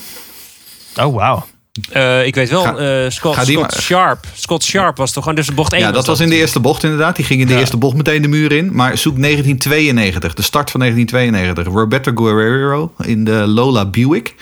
Oh, 1.01 1.15
wauw. 1.15 1.45
Eh, 1.91 2.25
ik 2.25 2.35
weet 2.35 2.49
wel, 2.49 2.61
Ga- 2.63 2.75
eh, 2.75 3.09
Scott, 3.09 3.35
ga 3.35 3.69
Sharp. 3.81 4.25
Scott 4.33 4.63
Sharp 4.63 4.97
was 4.97 5.11
toch 5.11 5.23
gewoon 5.23 5.37
dus 5.37 5.47
de 5.47 5.53
bocht 5.53 5.73
1. 5.73 5.81
Ja, 5.81 5.91
dat 5.91 6.05
was 6.05 6.19
in 6.19 6.29
de 6.29 6.35
eerste 6.35 6.59
bocht 6.59 6.83
inderdaad. 6.83 7.15
Die 7.15 7.25
ging 7.25 7.39
in 7.41 7.47
de 7.47 7.53
Ja. 7.53 7.59
eerste 7.59 7.77
bocht 7.77 7.95
meteen 7.95 8.21
de 8.21 8.27
muur 8.27 8.51
in. 8.51 8.69
Maar 8.75 8.97
zoek 8.97 9.17
1992, 9.17 10.33
de 10.33 10.41
start 10.41 10.71
van 10.71 10.79
1992. 10.79 11.73
Roberto 11.73 12.11
Guerrero 12.15 12.93
in 13.05 13.23
de 13.23 13.31
Lola 13.47 13.85
Buick. 13.85 14.35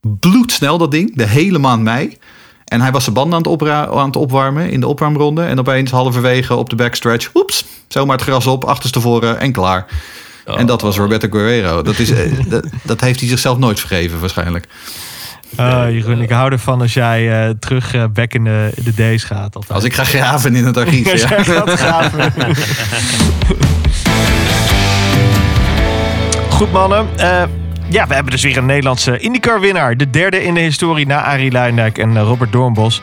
Bloedsnel 0.00 0.78
dat 0.78 0.90
ding, 0.90 1.16
de 1.16 1.26
hele 1.26 1.58
maand 1.58 1.82
mei. 1.82 2.16
En 2.68 2.80
hij 2.80 2.90
was 2.90 3.02
zijn 3.02 3.14
banden 3.14 3.34
aan 3.34 3.42
het, 3.42 3.50
opra- 3.50 3.88
aan 3.88 4.06
het 4.06 4.16
opwarmen 4.16 4.70
in 4.70 4.80
de 4.80 4.86
opwarmronde. 4.86 5.42
En 5.42 5.58
opeens 5.58 5.90
halverwege 5.90 6.54
op 6.54 6.70
de 6.70 6.76
backstretch, 6.76 7.30
oeps, 7.34 7.64
zomaar 7.88 8.16
het 8.16 8.24
gras 8.24 8.46
op, 8.46 8.64
achterstevoren 8.64 9.40
en 9.40 9.52
klaar. 9.52 9.86
En 10.44 10.66
dat 10.66 10.80
was 10.80 10.96
Roberto 10.96 11.28
Guerrero. 11.30 11.82
Dat, 11.82 11.98
is, 11.98 12.10
eh, 12.10 12.32
dat, 12.48 12.66
dat 12.82 13.00
heeft 13.00 13.20
hij 13.20 13.28
zichzelf 13.28 13.58
nooit 13.58 13.80
vergeven 13.80 14.20
waarschijnlijk. 14.20 14.66
Ah, 15.56 15.90
Jeroen, 15.90 16.20
ik 16.20 16.30
hou 16.30 16.52
ervan 16.52 16.80
als 16.80 16.94
jij 16.94 17.46
eh, 17.46 17.50
terug 17.58 17.94
eh, 17.94 18.04
back 18.12 18.34
in 18.34 18.44
de, 18.44 18.70
de 18.84 18.94
days 18.94 19.24
gaat. 19.24 19.54
Altijd. 19.54 19.72
Als 19.72 19.84
ik 19.84 19.94
ga 19.94 20.04
graven 20.04 20.56
in 20.56 20.64
het 20.64 20.76
archief. 20.76 21.10
Als 21.12 21.22
ja. 21.22 21.28
jij 21.28 21.44
gaat 21.44 21.70
graven. 21.70 22.32
Goed 26.56 26.72
mannen. 26.72 27.06
Eh, 27.16 27.42
ja, 27.88 28.06
we 28.06 28.14
hebben 28.14 28.32
dus 28.32 28.42
weer 28.42 28.56
een 28.56 28.66
Nederlandse 28.66 29.18
IndyCar-winnaar. 29.18 29.96
De 29.96 30.10
derde 30.10 30.44
in 30.44 30.54
de 30.54 30.60
historie 30.60 31.06
na 31.06 31.22
Arie 31.22 31.50
Luijendijk 31.50 31.98
en 31.98 32.16
eh, 32.16 32.22
Robert 32.22 32.52
Doornbos. 32.52 33.02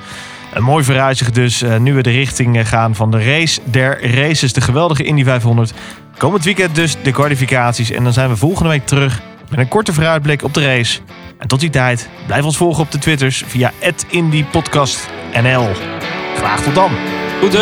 Een 0.53 0.63
mooi 0.63 0.83
vooruitzicht 0.83 1.35
dus. 1.35 1.61
eh, 1.61 1.77
nu 1.77 1.93
we 1.93 2.01
de 2.01 2.11
richting 2.11 2.57
eh, 2.57 2.65
gaan 2.65 2.95
van 2.95 3.11
de 3.11 3.23
race 3.23 3.61
der 3.63 4.15
races. 4.15 4.53
De 4.53 4.61
geweldige 4.61 5.03
Indy 5.03 5.23
500. 5.23 5.73
Komend 6.17 6.43
weekend 6.43 6.75
dus 6.75 6.95
de 7.03 7.11
kwalificaties. 7.11 7.91
En 7.91 8.03
dan 8.03 8.13
zijn 8.13 8.29
we 8.29 8.35
volgende 8.35 8.69
week 8.69 8.85
terug 8.85 9.21
met 9.49 9.59
een 9.59 9.67
korte 9.67 9.93
vooruitblik 9.93 10.43
op 10.43 10.53
de 10.53 10.65
race. 10.65 10.99
En 11.39 11.47
tot 11.47 11.59
die 11.59 11.69
tijd, 11.69 12.09
blijf 12.25 12.43
ons 12.43 12.57
volgen 12.57 12.83
op 12.83 12.91
de 12.91 12.97
Twitters 12.97 13.43
via 13.47 13.71
@indypodcastnl. 14.09 15.69
Graag 16.35 16.61
tot 16.61 16.75
dan. 16.75 16.91
Goed, 17.41 17.55
eh, 17.55 17.61